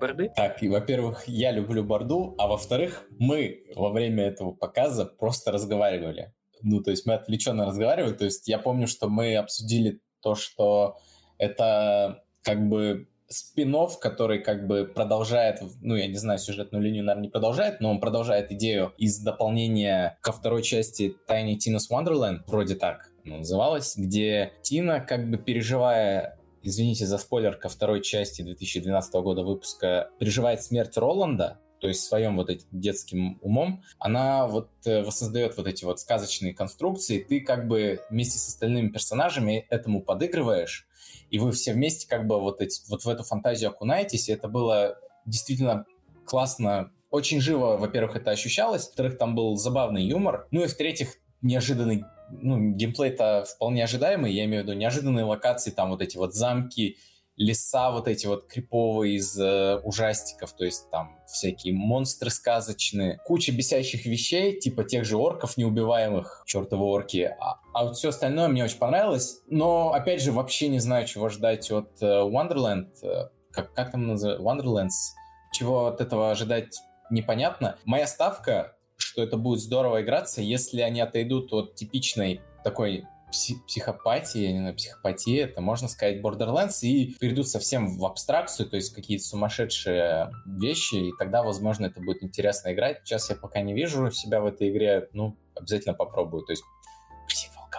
борды? 0.00 0.30
Так, 0.36 0.62
и, 0.62 0.68
во-первых, 0.68 1.26
я 1.26 1.50
люблю 1.52 1.82
борду, 1.84 2.34
а 2.38 2.46
во-вторых, 2.46 3.04
мы 3.18 3.64
во 3.74 3.90
время 3.90 4.24
этого 4.24 4.52
показа 4.52 5.06
просто 5.06 5.52
разговаривали. 5.52 6.32
Ну, 6.62 6.82
то 6.82 6.90
есть 6.90 7.06
мы 7.06 7.14
отвлеченно 7.14 7.66
разговаривали. 7.66 8.14
То 8.14 8.24
есть 8.24 8.48
я 8.48 8.58
помню, 8.58 8.86
что 8.86 9.08
мы 9.08 9.36
обсудили 9.36 10.00
то, 10.20 10.34
что 10.34 10.96
это 11.38 12.22
как 12.42 12.68
бы 12.68 13.08
спин 13.26 13.74
который 14.00 14.38
как 14.38 14.66
бы 14.66 14.84
продолжает, 14.84 15.60
ну, 15.80 15.96
я 15.96 16.06
не 16.06 16.16
знаю, 16.16 16.38
сюжетную 16.38 16.82
линию, 16.82 17.04
наверное, 17.04 17.24
не 17.24 17.30
продолжает, 17.30 17.80
но 17.80 17.90
он 17.90 18.00
продолжает 18.00 18.52
идею 18.52 18.92
из 18.96 19.18
дополнения 19.18 20.18
ко 20.20 20.32
второй 20.32 20.62
части 20.62 21.16
Tiny 21.28 21.56
Tina's 21.56 21.90
Wonderland, 21.90 22.42
вроде 22.46 22.76
так 22.76 23.10
называлась, 23.24 23.96
где 23.96 24.52
Тина, 24.62 25.00
как 25.00 25.28
бы 25.28 25.38
переживая 25.38 26.38
извините 26.64 27.06
за 27.06 27.18
спойлер, 27.18 27.56
ко 27.56 27.68
второй 27.68 28.02
части 28.02 28.42
2012 28.42 29.14
года 29.14 29.42
выпуска 29.42 30.10
переживает 30.18 30.62
смерть 30.62 30.96
Роланда, 30.96 31.60
то 31.80 31.88
есть 31.88 32.04
своим 32.04 32.36
вот 32.36 32.48
этим 32.48 32.66
детским 32.72 33.38
умом, 33.42 33.82
она 33.98 34.46
вот 34.46 34.70
э, 34.86 35.02
воссоздает 35.02 35.56
вот 35.58 35.66
эти 35.66 35.84
вот 35.84 36.00
сказочные 36.00 36.54
конструкции, 36.54 37.18
ты 37.20 37.40
как 37.40 37.68
бы 37.68 38.00
вместе 38.08 38.38
с 38.38 38.48
остальными 38.48 38.88
персонажами 38.88 39.66
этому 39.68 40.02
подыгрываешь, 40.02 40.88
и 41.30 41.38
вы 41.38 41.52
все 41.52 41.74
вместе 41.74 42.08
как 42.08 42.26
бы 42.26 42.40
вот, 42.40 42.62
эти, 42.62 42.80
вот 42.88 43.04
в 43.04 43.08
эту 43.08 43.22
фантазию 43.22 43.70
окунаетесь, 43.70 44.28
и 44.28 44.32
это 44.32 44.48
было 44.48 44.98
действительно 45.26 45.84
классно, 46.24 46.90
очень 47.10 47.40
живо, 47.40 47.76
во-первых, 47.76 48.16
это 48.16 48.30
ощущалось, 48.30 48.86
во-вторых, 48.86 49.18
там 49.18 49.34
был 49.34 49.54
забавный 49.56 50.04
юмор, 50.04 50.48
ну 50.50 50.64
и 50.64 50.66
в-третьих, 50.66 51.18
неожиданный 51.42 52.04
ну, 52.40 52.72
геймплей-то 52.72 53.44
вполне 53.44 53.84
ожидаемый, 53.84 54.32
я 54.32 54.44
имею 54.44 54.62
в 54.62 54.66
виду 54.66 54.76
неожиданные 54.76 55.24
локации, 55.24 55.70
там 55.70 55.90
вот 55.90 56.02
эти 56.02 56.16
вот 56.16 56.34
замки, 56.34 56.96
леса 57.36 57.90
вот 57.90 58.06
эти 58.06 58.26
вот 58.26 58.46
криповые 58.46 59.16
из 59.16 59.38
э, 59.38 59.80
ужастиков, 59.82 60.52
то 60.52 60.64
есть 60.64 60.88
там 60.90 61.18
всякие 61.26 61.74
монстры 61.74 62.30
сказочные, 62.30 63.18
куча 63.24 63.52
бесящих 63.52 64.06
вещей, 64.06 64.58
типа 64.58 64.84
тех 64.84 65.04
же 65.04 65.16
орков 65.16 65.56
неубиваемых, 65.56 66.44
чертовы 66.46 66.84
орки, 66.84 67.34
а, 67.40 67.60
а 67.72 67.84
вот 67.84 67.96
все 67.96 68.10
остальное 68.10 68.48
мне 68.48 68.64
очень 68.64 68.78
понравилось, 68.78 69.40
но, 69.48 69.92
опять 69.92 70.22
же, 70.22 70.32
вообще 70.32 70.68
не 70.68 70.78
знаю, 70.78 71.06
чего 71.06 71.28
ждать 71.28 71.70
от 71.72 72.00
э, 72.00 72.06
Wonderland, 72.06 72.88
э, 73.02 73.28
как, 73.50 73.74
как 73.74 73.90
там 73.90 74.06
называется, 74.06 74.42
Wonderlands, 74.42 75.14
чего 75.52 75.86
от 75.86 76.00
этого 76.00 76.30
ожидать 76.30 76.76
непонятно. 77.10 77.78
Моя 77.84 78.06
ставка 78.06 78.73
что 79.14 79.22
это 79.22 79.36
будет 79.36 79.60
здорово 79.60 80.02
играться, 80.02 80.42
если 80.42 80.80
они 80.80 81.00
отойдут 81.00 81.52
от 81.52 81.76
типичной 81.76 82.40
такой 82.64 83.04
психопатии, 83.30 84.50
не 84.50 84.58
знаю, 84.58 84.74
психопатии, 84.74 85.38
это 85.38 85.60
можно 85.60 85.86
сказать 85.86 86.20
Borderlands, 86.20 86.80
и 86.82 87.14
перейдут 87.20 87.48
совсем 87.48 87.96
в 87.96 88.04
абстракцию, 88.06 88.68
то 88.68 88.74
есть 88.74 88.92
какие-то 88.92 89.22
сумасшедшие 89.22 90.32
вещи, 90.46 90.96
и 90.96 91.12
тогда, 91.16 91.44
возможно, 91.44 91.86
это 91.86 92.00
будет 92.00 92.24
интересно 92.24 92.72
играть. 92.72 93.02
Сейчас 93.04 93.30
я 93.30 93.36
пока 93.36 93.60
не 93.60 93.72
вижу 93.72 94.10
себя 94.10 94.40
в 94.40 94.46
этой 94.46 94.70
игре, 94.70 95.08
ну, 95.12 95.36
обязательно 95.54 95.94
попробую, 95.94 96.44
то 96.44 96.52
есть 96.52 96.64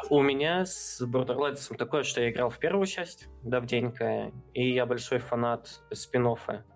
у 0.09 0.21
меня 0.21 0.65
с 0.65 1.01
Borderlands 1.01 1.75
такое, 1.77 2.03
что 2.03 2.21
я 2.21 2.29
играл 2.29 2.49
в 2.49 2.59
первую 2.59 2.85
часть 2.85 3.27
давненько, 3.43 4.31
и 4.53 4.71
я 4.73 4.85
большой 4.85 5.19
фанат 5.19 5.81
спин 5.91 6.27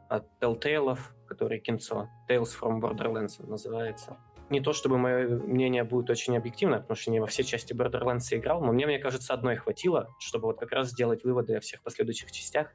от 0.10 0.26
Telltale, 0.42 0.98
который 1.28 1.60
кинцо. 1.60 2.10
Tales 2.28 2.50
from 2.60 2.82
Borderlands 2.82 3.46
называется 3.46 4.18
не 4.50 4.62
то 4.62 4.74
чтобы 4.74 4.98
мое 4.98 5.28
мнение 5.28 5.84
будет 5.84 6.10
очень 6.10 6.36
объективно, 6.38 6.80
потому 6.80 6.96
что 6.96 7.12
не 7.12 7.20
во 7.20 7.28
все 7.28 7.44
части 7.44 7.74
Borderlands 7.74 8.28
играл, 8.32 8.62
но 8.62 8.72
мне, 8.72 8.86
мне 8.86 9.00
кажется, 9.00 9.34
одной 9.34 9.56
хватило, 9.56 10.10
чтобы 10.20 10.48
вот 10.48 10.60
как 10.60 10.72
раз 10.72 10.90
сделать 10.90 11.24
выводы 11.24 11.56
о 11.56 11.60
всех 11.60 11.82
последующих 11.82 12.32
частях. 12.32 12.70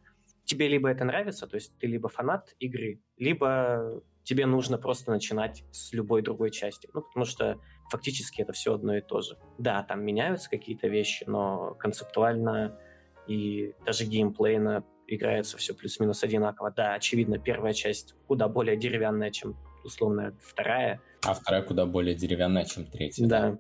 Тебе 0.45 0.69
либо 0.69 0.91
это 0.91 1.05
нравится, 1.05 1.47
то 1.47 1.57
есть 1.57 1.77
ты 1.79 1.87
либо 1.87 2.09
фанат 2.09 2.55
игры, 2.59 3.01
либо 3.17 4.03
тебе 4.25 4.47
нужно 4.47 4.79
просто 4.79 5.11
начинать 5.11 5.65
с 5.71 5.93
любой 5.93 6.23
другой 6.23 6.51
части. 6.51 6.89
Ну, 6.93 7.03
потому 7.03 7.25
что 7.25 7.59
фактически 7.91 8.43
это 8.43 8.53
все 8.53 8.75
одно 8.75 8.97
и 8.97 9.01
то 9.01 9.21
же. 9.21 9.39
Да, 9.59 9.83
там 9.83 10.03
меняются 10.03 10.51
какие-то 10.51 10.89
вещи, 10.89 11.25
но 11.27 11.75
концептуально 11.75 12.79
и 13.27 13.75
даже 13.85 14.05
геймплейно 14.05 14.85
играется 15.07 15.57
все 15.59 15.75
плюс-минус 15.75 16.23
одинаково. 16.23 16.71
Да, 16.71 16.95
очевидно, 16.95 17.39
первая 17.39 17.73
часть 17.73 18.15
куда 18.27 18.49
более 18.49 18.77
деревянная, 18.77 19.31
чем 19.31 19.57
условно 19.85 20.37
вторая. 20.43 21.01
А 21.25 21.35
вторая 21.35 21.63
куда 21.63 21.87
более 21.87 22.15
деревянная, 22.15 22.65
чем 22.65 22.87
третья. 22.87 23.27
Да. 23.27 23.59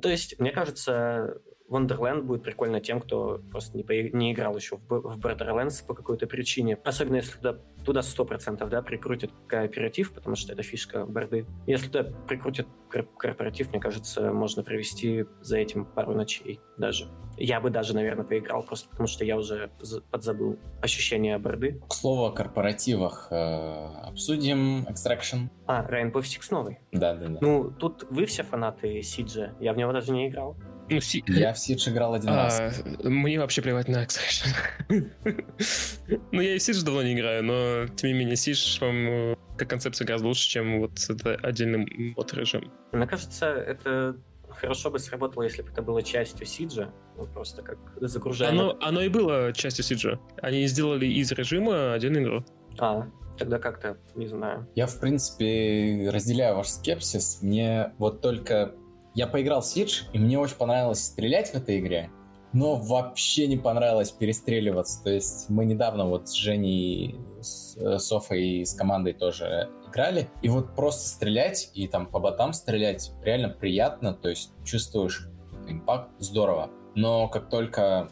То 0.00 0.08
есть, 0.08 0.38
мне 0.38 0.52
кажется, 0.52 1.40
Wonderland 1.70 2.22
будет 2.22 2.42
прикольно 2.42 2.80
тем, 2.80 3.00
кто 3.00 3.40
просто 3.50 3.76
не, 3.76 3.84
по... 3.84 3.92
не 3.92 4.32
играл 4.32 4.56
еще 4.56 4.76
в, 4.76 4.88
в 4.88 5.18
Borderlands 5.18 5.84
по 5.86 5.94
какой-то 5.94 6.26
причине. 6.26 6.78
Особенно 6.84 7.16
если 7.16 7.36
туда, 7.36 7.58
туда 7.84 8.00
100% 8.00 8.68
да, 8.68 8.82
прикрутят 8.82 9.30
кооператив, 9.46 10.12
потому 10.12 10.36
что 10.36 10.52
это 10.52 10.62
фишка 10.62 11.06
борды. 11.06 11.46
Если 11.66 11.86
туда 11.86 12.10
прикрутят 12.26 12.66
корпоратив, 12.90 13.70
мне 13.70 13.80
кажется, 13.80 14.32
можно 14.32 14.64
провести 14.64 15.26
за 15.40 15.58
этим 15.58 15.84
пару 15.84 16.12
ночей 16.12 16.60
даже. 16.76 17.08
Я 17.36 17.60
бы 17.60 17.70
даже, 17.70 17.94
наверное, 17.94 18.24
поиграл, 18.24 18.62
просто 18.62 18.90
потому 18.90 19.06
что 19.06 19.24
я 19.24 19.36
уже 19.36 19.70
подзабыл 20.10 20.58
ощущения 20.82 21.38
борды. 21.38 21.80
К 21.88 21.94
слову 21.94 22.24
о 22.26 22.32
корпоративах. 22.32 23.28
Э, 23.30 23.86
обсудим 24.08 24.86
Extraction. 24.88 25.48
А, 25.66 25.86
Rainbow 25.88 26.20
Six 26.20 26.48
новый? 26.50 26.80
Да, 26.92 27.14
да, 27.14 27.28
да. 27.28 27.38
Ну, 27.40 27.70
тут 27.70 28.04
вы 28.10 28.26
все 28.26 28.42
фанаты 28.42 29.00
Сиджа. 29.02 29.54
Я 29.60 29.72
в 29.72 29.76
него 29.76 29.92
даже 29.92 30.12
не 30.12 30.28
играл. 30.28 30.56
Ну, 30.90 31.00
си... 31.00 31.22
Я 31.26 31.52
в 31.52 31.58
Сидж 31.58 31.88
играл 31.88 32.14
один 32.14 32.30
а, 32.30 32.44
раз. 32.44 32.82
Мне 33.02 33.38
вообще 33.38 33.62
плевать 33.62 33.88
на 33.88 34.04
Extraction. 34.04 35.10
ну, 36.32 36.40
я 36.40 36.54
и 36.54 36.58
в 36.58 36.62
Сидж 36.62 36.82
давно 36.82 37.02
не 37.02 37.14
играю, 37.14 37.44
но, 37.44 37.86
тем 37.94 38.08
не 38.10 38.14
менее, 38.14 38.36
Сидж, 38.36 38.78
по-моему, 38.78 39.38
как 39.56 39.70
концепция 39.70 40.04
гораздо 40.04 40.28
лучше, 40.28 40.48
чем 40.48 40.80
вот 40.80 40.98
это 41.08 41.34
отдельный 41.36 42.14
мод 42.16 42.32
режим. 42.34 42.72
Мне 42.92 43.06
кажется, 43.06 43.46
это 43.46 44.16
хорошо 44.48 44.90
бы 44.90 44.98
сработало, 44.98 45.44
если 45.44 45.62
бы 45.62 45.70
это 45.70 45.82
было 45.82 46.02
частью 46.02 46.46
Сиджа, 46.46 46.92
ну, 47.16 47.26
просто 47.26 47.62
как 47.62 47.78
загружаем. 48.00 48.58
Оно, 48.58 48.76
оно 48.80 49.00
и 49.02 49.08
было 49.08 49.52
частью 49.52 49.84
Сиджа. 49.84 50.18
Они 50.42 50.66
сделали 50.66 51.06
из 51.06 51.30
режима 51.32 51.94
один 51.94 52.18
игру. 52.18 52.44
А, 52.78 53.08
тогда 53.38 53.58
как-то, 53.58 53.96
не 54.14 54.26
знаю. 54.26 54.68
Я, 54.74 54.86
в 54.86 55.00
принципе, 55.00 56.10
разделяю 56.10 56.56
ваш 56.56 56.68
скепсис. 56.68 57.40
Мне 57.42 57.92
вот 57.98 58.20
только 58.20 58.74
я 59.14 59.26
поиграл 59.26 59.60
в 59.60 59.64
Siege, 59.64 60.04
и 60.12 60.18
мне 60.18 60.38
очень 60.38 60.56
понравилось 60.56 61.04
стрелять 61.04 61.50
в 61.50 61.54
этой 61.54 61.80
игре, 61.80 62.10
но 62.52 62.76
вообще 62.76 63.46
не 63.46 63.56
понравилось 63.56 64.10
перестреливаться. 64.10 65.02
То 65.02 65.10
есть 65.10 65.48
мы 65.48 65.64
недавно 65.64 66.06
вот 66.06 66.28
с 66.28 66.32
Женей, 66.32 67.16
с 67.40 67.76
э, 67.76 67.98
Софой 67.98 68.42
и 68.42 68.64
с 68.64 68.74
командой 68.74 69.12
тоже 69.12 69.70
играли, 69.88 70.28
и 70.42 70.48
вот 70.48 70.74
просто 70.74 71.08
стрелять 71.08 71.70
и 71.74 71.88
там 71.88 72.06
по 72.06 72.20
ботам 72.20 72.52
стрелять 72.52 73.12
реально 73.22 73.48
приятно, 73.48 74.14
то 74.14 74.28
есть 74.28 74.52
чувствуешь 74.64 75.28
импакт, 75.68 76.10
здорово. 76.18 76.70
Но 76.94 77.28
как 77.28 77.48
только 77.48 78.10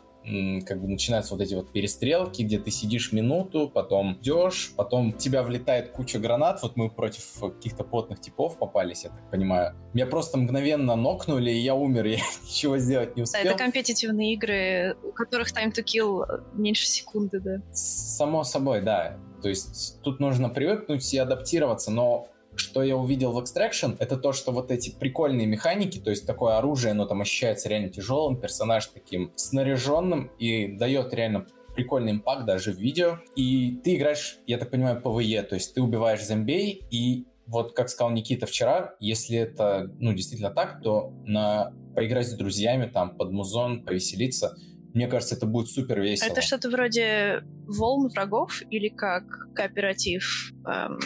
как 0.67 0.81
бы 0.81 0.89
начинаются 0.89 1.35
вот 1.35 1.43
эти 1.43 1.55
вот 1.55 1.73
перестрелки, 1.73 2.43
где 2.43 2.59
ты 2.59 2.71
сидишь 2.71 3.13
минуту, 3.13 3.71
потом 3.73 4.15
идешь, 4.15 4.73
потом 4.77 5.13
в 5.13 5.19
тебя 5.19 5.43
влетает 5.43 5.91
куча 5.91 6.19
гранат. 6.19 6.63
Вот 6.63 6.77
мы 6.77 6.91
против 6.91 7.23
каких-то 7.41 7.85
потных 7.85 8.21
типов 8.21 8.59
попались, 8.59 9.05
я 9.05 9.11
так 9.11 9.31
понимаю. 9.31 9.75
Меня 9.95 10.07
просто 10.07 10.39
мгновенно 10.39 10.97
нокнули, 10.97 11.51
и 11.51 11.59
я 11.59 11.75
умер, 11.75 12.07
я 12.07 12.19
ничего 12.45 12.79
сделать 12.79 13.17
не 13.17 13.23
успел. 13.23 13.43
Да, 13.43 13.51
это 13.51 13.59
компетитивные 13.59 14.35
игры, 14.35 14.97
у 15.03 15.13
которых 15.13 15.53
time 15.53 15.73
to 15.73 15.83
kill 15.83 16.43
меньше 16.55 16.87
секунды, 16.87 17.41
да. 17.41 17.63
Само 17.73 18.45
собой, 18.45 18.83
да. 18.83 19.19
То 19.43 19.49
есть 19.49 20.01
тут 20.03 20.21
нужно 20.21 20.49
привыкнуть 20.49 21.15
и 21.15 21.19
адаптироваться, 21.19 21.91
но 21.91 22.29
что 22.59 22.83
я 22.83 22.97
увидел 22.97 23.33
в 23.33 23.39
Extraction, 23.39 23.97
это 23.99 24.17
то, 24.17 24.33
что 24.33 24.53
вот 24.53 24.71
эти 24.71 24.91
прикольные 24.91 25.47
механики, 25.47 25.99
то 25.99 26.11
есть 26.11 26.27
такое 26.27 26.59
оружие, 26.59 26.93
оно 26.93 27.07
там 27.07 27.21
ощущается 27.21 27.69
реально 27.69 27.89
тяжелым, 27.89 28.41
персонаж 28.41 28.87
таким 28.87 29.33
снаряженным 29.37 30.31
и 30.39 30.69
дает 30.69 31.15
реально 31.15 31.47
прикольный 31.75 32.13
impact 32.13 32.45
даже 32.45 32.73
в 32.73 32.79
видео. 32.79 33.19
И 33.37 33.81
ты 33.85 33.97
играешь, 33.97 34.39
я 34.47 34.59
так 34.59 34.71
понимаю, 34.71 35.01
PvE, 35.01 35.43
то 35.43 35.55
есть 35.55 35.75
ты 35.75 35.83
убиваешь 35.83 36.25
зомбей, 36.25 36.83
и 36.91 37.27
вот 37.47 37.75
как 37.75 37.89
сказал 37.89 38.11
Никита 38.13 38.47
вчера, 38.47 38.95
если 39.01 39.39
это, 39.39 39.91
ну, 39.99 40.13
действительно 40.13 40.51
так, 40.51 40.83
то 40.83 41.13
на 41.25 41.73
поиграть 41.95 42.29
с 42.29 42.35
друзьями, 42.35 42.87
там, 42.87 43.17
под 43.17 43.31
музон, 43.31 43.85
повеселиться, 43.85 44.57
мне 44.95 45.07
кажется, 45.07 45.37
это 45.37 45.47
будет 45.47 45.69
супер 45.69 46.01
весело. 46.01 46.29
Это 46.29 46.41
что-то 46.41 46.71
вроде 46.71 47.43
волн 47.67 48.09
врагов 48.09 48.63
или 48.71 48.89
как 48.89 49.53
кооператив 49.55 50.53
эм, 50.67 50.99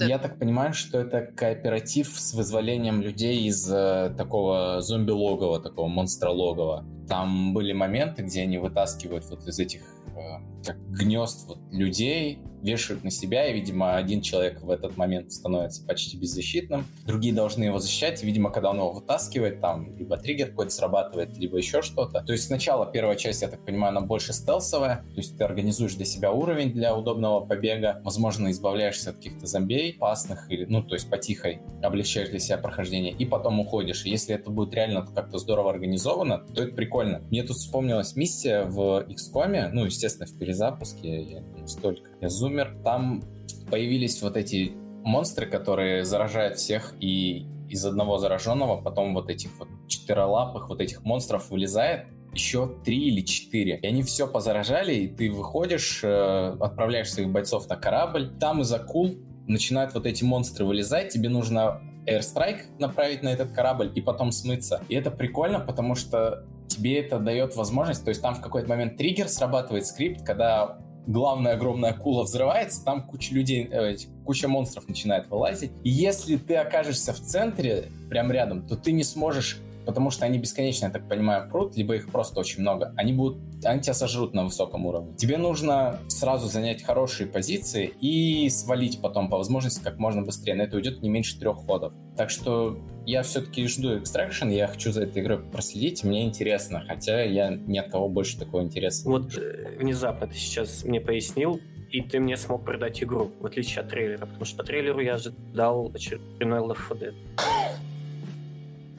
Я 0.00 0.18
так 0.18 0.38
понимаю, 0.38 0.72
что 0.72 0.98
это 0.98 1.22
кооператив 1.22 2.08
с 2.08 2.34
вызволением 2.34 3.00
людей 3.02 3.42
из 3.42 3.70
э, 3.70 4.14
такого 4.16 4.80
зомби-логова, 4.80 5.60
такого 5.60 5.88
монстра-логова. 5.88 6.84
Там 7.08 7.54
были 7.54 7.72
моменты, 7.72 8.22
где 8.22 8.42
они 8.42 8.58
вытаскивают 8.58 9.24
вот 9.30 9.46
из 9.46 9.58
этих 9.58 9.82
э, 10.16 10.64
как 10.64 10.76
гнезд 10.90 11.48
вот, 11.48 11.58
людей, 11.70 12.38
вешают 12.62 13.04
на 13.04 13.10
себя, 13.10 13.48
и, 13.48 13.54
видимо, 13.54 13.96
один 13.96 14.20
человек 14.20 14.62
в 14.62 14.70
этот 14.70 14.96
момент 14.96 15.32
становится 15.32 15.84
почти 15.84 16.16
беззащитным, 16.16 16.86
другие 17.06 17.34
должны 17.34 17.64
его 17.64 17.78
защищать, 17.78 18.22
и, 18.22 18.26
видимо, 18.26 18.50
когда 18.50 18.70
он 18.70 18.76
его 18.76 18.92
вытаскивает, 18.92 19.60
там 19.60 19.96
либо 19.96 20.16
триггер 20.16 20.50
какой-то 20.50 20.70
срабатывает, 20.70 21.36
либо 21.38 21.56
еще 21.56 21.82
что-то. 21.82 22.22
То 22.22 22.32
есть 22.32 22.46
сначала 22.46 22.86
первая 22.86 23.16
часть, 23.16 23.42
я 23.42 23.48
так 23.48 23.64
понимаю, 23.64 23.96
она 23.96 24.00
больше 24.00 24.32
стелсовая, 24.32 25.04
то 25.14 25.16
есть 25.16 25.36
ты 25.36 25.44
организуешь 25.44 25.94
для 25.94 26.04
себя 26.04 26.32
уровень 26.32 26.72
для 26.72 26.96
удобного 26.96 27.44
побега, 27.44 28.00
возможно, 28.04 28.50
избавляешься 28.50 29.10
от 29.10 29.16
каких-то 29.16 29.46
зомбей 29.46 29.92
опасных, 29.92 30.50
или, 30.50 30.64
ну, 30.66 30.82
то 30.82 30.94
есть 30.94 31.08
потихой 31.08 31.60
облегчаешь 31.82 32.28
для 32.28 32.38
себя 32.38 32.58
прохождение, 32.58 33.12
и 33.12 33.24
потом 33.24 33.60
уходишь. 33.60 34.04
Если 34.04 34.34
это 34.34 34.50
будет 34.50 34.74
реально 34.74 35.06
как-то 35.06 35.38
здорово 35.38 35.70
организовано, 35.70 36.38
то 36.54 36.62
это 36.62 36.74
прикольно. 36.74 37.20
Мне 37.30 37.42
тут 37.42 37.56
вспомнилась 37.56 38.16
миссия 38.16 38.64
в 38.64 39.06
XCOM, 39.08 39.70
ну, 39.72 39.84
естественно, 39.84 40.26
в 40.26 40.38
перезапуске, 40.38 41.22
я 41.22 41.40
не 41.40 41.66
столько 41.66 42.10
я 42.20 42.28
зумер, 42.50 42.76
там 42.84 43.22
появились 43.70 44.20
вот 44.22 44.36
эти 44.36 44.72
монстры, 45.04 45.46
которые 45.46 46.04
заражают 46.04 46.58
всех, 46.58 46.94
и 47.00 47.46
из 47.68 47.84
одного 47.86 48.18
зараженного 48.18 48.80
потом 48.80 49.14
вот 49.14 49.30
этих 49.30 49.50
вот 49.58 49.68
четыролапых 49.86 50.68
вот 50.68 50.80
этих 50.80 51.04
монстров 51.04 51.50
вылезает 51.50 52.06
еще 52.32 52.76
три 52.84 53.08
или 53.08 53.22
четыре. 53.22 53.78
И 53.78 53.86
они 53.86 54.02
все 54.02 54.26
позаражали, 54.26 54.94
и 54.94 55.08
ты 55.08 55.30
выходишь, 55.30 56.00
э, 56.02 56.56
отправляешь 56.60 57.12
своих 57.12 57.30
бойцов 57.30 57.68
на 57.68 57.76
корабль, 57.76 58.32
там 58.40 58.60
из 58.62 58.72
акул 58.72 59.16
начинают 59.46 59.94
вот 59.94 60.06
эти 60.06 60.24
монстры 60.24 60.64
вылезать, 60.64 61.12
тебе 61.12 61.28
нужно 61.28 61.80
airstrike 62.06 62.78
направить 62.78 63.22
на 63.22 63.28
этот 63.28 63.52
корабль 63.52 63.92
и 63.94 64.00
потом 64.00 64.32
смыться. 64.32 64.82
И 64.88 64.94
это 64.94 65.10
прикольно, 65.10 65.60
потому 65.60 65.94
что 65.94 66.44
тебе 66.68 67.00
это 67.00 67.18
дает 67.18 67.56
возможность, 67.56 68.04
то 68.04 68.10
есть 68.10 68.22
там 68.22 68.34
в 68.34 68.40
какой-то 68.40 68.68
момент 68.68 68.96
триггер 68.96 69.28
срабатывает 69.28 69.86
скрипт, 69.86 70.24
когда 70.24 70.78
главная 71.06 71.54
огромная 71.54 71.90
акула 71.90 72.24
взрывается, 72.24 72.84
там 72.84 73.06
куча 73.06 73.34
людей, 73.34 73.68
э, 73.70 73.96
куча 74.24 74.48
монстров 74.48 74.88
начинает 74.88 75.28
вылазить. 75.28 75.72
И 75.82 75.90
если 75.90 76.36
ты 76.36 76.56
окажешься 76.56 77.12
в 77.12 77.20
центре, 77.20 77.90
прям 78.08 78.30
рядом, 78.30 78.66
то 78.66 78.76
ты 78.76 78.92
не 78.92 79.04
сможешь 79.04 79.60
потому 79.90 80.10
что 80.10 80.24
они 80.24 80.38
бесконечно, 80.38 80.86
я 80.86 80.92
так 80.92 81.08
понимаю, 81.08 81.50
прут, 81.50 81.76
либо 81.76 81.96
их 81.96 82.10
просто 82.10 82.38
очень 82.38 82.60
много. 82.60 82.94
Они 82.96 83.12
будут, 83.12 83.42
они 83.64 83.80
тебя 83.80 83.92
сожрут 83.92 84.34
на 84.34 84.44
высоком 84.44 84.86
уровне. 84.86 85.16
Тебе 85.16 85.36
нужно 85.36 85.98
сразу 86.06 86.46
занять 86.46 86.84
хорошие 86.84 87.26
позиции 87.26 87.92
и 88.00 88.48
свалить 88.50 89.00
потом 89.02 89.28
по 89.28 89.36
возможности 89.36 89.82
как 89.82 89.98
можно 89.98 90.22
быстрее. 90.22 90.54
На 90.54 90.62
это 90.62 90.76
уйдет 90.76 91.02
не 91.02 91.08
меньше 91.08 91.38
трех 91.40 91.66
ходов. 91.66 91.92
Так 92.16 92.30
что 92.30 92.78
я 93.04 93.22
все-таки 93.24 93.66
жду 93.66 93.96
Extraction, 93.96 94.52
я 94.52 94.68
хочу 94.68 94.92
за 94.92 95.02
этой 95.02 95.22
игрой 95.22 95.40
проследить, 95.40 96.04
мне 96.04 96.24
интересно, 96.24 96.84
хотя 96.86 97.22
я 97.24 97.50
ни 97.50 97.78
от 97.78 97.90
кого 97.90 98.08
больше 98.08 98.38
такого 98.38 98.62
интереса. 98.62 99.08
Вот 99.08 99.36
э, 99.36 99.76
внезапно 99.76 100.28
ты 100.28 100.34
сейчас 100.34 100.84
мне 100.84 101.00
пояснил, 101.00 101.60
и 101.90 102.00
ты 102.00 102.20
мне 102.20 102.36
смог 102.36 102.64
продать 102.64 103.02
игру, 103.02 103.32
в 103.40 103.46
отличие 103.46 103.80
от 103.80 103.88
трейлера, 103.88 104.26
потому 104.26 104.44
что 104.44 104.58
по 104.58 104.62
трейлеру 104.62 105.00
я 105.00 105.14
ожидал 105.14 105.90
очередной 105.92 106.60
Left 106.60 106.88
4 106.88 107.10
Dead. 107.10 107.14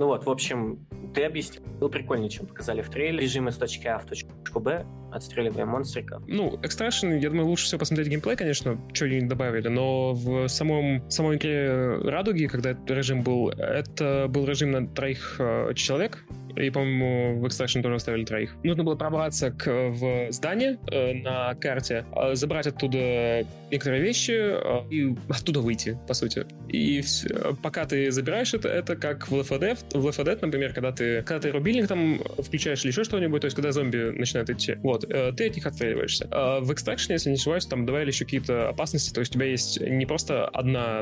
Ну 0.01 0.07
вот, 0.07 0.25
в 0.25 0.31
общем, 0.31 0.87
ты 1.13 1.25
объяснил 1.25 1.87
прикольнее, 1.87 2.27
чем 2.27 2.47
показали 2.47 2.81
в 2.81 2.89
трейлере. 2.89 3.21
Режим 3.21 3.49
из 3.49 3.57
точки 3.57 3.85
А 3.85 3.99
в 3.99 4.05
точку 4.07 4.59
Б, 4.59 4.83
отстреливаем 5.11 5.69
монстриков. 5.69 6.23
Ну, 6.27 6.59
Extraction, 6.61 7.19
я 7.19 7.29
думаю, 7.29 7.47
лучше 7.47 7.65
всего 7.65 7.79
посмотреть 7.79 8.07
геймплей, 8.09 8.35
конечно, 8.35 8.79
что 8.93 9.05
они 9.05 9.21
добавили, 9.21 9.67
но 9.67 10.13
в 10.13 10.47
самом, 10.47 11.09
самой 11.09 11.37
игре 11.37 11.97
Радуги, 11.97 12.47
когда 12.47 12.71
этот 12.71 12.89
режим 12.89 13.21
был, 13.21 13.49
это 13.49 14.27
был 14.29 14.45
режим 14.45 14.71
на 14.71 14.87
троих 14.87 15.35
э, 15.39 15.73
человек, 15.75 16.23
и, 16.55 16.69
по-моему, 16.69 17.39
в 17.39 17.45
Extraction 17.45 17.81
тоже 17.81 17.95
оставили 17.95 18.25
троих. 18.25 18.55
Нужно 18.63 18.83
было 18.83 18.95
пробраться 18.95 19.51
к, 19.51 19.89
в 19.89 20.31
здание 20.31 20.77
э, 20.91 21.13
на 21.13 21.55
карте, 21.55 22.05
э, 22.15 22.35
забрать 22.35 22.67
оттуда 22.67 23.45
некоторые 23.69 24.01
вещи 24.01 24.33
э, 24.33 24.89
и 24.89 25.15
оттуда 25.29 25.61
выйти, 25.61 25.97
по 26.07 26.13
сути. 26.13 26.45
И 26.67 27.01
все, 27.01 27.55
пока 27.61 27.85
ты 27.85 28.11
забираешь 28.11 28.53
это, 28.53 28.69
это 28.69 28.95
как 28.95 29.29
в 29.29 29.33
Left 29.33 29.49
4 29.49 29.59
Dead, 29.59 29.99
в 29.99 30.07
Left 30.07 30.17
4 30.17 30.31
Dead, 30.31 30.39
например, 30.41 30.73
когда 30.73 30.91
ты, 30.91 31.21
когда 31.23 31.39
ты 31.39 31.51
рубильник 31.51 31.87
там 31.87 32.19
включаешь 32.39 32.83
или 32.83 32.91
еще 32.91 33.03
что-нибудь, 33.03 33.41
то 33.41 33.45
есть 33.45 33.55
когда 33.55 33.71
зомби 33.71 34.11
начинают 34.11 34.49
идти, 34.49 34.75
вот, 34.83 35.00
э, 35.09 35.31
ты 35.35 35.47
от 35.47 35.55
них 35.55 35.65
отстреливаешься. 35.65 36.27
Э, 36.31 36.59
в 36.61 36.71
Extraction, 36.71 37.13
если 37.13 37.29
не 37.29 37.35
ошибаюсь, 37.35 37.65
там 37.65 37.85
добавили 37.85 38.09
еще 38.09 38.25
какие-то 38.25 38.69
опасности, 38.69 39.13
то 39.13 39.19
есть 39.19 39.31
у 39.31 39.35
тебя 39.35 39.45
есть 39.45 39.79
не 39.79 40.05
просто 40.05 40.45
одна, 40.45 40.99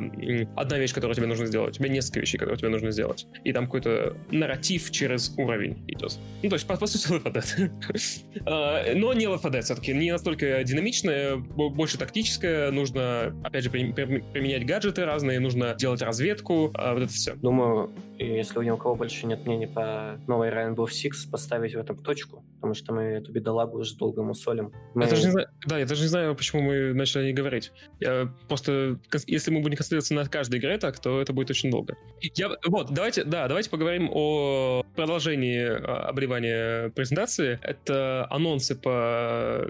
одна 0.56 0.78
вещь, 0.78 0.94
которую 0.94 1.16
тебе 1.16 1.28
нужно 1.28 1.46
сделать, 1.46 1.76
у 1.76 1.84
тебя 1.84 1.90
несколько 1.90 2.20
вещей, 2.20 2.38
которые 2.38 2.58
тебе 2.58 2.70
нужно 2.70 2.92
сделать. 2.92 3.28
И 3.44 3.54
там 3.54 3.66
какой-то 3.66 4.16
нарратив 4.32 4.92
через 4.92 5.34
уровень 5.38 5.84
идет. 5.88 6.18
Ну, 6.44 6.50
то 6.50 6.56
есть, 6.56 6.68
по, 6.68 6.78
по 6.78 6.88
сути, 6.88 7.04
4 7.08 7.20
Dead. 7.20 8.96
Но 8.96 9.14
не 9.14 9.26
Left 9.26 9.44
4 9.44 9.60
Dead 9.60 9.62
все-таки, 9.62 9.94
не 9.94 10.12
настолько 10.12 10.64
динамичная, 10.64 11.36
больше 11.38 11.98
тактическая, 11.98 12.72
нужно, 12.72 13.36
опять 13.44 13.64
же, 13.64 13.70
применять 13.70 14.66
гаджеты 14.66 15.06
разные, 15.06 15.40
нужно 15.40 15.76
делать 15.76 16.02
разведку, 16.02 16.68
вот 16.68 17.04
это 17.04 17.08
все. 17.08 17.36
Думаю, 17.36 17.92
если 18.18 18.60
у 18.70 18.78
кого 18.78 18.96
больше 18.96 19.26
нет 19.28 19.46
мнений 19.46 19.68
по 19.68 20.20
новой 20.28 20.50
Rainbow 20.50 20.86
Six, 20.86 21.30
поставить 21.32 21.76
в 21.76 21.80
этом 21.80 21.98
точку, 21.98 22.44
потому 22.56 22.74
что 22.74 22.94
мы 22.94 23.04
эту 23.04 23.32
бедолагу 23.32 23.80
уже 23.80 23.89
долго 23.98 24.24
мусолим. 24.24 24.74
Мы... 24.94 25.04
Я 25.04 25.10
даже 25.10 25.26
не 25.26 25.32
знаю, 25.32 25.48
да, 25.66 25.80
я 25.80 25.86
даже 25.86 26.02
не 26.02 26.08
знаю, 26.08 26.36
почему 26.36 26.62
мы 26.62 26.94
начали 26.94 27.26
не 27.26 27.34
говорить. 27.34 27.72
Я 28.00 28.34
просто, 28.48 29.00
если 29.28 29.52
мы 29.52 29.62
будем 29.62 29.78
концентрироваться 29.78 30.14
на 30.14 30.26
каждой 30.26 30.60
игре 30.60 30.78
так, 30.78 31.00
то 31.00 31.22
это 31.22 31.34
будет 31.34 31.50
очень 31.50 31.72
долго. 31.72 31.98
Я, 32.22 32.52
вот, 32.66 32.92
давайте, 32.92 33.24
да, 33.24 33.48
давайте 33.48 33.70
поговорим 33.70 34.10
о 34.12 34.84
продолжении 34.96 35.64
а, 35.64 36.10
обливания 36.10 36.90
презентации. 36.90 37.60
Это 37.62 38.28
анонсы 38.30 38.76
по 38.76 39.70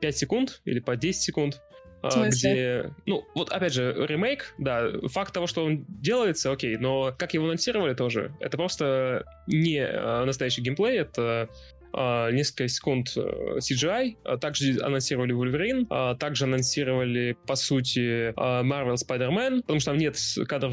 5 0.00 0.16
секунд 0.16 0.60
или 0.64 0.80
по 0.80 0.96
10 0.96 1.20
секунд 1.20 1.60
а, 2.02 2.28
где, 2.28 2.92
ну, 3.06 3.24
вот 3.34 3.52
опять 3.52 3.72
же, 3.72 3.94
ремейк, 4.08 4.54
да, 4.58 4.90
факт 5.08 5.32
того, 5.32 5.46
что 5.46 5.64
он 5.64 5.84
делается, 5.88 6.50
окей, 6.50 6.76
но 6.76 7.14
как 7.16 7.32
его 7.32 7.44
анонсировали 7.44 7.94
тоже, 7.94 8.34
это 8.40 8.56
просто 8.56 9.24
не 9.46 9.78
а, 9.80 10.24
настоящий 10.24 10.62
геймплей, 10.62 10.98
это 10.98 11.48
несколько 11.94 12.68
секунд 12.68 13.08
э, 13.16 13.58
CGI, 13.58 14.16
а 14.24 14.36
также 14.36 14.78
анонсировали 14.82 15.34
Wolverine, 15.34 15.86
а 15.90 16.14
также 16.14 16.44
анонсировали, 16.44 17.36
по 17.46 17.54
сути, 17.54 18.32
Marvel 18.32 18.96
Spider-Man, 18.96 19.62
потому 19.62 19.80
что 19.80 19.90
там 19.90 19.98
нет 19.98 20.16
кадров, 20.48 20.72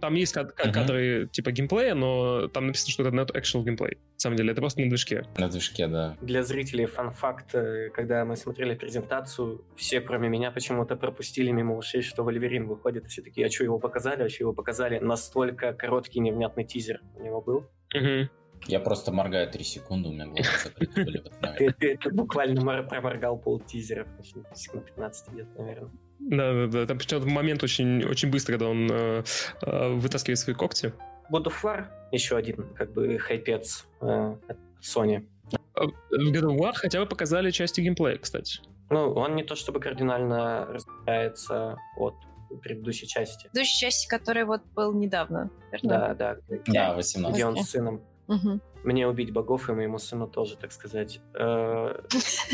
там 0.00 0.14
есть 0.14 0.32
кад- 0.32 0.58
uh-huh. 0.58 0.72
кадры 0.72 1.28
типа 1.32 1.52
геймплея, 1.52 1.94
но 1.94 2.48
там 2.48 2.66
написано, 2.66 2.92
что 2.92 3.02
это 3.02 3.16
not 3.16 3.34
actual 3.34 3.64
gameplay. 3.64 3.96
На 4.20 4.22
самом 4.22 4.36
деле, 4.36 4.52
это 4.52 4.60
просто 4.60 4.80
на 4.82 4.88
движке. 4.88 5.24
На 5.38 5.48
движке, 5.48 5.86
да. 5.86 6.16
Для 6.20 6.42
зрителей 6.42 6.86
фан-факт, 6.86 7.54
э, 7.54 7.88
когда 7.90 8.24
мы 8.24 8.36
смотрели 8.36 8.74
презентацию, 8.74 9.64
все, 9.76 10.00
кроме 10.00 10.28
меня, 10.28 10.50
почему-то 10.50 10.96
пропустили 10.96 11.50
мимо 11.50 11.76
ушей, 11.76 12.02
что 12.02 12.22
Вольверин 12.22 12.66
выходит, 12.66 13.06
и 13.06 13.08
все 13.08 13.22
такие, 13.22 13.46
а 13.46 13.50
что 13.50 13.64
его 13.64 13.78
показали? 13.78 14.24
А 14.24 14.28
что 14.28 14.44
его 14.44 14.52
показали? 14.52 14.98
Настолько 14.98 15.72
короткий 15.72 16.20
невнятный 16.20 16.64
тизер 16.64 17.00
у 17.16 17.22
него 17.22 17.40
был. 17.40 17.70
Угу. 17.94 18.28
Я 18.66 18.80
просто 18.80 19.12
моргаю 19.12 19.50
3 19.50 19.64
секунды, 19.64 20.08
у 20.08 20.12
меня 20.12 20.26
глаза 20.26 20.50
закрыты 20.64 21.04
были. 21.04 21.24
Ты 21.98 22.10
буквально 22.10 22.82
проморгал 22.82 23.38
пол 23.38 23.60
тизера, 23.60 24.06
секунд 24.54 24.86
15 24.86 25.32
где 25.32 25.44
наверное. 25.56 25.90
Да, 26.18 26.52
да, 26.52 26.66
да. 26.66 26.86
Там 26.86 26.98
причем 26.98 27.28
момент 27.28 27.62
очень, 27.62 28.04
очень 28.04 28.30
быстро, 28.30 28.52
когда 28.52 28.68
он 28.68 28.88
э, 28.90 29.22
э, 29.62 29.88
вытаскивает 29.92 30.38
свои 30.38 30.54
когти. 30.54 30.92
God 31.32 31.44
of 31.44 31.54
War 31.62 31.86
еще 32.12 32.36
один, 32.36 32.74
как 32.74 32.92
бы, 32.92 33.18
хайпец 33.18 33.86
э, 34.00 34.36
от 34.48 34.58
Sony. 34.82 35.26
А, 35.74 35.86
в 35.86 36.32
God 36.32 36.42
of 36.42 36.58
War 36.58 36.72
хотя 36.74 37.00
бы 37.00 37.06
показали 37.06 37.50
части 37.50 37.80
геймплея, 37.80 38.18
кстати. 38.18 38.60
Ну, 38.90 39.12
он 39.14 39.36
не 39.36 39.44
то 39.44 39.54
чтобы 39.54 39.80
кардинально 39.80 40.66
различается 40.66 41.78
от 41.96 42.14
предыдущей 42.62 43.06
части. 43.06 43.44
Предыдущей 43.44 43.78
части, 43.78 44.08
которая 44.08 44.44
вот 44.44 44.62
был 44.74 44.92
недавно, 44.92 45.50
верно? 45.70 45.88
Да, 45.88 46.14
да. 46.14 46.36
Да, 46.66 46.94
18. 46.94 47.34
Где 47.34 47.46
он 47.46 47.56
с 47.56 47.70
сыном 47.70 48.02
Угу. 48.30 48.60
Мне 48.84 49.08
убить 49.08 49.32
богов 49.32 49.68
и 49.68 49.72
моему 49.72 49.98
сыну 49.98 50.28
тоже, 50.28 50.56
так 50.56 50.70
сказать. 50.70 51.20
Э, 51.34 52.00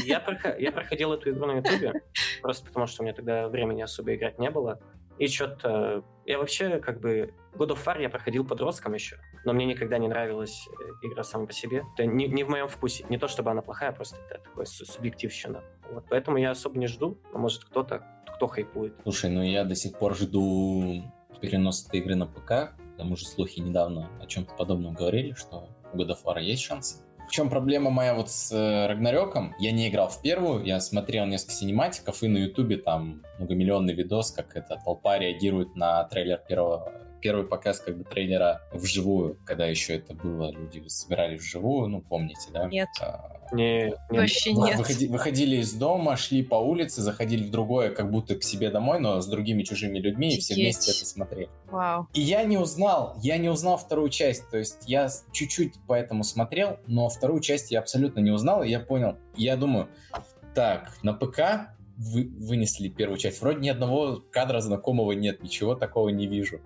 я 0.05 0.21
проходил 0.21 1.13
эту 1.13 1.31
игру 1.31 1.47
на 1.47 1.59
ютубе, 1.59 2.03
просто 2.43 2.67
потому 2.67 2.87
что 2.87 3.03
у 3.03 3.05
меня 3.05 3.15
тогда 3.15 3.49
времени 3.49 3.83
особо 3.83 4.15
играть 4.15 4.39
не 4.39 4.51
было. 4.51 4.81
И 5.19 5.29
что-то... 5.29 6.03
Я 6.25 6.39
вообще 6.39 6.79
как 6.79 7.01
бы... 7.01 7.33
God 7.55 7.69
of 7.69 7.85
War 7.85 8.01
я 8.01 8.11
проходил 8.11 8.45
подростком 8.45 8.95
еще, 8.95 9.19
но 9.45 9.53
мне 9.53 9.65
никогда 9.65 9.99
не 9.99 10.09
нравилась 10.09 10.67
э, 10.69 11.07
игра 11.07 11.23
сама 11.23 11.47
по 11.47 11.53
себе. 11.53 11.85
Это 11.95 12.07
не, 12.07 12.27
не 12.27 12.43
в 12.43 12.49
моем 12.49 12.69
вкусе. 12.69 13.05
Не 13.09 13.19
то, 13.19 13.29
чтобы 13.29 13.51
она 13.51 13.63
плохая, 13.63 13.93
просто 13.93 14.19
это 14.29 14.43
такое 14.43 14.65
субъективщина. 14.65 15.63
Вот, 15.91 16.05
поэтому 16.09 16.39
я 16.39 16.51
особо 16.51 16.79
не 16.79 16.87
жду, 16.87 17.19
но 17.33 17.39
может 17.39 17.65
кто-то, 17.65 18.03
кто 18.35 18.47
хайпует. 18.47 18.95
Слушай, 19.05 19.31
ну 19.31 19.43
я 19.43 19.65
до 19.65 19.75
сих 19.75 19.99
пор 19.99 20.17
жду 20.17 21.03
перенос 21.41 21.87
этой 21.87 22.01
игры 22.01 22.15
на 22.15 22.27
ПК, 22.27 22.75
потому 22.97 23.17
что 23.17 23.29
слухи 23.29 23.61
недавно 23.61 24.09
о 24.23 24.27
чем-то 24.27 24.55
подобном 24.55 24.95
говорили, 24.95 25.35
что 25.35 25.69
у 25.93 25.99
God 25.99 26.09
of 26.09 26.25
War 26.25 26.43
есть 26.43 26.63
шансы. 26.63 27.03
В 27.29 27.31
чем 27.31 27.51
проблема 27.51 27.91
моя 27.91 28.15
вот 28.15 28.31
с 28.31 28.53
э, 28.53 28.87
Рагнарёком? 28.87 29.55
Я 29.59 29.73
не 29.73 29.89
играл 29.89 30.09
в 30.09 30.23
первую, 30.23 30.65
я 30.65 30.79
смотрел 30.81 31.27
несколько 31.27 31.53
синематиков, 31.55 32.23
и 32.23 32.29
на 32.29 32.39
Ютубе 32.39 32.77
там 32.77 33.23
многомиллионный 33.39 33.95
видос, 33.95 34.31
как 34.31 34.57
эта 34.57 34.81
толпа 34.83 35.19
реагирует 35.19 35.75
на 35.75 36.05
трейлер 36.05 36.39
первого 36.39 36.93
первый 37.21 37.45
показ 37.45 37.81
как 37.81 37.99
бы 37.99 38.05
трейлера 38.05 38.63
вживую, 38.73 39.39
когда 39.45 39.67
еще 39.67 39.97
это 39.97 40.15
было, 40.15 40.53
люди 40.53 40.87
собирались 40.87 41.41
вживую, 41.41 41.89
ну, 41.89 42.01
помните, 42.01 42.51
да? 42.53 42.67
Нет. 42.67 42.89
А, 43.01 43.36
не, 43.53 43.93
не, 44.11 44.19
Вообще 44.19 44.53
нет. 44.53 44.79
Выходи, 44.79 45.09
выходили 45.09 45.57
из 45.57 45.73
дома, 45.73 46.17
шли 46.17 46.43
по 46.43 46.57
улице, 46.57 47.03
заходили 47.03 47.45
в 47.45 47.51
другое, 47.51 47.91
как 47.91 48.11
будто 48.11 48.37
к 48.37 48.43
себе 48.43 48.71
домой, 48.71 49.01
но 49.01 49.21
с 49.21 49.27
другими 49.27 49.63
чужими 49.63 49.99
людьми, 49.99 50.29
Офигеть. 50.29 50.39
и 50.39 50.43
все 50.43 50.55
вместе 50.55 50.93
это 50.93 51.07
смотрели. 51.07 51.51
Вау. 51.71 52.09
И 52.13 52.21
я 52.21 52.45
не 52.45 52.59
узнал, 52.59 53.17
я 53.23 53.39
не 53.39 53.49
узнал 53.49 53.77
вторую 53.77 54.09
часть, 54.09 54.49
то 54.51 54.59
есть 54.59 54.85
я 54.87 55.09
чуть-чуть 55.33 55.75
поэтому 55.87 56.25
смотрел, 56.25 56.79
но 56.87 57.09
вторую 57.09 57.41
часть 57.41 57.71
я 57.71 57.81
абсолютно 57.81 58.21
не 58.21 58.31
узнал, 58.31 58.63
и 58.63 58.69
я 58.69 58.81
понял, 58.81 59.17
я 59.37 59.57
думаю, 59.57 59.89
так, 60.55 60.97
на 61.03 61.13
ПК 61.13 61.71
вы, 61.97 62.31
вынесли 62.39 62.89
первую 62.89 63.19
часть, 63.19 63.41
вроде 63.41 63.61
ни 63.61 63.69
одного 63.69 64.23
кадра 64.31 64.61
знакомого 64.61 65.13
нет, 65.13 65.43
ничего 65.43 65.75
такого 65.75 66.09
не 66.09 66.27
вижу. 66.27 66.61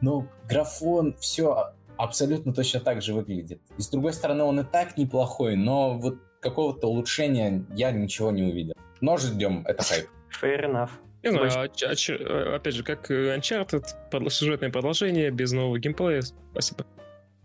Ну, 0.00 0.28
графон, 0.48 1.16
все 1.18 1.72
абсолютно 1.98 2.54
точно 2.54 2.80
так 2.80 3.02
же 3.02 3.12
выглядит. 3.12 3.60
И 3.76 3.82
с 3.82 3.88
другой 3.88 4.12
стороны, 4.12 4.44
он 4.44 4.60
и 4.60 4.64
так 4.64 4.96
неплохой, 4.96 5.56
но 5.56 5.98
вот 5.98 6.16
какого-то 6.40 6.88
улучшения 6.88 7.64
я 7.74 7.90
ничего 7.90 8.30
не 8.30 8.44
увидел. 8.44 8.74
Но 9.00 9.16
ждем, 9.16 9.64
это 9.66 9.82
хайп. 9.82 10.06
Fair 10.40 10.64
enough. 10.64 10.90
Не 11.22 11.30
знаю, 11.30 11.50
а, 11.50 11.64
а, 11.64 12.56
опять 12.56 12.74
же, 12.74 12.84
как 12.84 13.10
Uncharted, 13.10 13.84
сюжетное 14.30 14.70
продолжение 14.70 15.30
без 15.30 15.52
нового 15.52 15.78
геймплея. 15.78 16.22
Спасибо. 16.52 16.86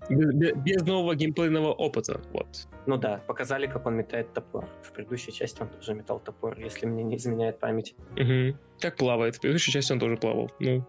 Без, 0.10 0.54
без 0.58 0.82
нового 0.84 1.16
геймплейного 1.16 1.72
опыта, 1.72 2.22
вот. 2.34 2.68
Ну 2.86 2.98
да, 2.98 3.22
показали, 3.26 3.68
как 3.68 3.86
он 3.86 3.96
метает 3.96 4.34
топор. 4.34 4.68
В 4.84 4.92
предыдущей 4.92 5.32
части 5.32 5.62
он 5.62 5.70
тоже 5.70 5.94
метал 5.94 6.20
топор, 6.20 6.60
если 6.60 6.86
мне 6.86 7.04
не 7.04 7.16
изменяет 7.16 7.60
память. 7.60 7.96
Угу. 8.18 8.58
Как 8.80 8.98
плавает. 8.98 9.38
В 9.38 9.40
предыдущей 9.40 9.72
части 9.72 9.94
он 9.94 10.00
тоже 10.00 10.18
плавал. 10.18 10.52
Ну, 10.60 10.86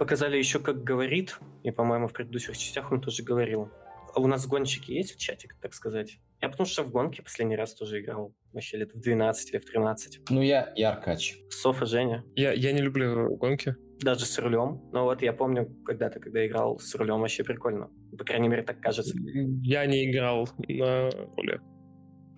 Показали 0.00 0.38
еще, 0.38 0.60
как 0.60 0.82
говорит, 0.82 1.38
и, 1.62 1.70
по-моему, 1.70 2.08
в 2.08 2.14
предыдущих 2.14 2.56
частях 2.56 2.90
он 2.90 3.02
тоже 3.02 3.22
говорил. 3.22 3.68
А 4.14 4.20
у 4.20 4.26
нас 4.26 4.46
гонщики 4.46 4.92
есть 4.92 5.14
в 5.14 5.18
чате, 5.18 5.50
так 5.60 5.74
сказать? 5.74 6.18
Я 6.40 6.48
потому 6.48 6.66
что 6.66 6.84
в 6.84 6.90
гонке 6.90 7.22
последний 7.22 7.54
раз 7.54 7.74
тоже 7.74 8.00
играл. 8.00 8.34
Вообще 8.54 8.78
лет 8.78 8.94
в 8.94 8.98
12 8.98 9.50
или 9.50 9.58
в 9.58 9.66
13. 9.66 10.20
Ну, 10.30 10.40
я, 10.40 10.72
я 10.74 10.92
Аркач. 10.92 11.36
Софа, 11.50 11.84
Женя. 11.84 12.24
Я, 12.34 12.52
я 12.52 12.72
не 12.72 12.80
люблю 12.80 13.36
гонки. 13.36 13.76
Даже 14.00 14.24
с 14.24 14.38
рулем. 14.38 14.88
Но 14.90 15.04
вот 15.04 15.20
я 15.20 15.34
помню, 15.34 15.68
когда-то, 15.84 16.18
когда 16.18 16.46
играл 16.46 16.78
с 16.78 16.94
рулем, 16.94 17.20
вообще 17.20 17.44
прикольно. 17.44 17.90
По 18.16 18.24
крайней 18.24 18.48
мере, 18.48 18.62
так 18.62 18.80
кажется. 18.80 19.14
Я 19.62 19.84
не 19.84 20.10
играл 20.10 20.48
на 20.66 21.10
руле. 21.36 21.60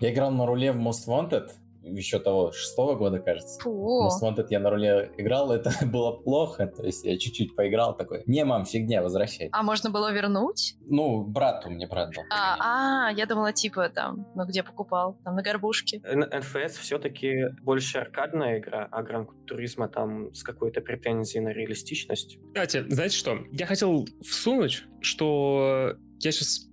Я 0.00 0.12
играл 0.12 0.32
на 0.32 0.46
руле 0.46 0.72
в 0.72 0.80
Most 0.80 1.06
Wanted, 1.06 1.50
еще 1.82 2.18
того 2.18 2.52
шестого 2.52 2.94
года, 2.94 3.18
кажется. 3.18 3.60
Фу. 3.60 4.06
Most 4.06 4.22
Wanted 4.22 4.46
я 4.50 4.60
на 4.60 4.70
руле 4.70 5.12
играл, 5.16 5.52
это 5.52 5.72
было 5.86 6.12
плохо, 6.12 6.66
то 6.66 6.84
есть 6.84 7.04
я 7.04 7.18
чуть-чуть 7.18 7.56
поиграл 7.56 7.96
такой, 7.96 8.22
не, 8.26 8.44
мам, 8.44 8.64
фигня, 8.64 9.02
возвращай. 9.02 9.48
А 9.52 9.62
можно 9.62 9.90
было 9.90 10.12
вернуть? 10.12 10.76
Ну, 10.86 11.22
брату 11.24 11.70
мне 11.70 11.86
брат 11.86 12.10
дал. 12.14 12.24
А, 12.30 13.08
а, 13.08 13.12
я 13.12 13.26
думала, 13.26 13.52
типа 13.52 13.88
там, 13.88 14.26
ну 14.34 14.44
где 14.44 14.62
покупал, 14.62 15.18
там 15.24 15.36
на 15.36 15.42
горбушке. 15.42 15.98
NFS 15.98 16.80
все-таки 16.80 17.48
больше 17.62 17.98
аркадная 17.98 18.58
игра, 18.58 18.88
а 18.90 19.02
Гран 19.02 19.28
Туризма 19.46 19.88
там 19.88 20.32
с 20.34 20.42
какой-то 20.42 20.80
претензией 20.80 21.42
на 21.42 21.50
реалистичность. 21.50 22.38
Кстати, 22.48 22.84
знаете 22.88 23.16
что? 23.16 23.38
Я 23.52 23.66
хотел 23.66 24.06
всунуть, 24.22 24.84
что 25.00 25.96
я 26.20 26.32
сейчас 26.32 26.71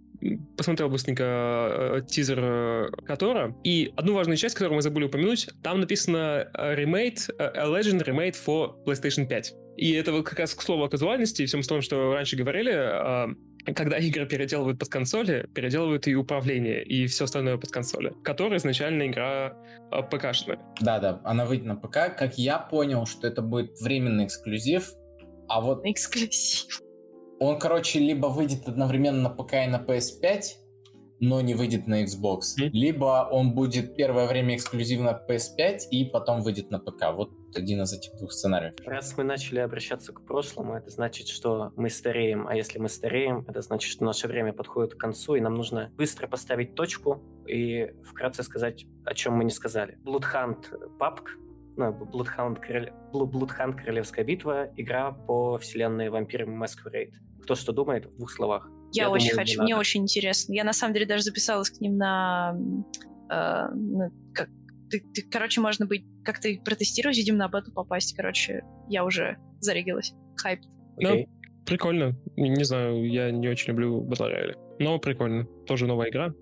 посмотрел 0.57 0.89
быстренько 0.89 1.23
э, 1.23 2.01
тизер 2.07 2.39
э, 2.41 2.89
Котора, 3.05 3.55
и 3.63 3.93
одну 3.95 4.13
важную 4.13 4.37
часть, 4.37 4.55
которую 4.55 4.75
мы 4.75 4.81
забыли 4.81 5.05
упомянуть, 5.05 5.49
там 5.63 5.79
написано 5.79 6.49
э, 6.53 6.75
remade, 6.75 7.19
a 7.37 7.65
Legend 7.67 8.05
remade 8.05 8.35
for 8.35 8.73
PlayStation 8.85 9.27
5. 9.27 9.53
И 9.77 9.93
это 9.93 10.11
вот 10.11 10.25
как 10.27 10.39
раз 10.39 10.53
к 10.53 10.61
слову 10.61 10.83
о 10.83 10.89
казуальности 10.89 11.41
и 11.41 11.45
всем 11.45 11.61
том, 11.61 11.81
что 11.81 12.13
раньше 12.13 12.35
говорили, 12.35 13.33
когда 13.73 13.97
игры 13.97 14.25
переделывают 14.25 14.77
под 14.79 14.89
консоли, 14.89 15.47
переделывают 15.53 16.07
и 16.07 16.15
управление, 16.15 16.83
и 16.83 17.07
все 17.07 17.25
остальное 17.25 17.57
под 17.57 17.71
консоли, 17.71 18.13
которая 18.23 18.57
изначально 18.59 19.07
игра 19.07 19.55
ПК-шная. 19.89 20.59
Да-да, 20.81 21.21
она 21.23 21.45
выйдет 21.45 21.65
на 21.65 21.75
ПК. 21.75 22.13
Как 22.17 22.37
я 22.37 22.57
понял, 22.57 23.05
что 23.05 23.27
это 23.27 23.41
будет 23.41 23.79
временный 23.79 24.25
эксклюзив, 24.25 24.91
а 25.47 25.61
вот... 25.61 25.85
Эксклюзив. 25.85 26.81
Он, 27.39 27.57
короче, 27.57 27.99
либо 27.99 28.27
выйдет 28.27 28.67
одновременно 28.67 29.21
на 29.21 29.29
ПК 29.29 29.53
и 29.53 29.67
на 29.67 29.77
PS5, 29.77 30.41
но 31.21 31.39
не 31.41 31.53
выйдет 31.53 31.87
на 31.87 32.03
Xbox. 32.03 32.39
Mm. 32.59 32.69
Либо 32.71 33.27
он 33.31 33.53
будет 33.53 33.95
первое 33.95 34.27
время 34.27 34.55
эксклюзивно 34.55 35.11
на 35.11 35.33
PS5 35.33 35.89
и 35.91 36.05
потом 36.05 36.41
выйдет 36.41 36.69
на 36.69 36.79
ПК. 36.79 37.13
Вот 37.13 37.31
один 37.55 37.81
из 37.81 37.93
этих 37.93 38.17
двух 38.17 38.33
сценариев. 38.33 38.73
Раз 38.85 39.17
мы 39.17 39.23
начали 39.23 39.59
обращаться 39.59 40.11
к 40.11 40.25
прошлому, 40.25 40.75
это 40.75 40.89
значит, 40.89 41.27
что 41.27 41.71
мы 41.77 41.89
стареем. 41.89 42.47
А 42.47 42.55
если 42.55 42.77
мы 42.77 42.89
стареем, 42.89 43.45
это 43.47 43.61
значит, 43.61 43.89
что 43.89 44.03
наше 44.03 44.27
время 44.27 44.51
подходит 44.51 44.95
к 44.95 44.97
концу, 44.97 45.35
и 45.35 45.41
нам 45.41 45.55
нужно 45.55 45.91
быстро 45.95 46.27
поставить 46.27 46.75
точку 46.75 47.23
и 47.47 47.91
вкратце 48.03 48.43
сказать, 48.43 48.85
о 49.05 49.13
чем 49.13 49.33
мы 49.33 49.45
не 49.45 49.51
сказали. 49.51 49.97
Bloodhunt 50.05 50.65
PUBG 50.99 51.23
ну, 51.77 51.91
Bloodhound, 51.91 52.59
Короле... 52.59 52.93
Bloodhound 53.13 53.77
Королевская 53.77 54.25
битва, 54.25 54.69
игра 54.75 55.11
по 55.11 55.57
вселенной 55.57 56.07
Vampire 56.07 56.45
Masquerade 56.45 57.13
кто 57.49 57.55
что 57.55 57.73
думает 57.73 58.05
в 58.05 58.15
двух 58.15 58.29
словах. 58.29 58.69
Я, 58.91 59.03
я 59.03 59.09
очень 59.09 59.29
думаю, 59.29 59.47
хочу, 59.47 59.63
мне 59.63 59.75
очень 59.75 60.03
интересно. 60.03 60.53
Я 60.53 60.63
на 60.63 60.73
самом 60.73 60.93
деле 60.93 61.07
даже 61.07 61.23
записалась 61.23 61.71
к 61.71 61.81
ним 61.81 61.97
на, 61.97 62.55
э, 63.27 63.73
на 63.73 64.11
как, 64.35 64.49
ты, 64.91 65.03
ты, 65.13 65.23
короче, 65.23 65.59
можно 65.61 65.87
быть 65.87 66.05
как-то 66.23 66.47
протестировать, 66.63 67.17
видимо, 67.17 67.39
на 67.39 67.47
бету 67.47 67.71
попасть. 67.71 68.15
Короче, 68.15 68.61
я 68.87 69.03
уже 69.03 69.37
зарегилась. 69.61 70.13
Хайп. 70.37 70.59
Okay. 70.61 70.65
Ну, 70.99 71.29
прикольно. 71.65 72.15
Не 72.37 72.63
знаю, 72.63 73.03
я 73.09 73.31
не 73.31 73.47
очень 73.47 73.69
люблю 73.69 74.01
батл 74.01 74.25
рояли. 74.25 74.55
Но 74.79 74.97
прикольно. 74.97 75.45
Тоже 75.67 75.85
новая 75.87 76.09
игра. 76.09 76.33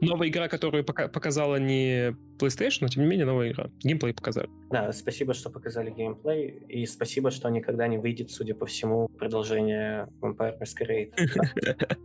Новая 0.00 0.28
игра, 0.28 0.48
которую 0.48 0.84
пока 0.84 1.08
показала 1.08 1.56
не 1.56 2.16
PlayStation, 2.38 2.78
но 2.80 2.88
тем 2.88 3.02
не 3.04 3.08
менее 3.10 3.26
новая 3.26 3.52
игра. 3.52 3.70
Геймплей 3.84 4.14
показали. 4.14 4.48
Да, 4.70 4.90
спасибо, 4.92 5.34
что 5.34 5.50
показали 5.50 5.90
геймплей. 5.90 6.48
И 6.68 6.86
спасибо, 6.86 7.30
что 7.30 7.48
никогда 7.50 7.86
не 7.86 7.98
выйдет, 7.98 8.30
судя 8.30 8.54
по 8.54 8.66
всему, 8.66 9.08
продолжение 9.18 10.08
Vampire 10.20 10.58
Masquerade. 10.58 11.12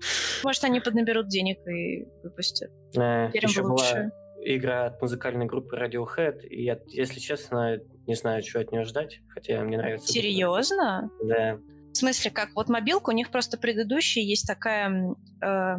Может, 0.44 0.64
они 0.66 0.82
поднаберут 0.82 1.30
денег 1.30 1.58
и 1.68 2.06
выпустят. 2.24 2.72
Э, 2.96 3.30
Еще 3.34 3.64
была 3.64 4.12
игра 4.44 4.86
от 4.86 5.02
музыкальной 5.02 5.46
группы 5.46 5.78
Radiohead, 5.78 6.46
и 6.48 6.64
я, 6.64 6.80
если 6.88 7.20
честно, 7.20 7.80
не 8.06 8.16
знаю, 8.16 8.44
что 8.44 8.60
от 8.60 8.72
нее 8.72 8.84
ждать, 8.84 9.22
хотя 9.30 9.64
мне 9.64 9.78
нравится. 9.78 10.08
Серьезно? 10.12 11.10
Да. 11.24 11.60
В 11.98 12.00
смысле, 12.00 12.30
как 12.30 12.50
вот 12.54 12.70
мобилка, 12.70 13.10
у 13.10 13.14
них 13.14 13.32
просто 13.32 13.58
предыдущая 13.58 14.22
есть 14.22 14.46
такая 14.46 15.16
э, 15.42 15.78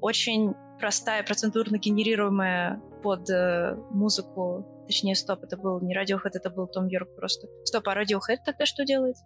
очень 0.00 0.54
простая, 0.80 1.22
процедурно 1.22 1.76
генерируемая 1.76 2.80
под 3.02 3.28
э, 3.28 3.76
музыку. 3.90 4.64
Точнее, 4.86 5.14
стоп, 5.14 5.42
это 5.42 5.58
был 5.58 5.78
не 5.82 5.94
Radiohead, 5.94 6.30
это 6.32 6.48
был 6.48 6.68
Том 6.68 6.86
Йорк 6.86 7.14
просто. 7.14 7.48
Стоп, 7.64 7.86
а 7.86 8.02
Radiohead 8.02 8.38
тогда 8.46 8.64
что 8.64 8.86
делает? 8.86 9.16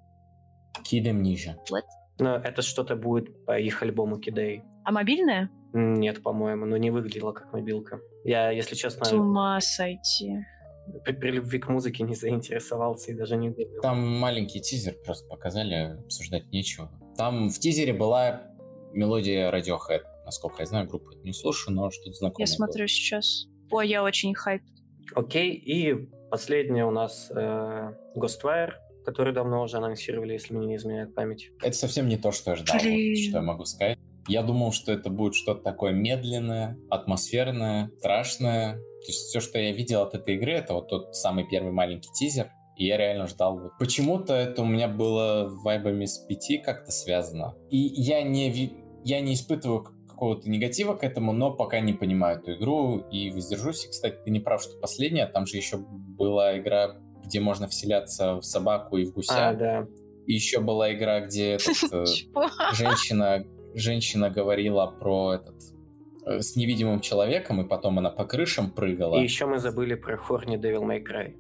Kid 0.83 1.05
Amnesia. 1.05 1.55
What? 1.71 1.85
Но 2.19 2.35
это 2.35 2.61
что-то 2.61 2.97
будет 2.97 3.47
по 3.47 3.57
их 3.57 3.81
альбому 3.81 4.19
Kidday. 4.19 4.63
А 4.85 4.91
мобильная? 4.91 5.49
Нет, 5.73 6.25
по-моему, 6.25 6.67
но 6.67 6.77
не 6.77 6.91
выглядела 6.91 7.31
как 7.31 7.53
мобилка. 7.53 8.01
Я, 8.25 8.51
если 8.51 8.75
честно... 8.75 9.05
С 9.05 9.13
ума 9.13 9.61
сойти 9.61 10.39
при, 11.05 11.13
при 11.13 11.31
любви 11.31 11.59
к 11.59 11.69
музыке 11.69 12.03
не 12.05 12.15
заинтересовался 12.15 13.13
и 13.13 13.15
даже 13.15 13.37
не 13.37 13.51
думал. 13.51 13.81
Там 13.83 14.19
маленький 14.19 14.61
тизер 14.61 14.95
просто 15.05 15.29
показали, 15.29 15.99
обсуждать 16.05 16.51
нечего. 16.53 16.91
Там 17.17 17.51
в 17.51 17.59
тизере 17.59 17.93
была 17.93 18.43
мелодия 18.93 19.51
Radiohead. 19.51 20.03
Насколько 20.25 20.63
я 20.63 20.67
знаю, 20.67 20.89
группу 20.89 21.13
не 21.25 21.33
слушаю, 21.33 21.75
но 21.75 21.91
что-то 21.91 22.13
знакомое. 22.13 22.47
Я 22.47 22.53
смотрю 22.53 22.83
было. 22.83 22.89
сейчас. 22.89 23.47
Ой, 23.71 23.89
я 23.89 24.03
очень 24.03 24.35
хайп. 24.35 24.63
Окей, 25.15 25.53
и 25.55 26.09
последнее 26.31 26.87
у 26.87 26.91
нас 26.91 27.31
э, 27.35 27.93
Ghostwire, 28.17 28.73
который 29.05 29.33
давно 29.33 29.63
уже 29.63 29.79
анонсировали, 29.79 30.35
если 30.35 30.55
мне 30.55 30.67
не 30.67 30.77
изменяет 30.77 31.15
память. 31.15 31.51
Это 31.61 31.77
совсем 31.77 32.09
не 32.09 32.17
то, 32.17 32.33
что 32.33 32.53
я 32.53 32.57
ждал, 32.57 32.77
вот, 32.77 33.19
что 33.19 33.39
я 33.39 33.43
могу 33.43 33.65
сказать. 33.65 33.99
Я 34.29 34.43
думал, 34.43 34.73
что 34.73 34.93
это 34.93 35.11
будет 35.11 35.35
что-то 35.35 35.63
такое 35.63 35.93
медленное, 35.93 36.79
атмосферное, 36.89 37.91
страшное, 37.99 38.81
то 39.05 39.09
есть 39.09 39.29
все, 39.29 39.41
что 39.41 39.59
я 39.59 39.73
видел 39.73 40.03
от 40.03 40.15
этой 40.15 40.37
игры, 40.37 40.53
это 40.53 40.75
вот 40.75 40.89
тот 40.89 41.15
самый 41.17 41.47
первый 41.49 41.73
маленький 41.73 42.11
тизер, 42.13 42.51
и 42.77 42.87
я 42.87 42.97
реально 42.97 43.27
ждал. 43.27 43.59
Вот. 43.59 43.73
Почему-то 43.79 44.35
это 44.35 44.63
у 44.63 44.67
меня 44.67 44.89
было 44.89 45.49
вайбами 45.51 46.05
с 46.05 46.19
пяти 46.19 46.59
как-то 46.59 46.91
связано. 46.91 47.55
И 47.71 47.79
я 47.79 48.23
не, 48.23 48.73
я 49.05 49.21
не 49.21 49.35
испытываю 49.35 49.85
какого-то 50.09 50.49
негатива 50.49 50.95
к 50.95 51.05
этому, 51.05 51.33
но 51.33 51.53
пока 51.53 51.81
не 51.81 51.93
понимаю 51.93 52.39
эту 52.39 52.53
игру 52.53 52.99
и 53.11 53.31
воздержусь. 53.31 53.87
И, 53.87 53.91
кстати, 53.91 54.17
ты 54.25 54.31
не 54.31 54.41
прав, 54.41 54.63
что 54.63 54.79
последняя, 54.79 55.27
там 55.27 55.47
же 55.47 55.57
еще 55.57 55.79
была 55.79 56.59
игра, 56.59 56.97
где 57.25 57.41
можно 57.41 57.69
вселяться 57.69 58.37
в 58.37 58.43
собаку 58.43 58.97
и 58.97 59.05
в 59.05 59.13
гуся. 59.13 59.49
А, 59.49 59.55
да. 59.55 59.87
И 60.27 60.35
еще 60.35 60.61
была 60.61 60.93
игра, 60.95 61.21
где 61.21 61.55
этот, 61.55 61.93
э, 61.93 62.05
женщина, 62.75 63.45
женщина 63.75 64.31
говорила 64.31 64.87
про 64.87 65.35
этот 65.35 65.57
с 66.25 66.57
невидимым 66.57 67.01
человеком, 67.01 67.61
и 67.61 67.69
потом 67.69 67.99
она 67.99 68.11
по 68.11 68.25
крышам 68.25 68.71
прыгала. 68.71 69.17
И 69.17 69.23
еще 69.23 69.47
мы 69.47 69.59
забыли 69.59 69.95
про 69.95 70.17
Horny 70.17 70.57
Devil 70.57 70.83
May 70.83 71.03
Cry. 71.03 71.35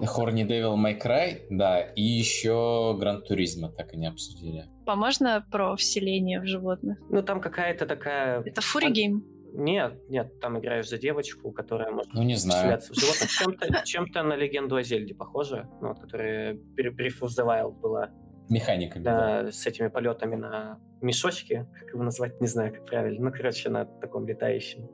Horny 0.00 0.46
Devil 0.46 0.76
May 0.76 1.00
Cry, 1.00 1.46
да, 1.50 1.80
и 1.80 2.02
еще 2.02 2.96
Gran 2.98 3.22
Turismo 3.22 3.70
так 3.70 3.94
и 3.94 3.96
не 3.96 4.06
обсудили. 4.06 4.66
А 4.86 4.96
можно 4.96 5.44
про 5.50 5.76
вселение 5.76 6.40
в 6.40 6.46
животных? 6.46 6.98
Ну, 7.10 7.22
там 7.22 7.40
какая-то 7.40 7.86
такая... 7.86 8.42
Это 8.42 8.60
furry 8.60 8.90
game? 8.90 9.24
Нет, 9.52 9.98
нет, 10.08 10.38
там 10.40 10.58
играешь 10.58 10.88
за 10.88 10.98
девочку, 10.98 11.52
которая 11.52 11.90
может 11.90 12.12
ну, 12.12 12.22
не 12.22 12.36
знаю. 12.36 12.78
в 12.78 12.94
животных. 12.94 13.30
Чем-то, 13.30 13.82
чем-то 13.84 14.22
на 14.22 14.36
легенду 14.36 14.76
о 14.76 14.82
Зельде 14.82 15.14
похоже, 15.14 15.68
ну, 15.80 15.88
вот, 15.88 16.00
которая 16.00 16.54
Breath 16.54 17.20
of 17.22 17.28
the 17.28 17.44
Wild 17.44 17.80
была. 17.80 18.10
Механиками, 18.48 19.02
да, 19.02 19.42
да. 19.42 19.52
С 19.52 19.66
этими 19.66 19.88
полетами 19.88 20.36
на 20.36 20.78
мешочке, 21.02 21.68
как 21.78 21.90
его 21.94 22.02
назвать, 22.02 22.40
не 22.40 22.46
знаю, 22.46 22.72
как 22.72 22.86
правильно. 22.86 23.30
Ну, 23.30 23.36
короче, 23.36 23.68
на 23.68 23.84
таком 23.84 24.26
летающем, 24.26 24.88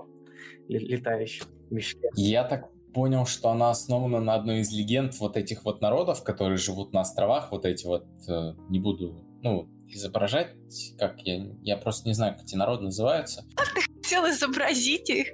летающем 0.69 1.47
мешке. 1.71 2.09
Я 2.15 2.45
так 2.45 2.71
понял, 2.93 3.27
что 3.27 3.51
она 3.51 3.71
основана 3.71 4.21
на 4.21 4.35
одной 4.35 4.61
из 4.61 4.73
легенд 4.73 5.19
вот 5.19 5.37
этих 5.37 5.65
вот 5.65 5.81
народов, 5.81 6.23
которые 6.23 6.57
живут 6.57 6.93
на 6.93 7.01
островах, 7.01 7.51
вот 7.51 7.65
эти 7.67 7.87
вот, 7.87 8.07
э, 8.29 8.55
не 8.69 8.79
буду, 8.79 9.25
ну, 9.43 9.69
изображать, 9.89 10.55
как 10.99 11.21
я, 11.23 11.51
я 11.63 11.77
просто 11.77 12.09
не 12.09 12.15
знаю, 12.15 12.35
как 12.35 12.45
эти 12.45 12.57
народы 12.57 12.85
называются. 12.85 13.45
Как 13.55 13.69
ты 13.75 13.94
хотел 14.05 14.29
изобразить 14.29 15.11
их? 15.11 15.29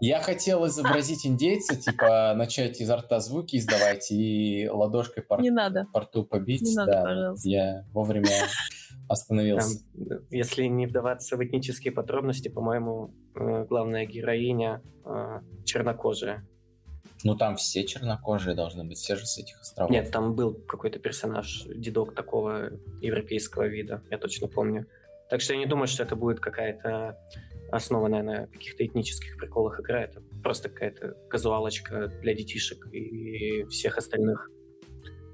Я 0.00 0.20
хотел 0.20 0.66
изобразить 0.66 1.26
индейца, 1.26 1.76
типа 1.76 2.34
начать 2.36 2.80
изо 2.80 2.96
рта 2.96 3.20
звуки 3.20 3.56
издавать 3.56 4.10
и 4.10 4.68
ладошкой 4.70 5.22
по, 5.22 5.40
не 5.40 5.50
надо. 5.50 5.86
по 5.92 6.00
рту 6.00 6.24
побить. 6.24 6.62
Не 6.62 6.74
надо, 6.74 6.92
да, 6.92 7.02
пожалуйста. 7.02 7.48
Я 7.48 7.84
вовремя 7.92 8.28
остановился. 9.08 9.80
Там, 9.96 10.18
если 10.30 10.64
не 10.64 10.86
вдаваться 10.86 11.36
в 11.36 11.44
этнические 11.44 11.92
подробности, 11.92 12.48
по-моему, 12.48 13.14
э, 13.34 13.64
главная 13.64 14.06
героиня 14.06 14.82
э, 15.04 15.40
чернокожая. 15.64 16.46
Ну, 17.22 17.36
там 17.36 17.56
все 17.56 17.84
чернокожие 17.84 18.54
должны 18.54 18.84
быть, 18.84 18.96
все 18.96 19.14
же 19.14 19.26
с 19.26 19.36
этих 19.36 19.60
островов. 19.60 19.90
Нет, 19.90 20.10
там 20.10 20.34
был 20.34 20.54
какой-то 20.54 20.98
персонаж, 20.98 21.64
дедок 21.66 22.14
такого 22.14 22.70
европейского 23.02 23.66
вида, 23.66 24.02
я 24.10 24.16
точно 24.16 24.48
помню. 24.48 24.86
Так 25.28 25.42
что 25.42 25.52
я 25.52 25.58
не 25.58 25.66
думаю, 25.66 25.86
что 25.86 26.02
это 26.02 26.16
будет 26.16 26.40
какая-то 26.40 27.18
основанная 27.70 28.22
на 28.22 28.46
каких-то 28.46 28.84
этнических 28.84 29.36
приколах 29.36 29.80
игра. 29.80 30.02
Это 30.02 30.22
просто 30.42 30.68
какая-то 30.68 31.14
казуалочка 31.28 32.08
для 32.22 32.34
детишек 32.34 32.86
и 32.92 33.64
всех 33.64 33.98
остальных. 33.98 34.50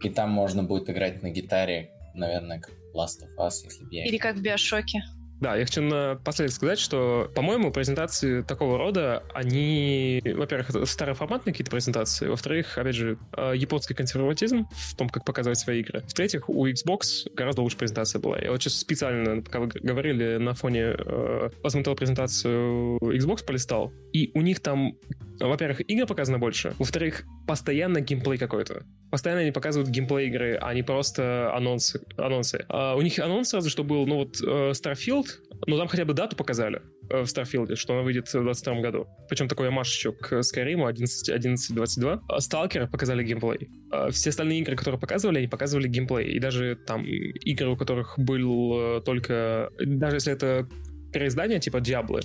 И 0.02 0.10
там 0.10 0.30
можно 0.30 0.62
будет 0.62 0.90
играть 0.90 1.22
на 1.22 1.30
гитаре, 1.30 1.90
наверное, 2.14 2.60
как 2.60 2.74
Last 2.94 3.24
of 3.24 3.36
Us, 3.38 3.64
если 3.64 3.84
бы 3.84 3.94
я... 3.94 4.06
Или 4.06 4.18
как 4.18 4.36
в 4.36 4.42
Биошоке. 4.42 5.00
Да, 5.40 5.54
я 5.54 5.64
хочу 5.66 5.82
напоследок 5.82 6.54
сказать, 6.54 6.78
что, 6.78 7.30
по-моему, 7.34 7.70
презентации 7.70 8.40
такого 8.42 8.78
рода, 8.78 9.22
они, 9.34 10.22
во-первых, 10.24 10.88
староформатные 10.88 11.52
какие-то 11.52 11.70
презентации, 11.70 12.28
во-вторых, 12.28 12.78
опять 12.78 12.94
же, 12.94 13.18
э, 13.36 13.52
японский 13.54 13.92
консерватизм 13.92 14.66
в 14.70 14.96
том, 14.96 15.10
как 15.10 15.24
показывать 15.26 15.58
свои 15.58 15.80
игры. 15.80 16.00
В-третьих, 16.08 16.48
у 16.48 16.66
Xbox 16.66 17.28
гораздо 17.34 17.60
лучше 17.60 17.76
презентация 17.76 18.18
была. 18.18 18.38
Я 18.38 18.50
вот 18.50 18.62
сейчас 18.62 18.78
специально, 18.78 19.42
пока 19.42 19.60
вы 19.60 19.66
говорили, 19.66 20.38
на 20.38 20.54
фоне 20.54 20.94
э, 20.98 21.50
посмотрел 21.62 21.96
презентацию 21.96 22.98
Xbox, 22.98 23.44
полистал, 23.44 23.92
и 24.14 24.30
у 24.32 24.40
них 24.40 24.60
там, 24.60 24.96
во-первых, 25.38 25.82
игры 25.90 26.06
показано 26.06 26.38
больше, 26.38 26.74
во-вторых, 26.78 27.24
постоянно 27.46 28.00
геймплей 28.00 28.38
какой-то. 28.38 28.84
Постоянно 29.10 29.42
они 29.42 29.52
показывают 29.52 29.90
геймплей 29.90 30.28
игры, 30.28 30.58
а 30.60 30.74
не 30.74 30.82
просто 30.82 31.54
анонсы. 31.54 32.00
анонсы. 32.16 32.64
А 32.68 32.96
у 32.96 33.02
них 33.02 33.18
анонс 33.18 33.50
сразу, 33.50 33.70
что 33.70 33.84
был, 33.84 34.06
ну 34.06 34.16
вот, 34.16 34.40
э, 34.42 34.70
Starfield, 34.72 35.26
ну 35.66 35.78
там 35.78 35.88
хотя 35.88 36.04
бы 36.04 36.12
дату 36.12 36.36
показали 36.36 36.82
э, 37.10 37.22
в 37.22 37.24
Starfield, 37.24 37.76
что 37.76 37.94
она 37.94 38.02
выйдет 38.02 38.28
в 38.28 38.32
2022 38.32 38.80
году. 38.80 39.06
Причем 39.28 39.48
такой 39.48 39.70
маш 39.70 39.94
еще 39.94 40.12
к 40.12 40.40
Skyrim 40.40 40.88
11.22. 40.90 42.20
А 42.28 42.38
Stalker 42.38 42.90
показали 42.90 43.22
геймплей. 43.22 43.68
А 43.90 44.10
все 44.10 44.30
остальные 44.30 44.60
игры, 44.60 44.76
которые 44.76 45.00
показывали, 45.00 45.38
они 45.38 45.48
показывали 45.48 45.88
геймплей. 45.88 46.32
И 46.32 46.38
даже 46.38 46.76
там 46.76 47.04
игры, 47.04 47.70
у 47.70 47.76
которых 47.76 48.18
был 48.18 48.98
э, 48.98 49.00
только... 49.02 49.70
Даже 49.78 50.16
если 50.16 50.32
это 50.32 50.68
переиздание 51.12 51.60
типа 51.60 51.78
Diablo, 51.78 52.22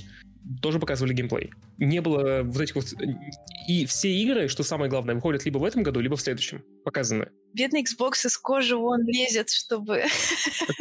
тоже 0.62 0.80
показывали 0.80 1.14
геймплей. 1.14 1.52
Не 1.78 2.02
было 2.02 2.44
вот 2.44 2.62
этих 2.62 2.76
вот... 2.76 2.86
И 3.68 3.86
все 3.86 4.12
игры, 4.12 4.48
что 4.48 4.64
самое 4.64 4.90
главное, 4.90 5.16
выходят 5.16 5.46
либо 5.46 5.60
в 5.60 5.64
этом 5.64 5.84
году, 5.84 6.00
либо 6.00 6.16
в 6.16 6.22
следующем. 6.22 6.64
Показаны. 6.84 7.30
Бедный 7.54 7.84
Xbox 7.84 8.26
из 8.26 8.38
кожи 8.38 8.76
вон 8.76 9.06
лезет, 9.06 9.50
чтобы... 9.50 10.04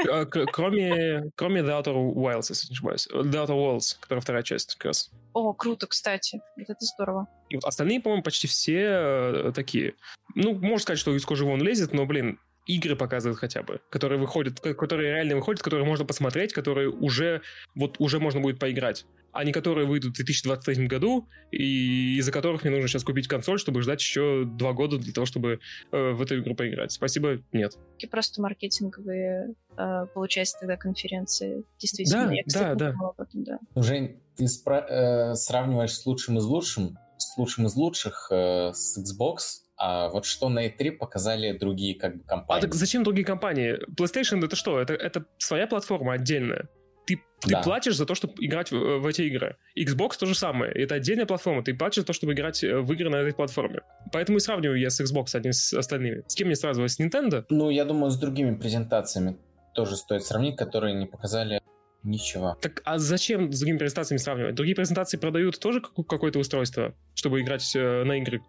А, 0.09 0.25
кроме, 0.25 1.31
кроме 1.35 1.61
The 1.61 1.83
Outer 1.83 2.15
Wilds, 2.15 2.47
если 2.49 2.69
не 2.69 2.75
ошибаюсь. 2.75 3.09
The 3.13 3.47
Outer 3.47 3.49
Worlds, 3.49 3.97
которая 4.01 4.23
вторая 4.23 4.43
часть 4.43 4.75
как 4.77 4.87
раз. 4.87 5.11
О, 5.33 5.53
круто, 5.53 5.87
кстати. 5.87 6.41
Вот 6.57 6.71
это 6.71 6.85
здорово. 6.85 7.27
И 7.51 7.57
вот 7.57 7.65
остальные, 7.65 8.01
по-моему, 8.01 8.23
почти 8.23 8.47
все 8.47 8.81
э, 8.81 9.53
такие. 9.55 9.95
Ну, 10.35 10.55
можно 10.55 10.79
сказать, 10.79 10.99
что 10.99 11.15
из 11.15 11.25
кожи 11.25 11.45
вон 11.45 11.63
лезет, 11.63 11.93
но, 11.93 12.07
блин, 12.07 12.39
игры 12.67 12.97
показывают 12.97 13.39
хотя 13.39 13.63
бы, 13.63 13.81
которые 13.91 14.19
выходят, 14.19 14.61
которые 14.61 15.15
реально 15.15 15.37
выходят, 15.37 15.63
которые 15.63 15.85
можно 15.85 16.05
посмотреть, 16.05 16.53
которые 16.53 16.89
уже, 16.89 17.43
вот 17.75 17.97
уже 17.99 18.21
можно 18.21 18.41
будет 18.41 18.59
поиграть 18.59 19.07
а 19.33 19.45
не 19.45 19.53
которые 19.53 19.87
выйдут 19.87 20.12
в 20.12 20.16
2023 20.16 20.87
году, 20.87 21.28
и 21.51 22.16
из-за 22.18 22.33
которых 22.33 22.64
мне 22.64 22.72
нужно 22.72 22.89
сейчас 22.89 23.05
купить 23.05 23.28
консоль, 23.28 23.59
чтобы 23.59 23.83
ждать 23.83 24.01
еще 24.01 24.45
два 24.45 24.72
года 24.72 24.99
для 24.99 25.12
того, 25.12 25.26
чтобы 25.26 25.61
э, 25.93 26.11
в 26.12 26.22
эту 26.22 26.39
игру 26.41 26.55
поиграть. 26.55 26.93
Спасибо, 26.93 27.43
нет. 27.53 27.78
И 27.99 28.07
просто 28.07 28.43
маркетинговые, 28.43 29.55
э, 29.76 30.07
получается, 30.14 30.59
тогда 30.61 30.76
конференции. 30.76 31.64
Действительно, 31.78 32.26
да, 32.26 32.33
я, 32.33 32.43
кстати, 32.45 32.78
да, 32.78 32.93
да. 32.93 33.09
об 33.09 33.20
этом, 33.20 33.45
да. 33.45 33.59
Жень, 33.76 34.20
ты 34.37 34.45
спра- 34.45 34.87
э, 34.87 35.35
сравниваешь 35.35 35.95
с 35.95 36.05
лучшим 36.07 36.39
из 36.39 36.45
лучшим, 36.45 36.99
с 37.18 37.37
лучшим 37.37 37.66
из 37.66 37.74
лучших 37.76 38.28
э, 38.31 38.72
с 38.72 38.99
Xbox, 38.99 39.64
а 39.76 40.11
вот 40.11 40.26
что 40.26 40.51
на 40.51 40.66
E3 40.66 40.93
показали 40.93 41.57
другие 41.57 41.99
как 41.99 42.18
бы 42.18 42.24
компании. 42.24 42.59
А 42.59 42.62
так 42.62 42.74
зачем 42.74 43.03
другие 43.03 43.24
компании? 43.24 43.78
PlayStation 43.95 44.45
это 44.45 44.55
что? 44.55 44.78
Это, 44.78 44.93
это 44.93 45.24
своя 45.39 45.66
платформа 45.66 46.12
отдельная. 46.12 46.68
Ты, 47.11 47.21
ты 47.41 47.51
да. 47.51 47.63
платишь 47.63 47.97
за 47.97 48.07
то, 48.07 48.15
чтобы 48.15 48.35
играть 48.39 48.71
в, 48.71 48.99
в 49.01 49.07
эти 49.07 49.23
игры. 49.23 49.57
Xbox 49.77 50.19
то 50.19 50.27
же 50.27 50.35
самое. 50.35 50.73
Это 50.73 50.95
отдельная 50.95 51.27
платформа. 51.27 51.65
Ты 51.65 51.75
платишь 51.75 52.03
за 52.03 52.07
то, 52.07 52.13
чтобы 52.13 52.35
играть 52.35 52.63
э, 52.63 52.79
в 52.79 52.93
игры 52.93 53.11
на 53.11 53.17
этой 53.17 53.33
платформе. 53.33 53.81
Поэтому 54.13 54.39
и 54.39 54.41
сравниваю 54.41 54.79
я 54.79 54.91
с 54.91 55.01
Xbox 55.01 55.35
одним 55.35 55.53
с 55.53 55.73
остальными. 55.73 56.23
С 56.29 56.35
кем 56.35 56.47
мне 56.47 56.55
сравнивать? 56.55 56.93
С 56.93 57.01
Nintendo? 57.01 57.45
Ну, 57.49 57.71
я 57.71 57.85
думаю, 57.85 58.11
с 58.11 58.19
другими 58.19 58.55
презентациями 58.55 59.37
тоже 59.75 59.97
стоит 59.97 60.23
сравнить, 60.25 60.57
которые 60.57 60.95
не 60.95 61.07
показали 61.07 61.61
Ничего. 62.03 62.57
Так 62.61 62.80
а 62.84 62.98
зачем 62.98 63.53
с 63.53 63.59
другими 63.59 63.76
презентациями 63.76 64.18
сравнивать? 64.18 64.55
Другие 64.55 64.74
презентации 64.74 65.18
продают 65.18 65.59
тоже 65.61 65.82
какое-то 65.82 66.38
устройство, 66.38 66.94
чтобы 67.14 67.42
играть 67.42 67.76
э, 67.76 68.05
на 68.05 68.18
игры, 68.18 68.42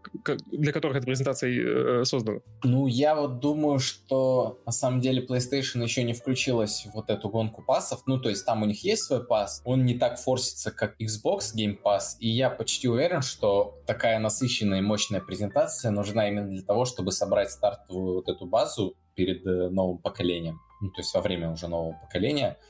для 0.51 0.71
которых 0.71 0.97
эта 0.97 1.05
презентация 1.05 1.51
э, 1.51 2.05
создана? 2.05 2.39
Ну, 2.63 2.87
я 2.87 3.13
вот 3.13 3.39
думаю, 3.39 3.79
что 3.79 4.61
на 4.65 4.71
самом 4.71 5.01
деле 5.01 5.25
PlayStation 5.25 5.83
еще 5.83 6.03
не 6.03 6.13
включилась 6.13 6.85
в 6.85 6.93
вот 6.93 7.09
эту 7.09 7.27
гонку 7.27 7.61
пассов. 7.61 8.03
Ну, 8.05 8.19
то 8.19 8.29
есть 8.29 8.45
там 8.45 8.63
у 8.63 8.65
них 8.65 8.85
есть 8.85 9.03
свой 9.03 9.25
пасс, 9.25 9.61
он 9.65 9.85
не 9.85 9.95
так 9.95 10.17
форсится, 10.17 10.71
как 10.71 10.95
Xbox 11.01 11.53
Game 11.55 11.77
Pass, 11.83 12.17
и 12.19 12.29
я 12.29 12.49
почти 12.49 12.87
уверен, 12.87 13.21
что 13.21 13.81
такая 13.85 14.19
насыщенная 14.19 14.79
и 14.79 14.81
мощная 14.81 15.19
презентация 15.19 15.91
нужна 15.91 16.29
именно 16.29 16.47
для 16.47 16.61
того, 16.61 16.85
чтобы 16.85 17.11
собрать 17.11 17.51
стартовую 17.51 18.15
вот 18.15 18.29
эту 18.29 18.45
базу 18.45 18.95
перед 19.15 19.45
э, 19.45 19.69
новым 19.69 19.97
поколением. 19.97 20.61
Ну, 20.79 20.89
то 20.89 21.01
есть 21.01 21.13
во 21.13 21.21
время 21.21 21.51
уже 21.51 21.67
нового 21.67 21.97
поколения— 22.01 22.57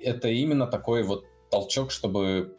это 0.00 0.28
именно 0.28 0.66
такой 0.66 1.02
вот 1.02 1.24
толчок, 1.50 1.90
чтобы 1.90 2.54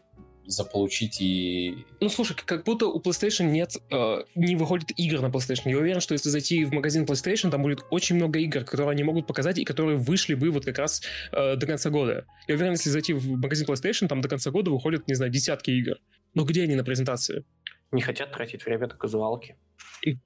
заполучить 0.50 1.22
и... 1.22 1.86
Ну, 2.02 2.10
слушай, 2.10 2.36
как 2.36 2.64
будто 2.64 2.88
у 2.88 3.00
PlayStation 3.00 3.44
нет, 3.44 3.76
э, 3.92 4.24
не 4.36 4.56
выходит 4.56 4.92
игр 4.98 5.22
на 5.22 5.28
PlayStation. 5.28 5.70
Я 5.70 5.78
уверен, 5.78 6.02
что 6.02 6.14
если 6.14 6.30
зайти 6.30 6.66
в 6.66 6.74
магазин 6.74 7.06
PlayStation, 7.06 7.52
там 7.52 7.62
будет 7.62 7.82
очень 7.92 8.16
много 8.16 8.40
игр, 8.40 8.64
которые 8.64 8.90
они 8.90 9.04
могут 9.04 9.28
показать 9.28 9.60
и 9.60 9.64
которые 9.64 9.98
вышли 9.98 10.34
бы 10.34 10.50
вот 10.50 10.66
как 10.66 10.80
раз 10.80 11.04
э, 11.32 11.56
до 11.56 11.68
конца 11.68 11.90
года. 11.90 12.26
Я 12.48 12.56
уверен, 12.56 12.74
если 12.74 12.90
зайти 12.90 13.14
в 13.14 13.38
магазин 13.38 13.68
PlayStation, 13.68 14.08
там 14.08 14.22
до 14.22 14.30
конца 14.30 14.50
года 14.50 14.72
выходят, 14.72 15.08
не 15.08 15.14
знаю, 15.14 15.32
десятки 15.32 15.70
игр. 15.70 15.98
Но 16.34 16.44
где 16.46 16.64
они 16.64 16.76
на 16.76 16.84
презентации? 16.84 17.46
Не 17.92 18.02
хотят 18.02 18.32
тратить 18.32 18.66
время 18.66 18.88
на 18.88 18.96
казуалки. 18.96 19.56
И, 20.04 20.18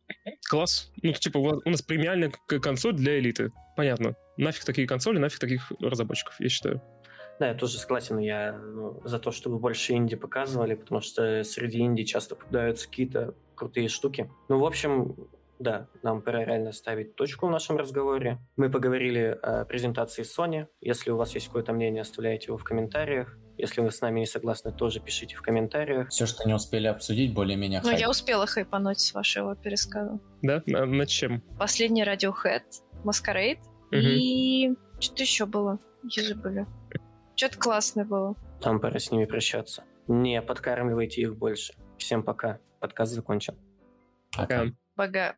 класс. 0.50 0.92
Ну, 1.02 1.14
типа, 1.14 1.38
у 1.38 1.70
нас 1.70 1.82
премиальная 1.82 2.32
консоль 2.48 2.94
для 2.94 3.20
элиты. 3.20 3.52
Понятно. 3.76 4.16
Нафиг 4.38 4.64
такие 4.64 4.88
консоли, 4.88 5.18
нафиг 5.20 5.40
таких 5.40 5.72
разработчиков, 5.80 6.36
я 6.40 6.50
считаю. 6.50 6.82
Да, 7.40 7.48
я 7.50 7.54
тоже 7.56 7.78
согласен. 7.78 8.18
Я 8.20 8.54
ну, 8.54 9.02
за 9.06 9.20
то, 9.20 9.32
чтобы 9.32 9.60
больше 9.60 9.94
инди 9.94 10.16
показывали, 10.16 10.76
потому 10.76 11.02
что 11.02 11.44
среди 11.44 11.80
инди 11.80 12.04
часто 12.04 12.36
попадаются 12.36 12.88
какие-то 12.88 13.34
крутые 13.56 13.88
штуки. 13.90 14.30
Ну, 14.50 14.60
в 14.60 14.66
общем, 14.66 15.16
да, 15.60 15.88
нам 16.04 16.22
пора 16.22 16.44
реально 16.46 16.72
ставить 16.72 17.16
точку 17.16 17.48
в 17.48 17.52
нашем 17.52 17.78
разговоре. 17.78 18.40
Мы 18.56 18.70
поговорили 18.70 19.38
о 19.42 19.66
презентации 19.66 20.24
Sony. 20.24 20.68
Если 20.82 21.12
у 21.12 21.18
вас 21.18 21.34
есть 21.34 21.48
какое-то 21.48 21.74
мнение, 21.74 22.02
оставляйте 22.02 22.48
его 22.48 22.58
в 22.58 22.64
комментариях. 22.64 23.38
Если 23.58 23.82
вы 23.82 23.92
с 23.92 24.02
нами 24.02 24.22
не 24.22 24.26
согласны, 24.26 24.72
тоже 24.72 25.00
пишите 25.00 25.36
в 25.36 25.42
комментариях. 25.42 26.10
Все, 26.10 26.26
что 26.26 26.48
не 26.48 26.54
успели 26.56 26.88
обсудить, 26.88 27.34
более-менее 27.34 27.82
Ну, 27.84 27.90
хайп. 27.90 28.00
я 28.00 28.10
успела 28.10 28.48
хайпануть 28.48 29.00
с 29.00 29.14
вашего 29.14 29.56
пересказа. 29.56 30.20
Да? 30.42 30.64
На- 30.66 30.86
над 30.86 31.08
чем? 31.08 31.42
Последний 31.60 32.04
Radiohead, 32.04 32.64
Masquerade 33.04 33.60
Мгм. 33.92 34.02
и... 34.08 34.74
Что-то 35.00 35.22
еще 35.24 35.46
было. 35.46 35.80
Я 36.10 36.24
забыла. 36.24 36.66
Что-то 37.36 37.58
классное 37.58 38.06
было. 38.06 38.36
Нам 38.64 38.80
пора 38.80 39.00
с 39.00 39.12
ними 39.12 39.26
прощаться. 39.26 39.84
Не 40.08 40.42
подкармливайте 40.42 41.22
их 41.22 41.36
больше. 41.36 41.74
Всем 41.98 42.24
пока. 42.24 42.60
Подкаст 42.80 43.14
закончен. 43.14 43.56
Пока. 44.36 44.66
Пока. 44.96 45.36